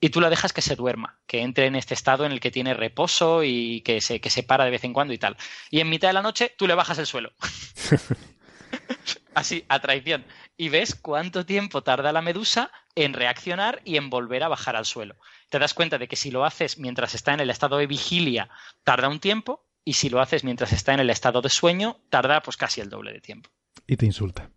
[0.00, 2.50] y tú la dejas que se duerma, que entre en este estado en el que
[2.50, 5.36] tiene reposo y que se, que se para de vez en cuando y tal.
[5.70, 7.32] Y en mitad de la noche tú le bajas el suelo.
[9.34, 10.24] Así, a traición.
[10.56, 14.84] Y ves cuánto tiempo tarda la medusa en reaccionar y en volver a bajar al
[14.84, 15.16] suelo.
[15.48, 18.50] Te das cuenta de que si lo haces mientras está en el estado de vigilia,
[18.84, 22.42] tarda un tiempo, y si lo haces mientras está en el estado de sueño, tarda
[22.42, 23.50] pues casi el doble de tiempo.
[23.86, 24.50] Y te insulta.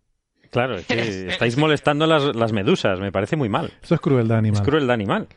[0.50, 3.72] Claro, es que estáis molestando las, las medusas, me parece muy mal.
[3.82, 4.62] Eso es crueldad animal.
[4.62, 5.28] Es crueldad animal.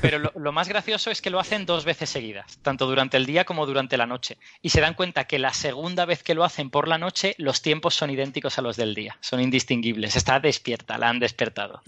[0.00, 3.44] Pero lo, más gracioso es que lo hacen dos veces seguidas, tanto durante el día
[3.44, 4.38] como durante la noche.
[4.62, 7.62] Y se dan cuenta que la segunda vez que lo hacen por la noche, los
[7.62, 9.16] tiempos son idénticos a los del día.
[9.20, 10.16] Son indistinguibles.
[10.16, 11.82] Está despierta, la han despertado.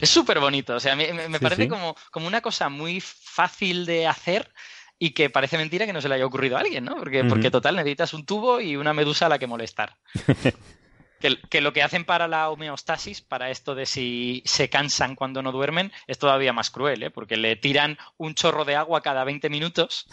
[0.00, 0.74] Es súper bonito.
[0.74, 4.50] O sea, me, me parece Como, como una cosa muy fácil de hacer
[4.98, 6.96] y que parece mentira que no se le haya ocurrido a alguien, ¿no?
[6.96, 9.96] Porque, porque total, necesitas un tubo y una medusa a la que molestar.
[11.20, 15.50] Que, lo que hacen para la homeostasis, para esto de si se cansan cuando no
[15.50, 17.10] duermen, es todavía más cruel, ¿eh?
[17.10, 20.06] porque le tiran un chorro de agua cada 20 minutos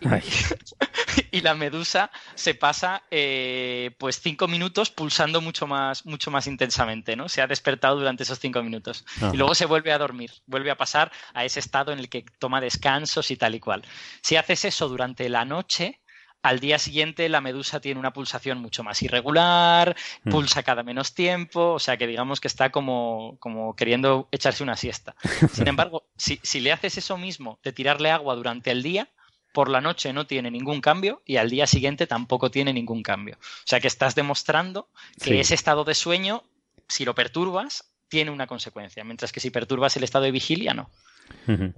[1.30, 7.16] y, la medusa se pasa eh, pues 5 minutos pulsando mucho más, mucho más intensamente,
[7.16, 7.28] ¿no?
[7.28, 9.04] Se ha despertado durante esos 5 minutos.
[9.32, 12.24] Y luego se vuelve a dormir, vuelve a pasar a ese estado en el que
[12.38, 13.82] toma descansos y tal y cual.
[14.22, 16.00] Si haces eso durante la noche,
[16.44, 20.30] al día siguiente la medusa tiene una pulsación mucho más irregular, mm.
[20.30, 24.76] pulsa cada menos tiempo, o sea que digamos que está como, como queriendo echarse una
[24.76, 25.16] siesta.
[25.50, 29.08] Sin embargo, si, si, le haces eso mismo de tirarle agua durante el día,
[29.54, 33.38] por la noche no tiene ningún cambio y al día siguiente tampoco tiene ningún cambio.
[33.40, 34.90] O sea que estás demostrando
[35.22, 36.42] que ese estado de sueño,
[36.88, 40.90] si lo perturbas, tiene una consecuencia, mientras que si perturbas el estado de vigilia, no.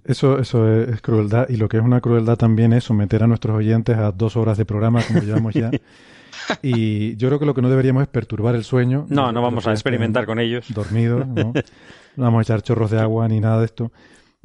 [0.05, 3.57] Eso, eso es, crueldad y lo que es una crueldad también es someter a nuestros
[3.57, 5.71] oyentes a dos horas de programa como llevamos ya.
[6.63, 9.07] y yo creo que lo que no deberíamos es perturbar el sueño.
[9.09, 10.67] No, no vamos a experimentar con ellos.
[10.73, 11.53] Dormidos, ¿no?
[12.17, 13.93] no vamos a echar chorros de agua ni nada de esto.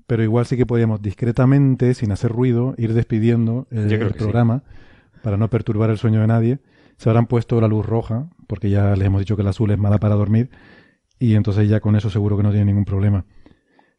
[0.07, 4.63] Pero igual sí que podríamos discretamente, sin hacer ruido, ir despidiendo el, programa
[5.21, 6.59] para no perturbar el sueño de nadie.
[6.97, 9.77] Se habrán puesto la luz roja, porque ya les hemos dicho que el azul es
[9.77, 10.49] mala para dormir,
[11.17, 13.25] y entonces ya con eso seguro que no tiene ningún problema.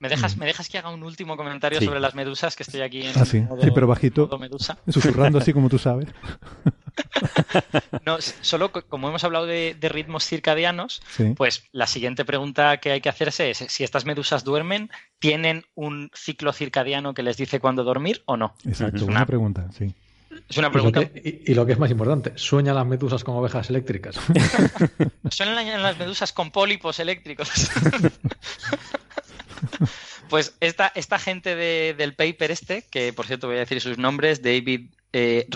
[0.02, 0.40] ¿Me dejas, mm.
[0.40, 2.56] ¿Me dejas que haga un último comentario sobre las medusas?
[2.56, 3.46] Que estoy aquí en ah, sí.
[3.62, 4.28] sí, pero bajito.
[4.88, 6.08] Susurrando así como tú sabes.
[8.04, 11.02] no, solo como hemos hablado de, ritmos circadianos,
[11.36, 16.10] pues la siguiente pregunta que hay que hacerse es si estas medusas duermen, ¿tienen un
[16.12, 18.56] ciclo circadiano que les dice cuándo dormir o no?
[18.66, 19.94] Exacto, es una pregunta, sí.
[20.48, 21.00] Es una pregunta.
[21.14, 24.16] Y lo, que, es más importante, ¿sueñan las medusas con ovejas eléctricas?
[25.30, 27.70] ¿Sueñan las medusas con pólipos eléctricos?
[30.28, 34.42] pues esta, esta gente del paper este, que por cierto voy a decir sus nombres,
[34.42, 35.46] David eh,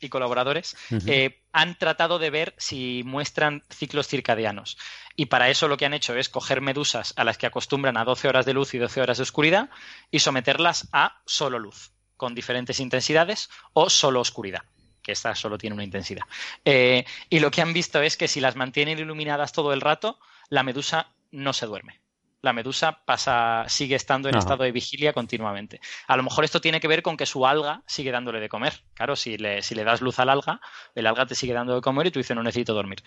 [0.00, 0.76] y colaboradores,
[1.06, 4.78] eh, han tratado de ver si muestran ciclos circadianos.
[5.16, 8.04] Y para eso lo que han hecho es coger medusas a las que acostumbran a
[8.04, 9.70] 12 horas de luz y 12 horas de oscuridad
[10.10, 14.62] y someterlas a solo luz con diferentes intensidades o solo oscuridad
[15.02, 16.24] que esta solo tiene una intensidad.
[16.64, 20.18] Eh, y lo que han visto es que si las mantienen iluminadas todo el rato,
[20.50, 21.99] la medusa no se duerme.
[22.42, 25.80] La medusa pasa, sigue estando en estado de vigilia continuamente.
[26.06, 28.82] A lo mejor esto tiene que ver con que su alga sigue dándole de comer.
[28.94, 30.60] Claro, si le, si le das luz al alga,
[30.94, 33.02] el alga te sigue dando de comer y tú dices no necesito dormir.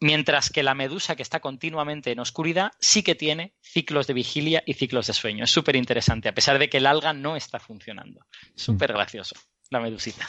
[0.00, 4.62] Mientras que la medusa que está continuamente en oscuridad sí que tiene ciclos de vigilia
[4.66, 5.44] y ciclos de sueño.
[5.44, 8.26] Es súper interesante, a pesar de que el alga no está funcionando.
[8.54, 9.34] Súper gracioso,
[9.70, 10.28] la medusita.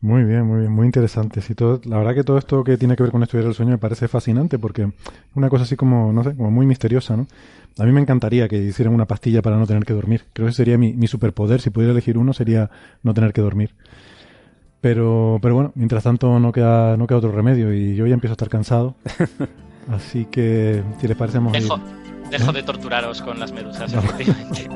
[0.00, 1.40] Muy bien, muy bien, muy interesante.
[1.40, 3.72] Sí, todo, la verdad que todo esto que tiene que ver con estudiar el sueño
[3.72, 4.88] me parece fascinante porque es
[5.34, 7.26] una cosa así como, no sé, como muy misteriosa, ¿no?
[7.78, 10.24] A mí me encantaría que hicieran una pastilla para no tener que dormir.
[10.32, 11.60] Creo que sería mi, mi superpoder.
[11.60, 12.70] Si pudiera elegir uno sería
[13.02, 13.74] no tener que dormir.
[14.80, 18.32] Pero, pero bueno, mientras tanto no queda, no queda otro remedio y yo ya empiezo
[18.32, 18.94] a estar cansado.
[19.88, 21.56] Así que, si les parece, vamos
[22.30, 24.68] Dejo de torturaros con las medusas, efectivamente.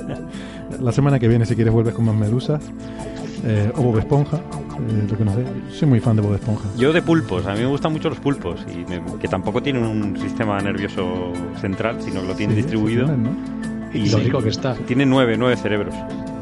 [0.80, 2.62] La semana que viene, si quieres, vuelves con más medusas.
[3.44, 5.44] Eh, o Bob Esponja, eh, lo que no sé.
[5.70, 6.68] Soy muy fan de Bob Esponja.
[6.76, 8.84] Yo de pulpos, a mí me gustan mucho los pulpos, y
[9.18, 13.10] que tampoco tienen un sistema nervioso central, sino que lo tienen distribuido.
[13.92, 14.74] Y lo único que está.
[14.74, 15.94] Tiene nueve, nueve cerebros.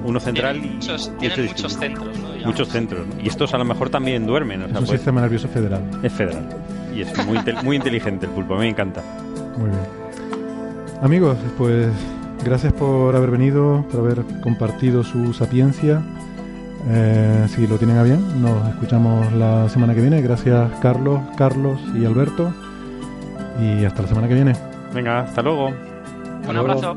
[0.05, 2.19] Uno central y, muchos, tienen muchos centros.
[2.19, 2.47] ¿no?
[2.47, 3.07] Muchos centros.
[3.23, 4.63] Y estos a lo mejor también duermen.
[4.63, 5.83] O es un sistema nervioso federal.
[6.03, 6.49] Es federal.
[6.95, 9.03] Y es muy, muy inteligente el pulpo, a mí me encanta.
[9.59, 9.81] Muy bien.
[11.03, 11.89] Amigos, pues
[12.45, 16.03] gracias por haber venido, por haber compartido su sapiencia.
[16.89, 20.23] Eh, si lo tienen a bien, nos escuchamos la semana que viene.
[20.23, 22.53] Gracias Carlos, Carlos y Alberto.
[23.61, 24.55] Y hasta la semana que viene.
[24.95, 25.73] Venga, hasta luego.
[26.49, 26.97] Un abrazo.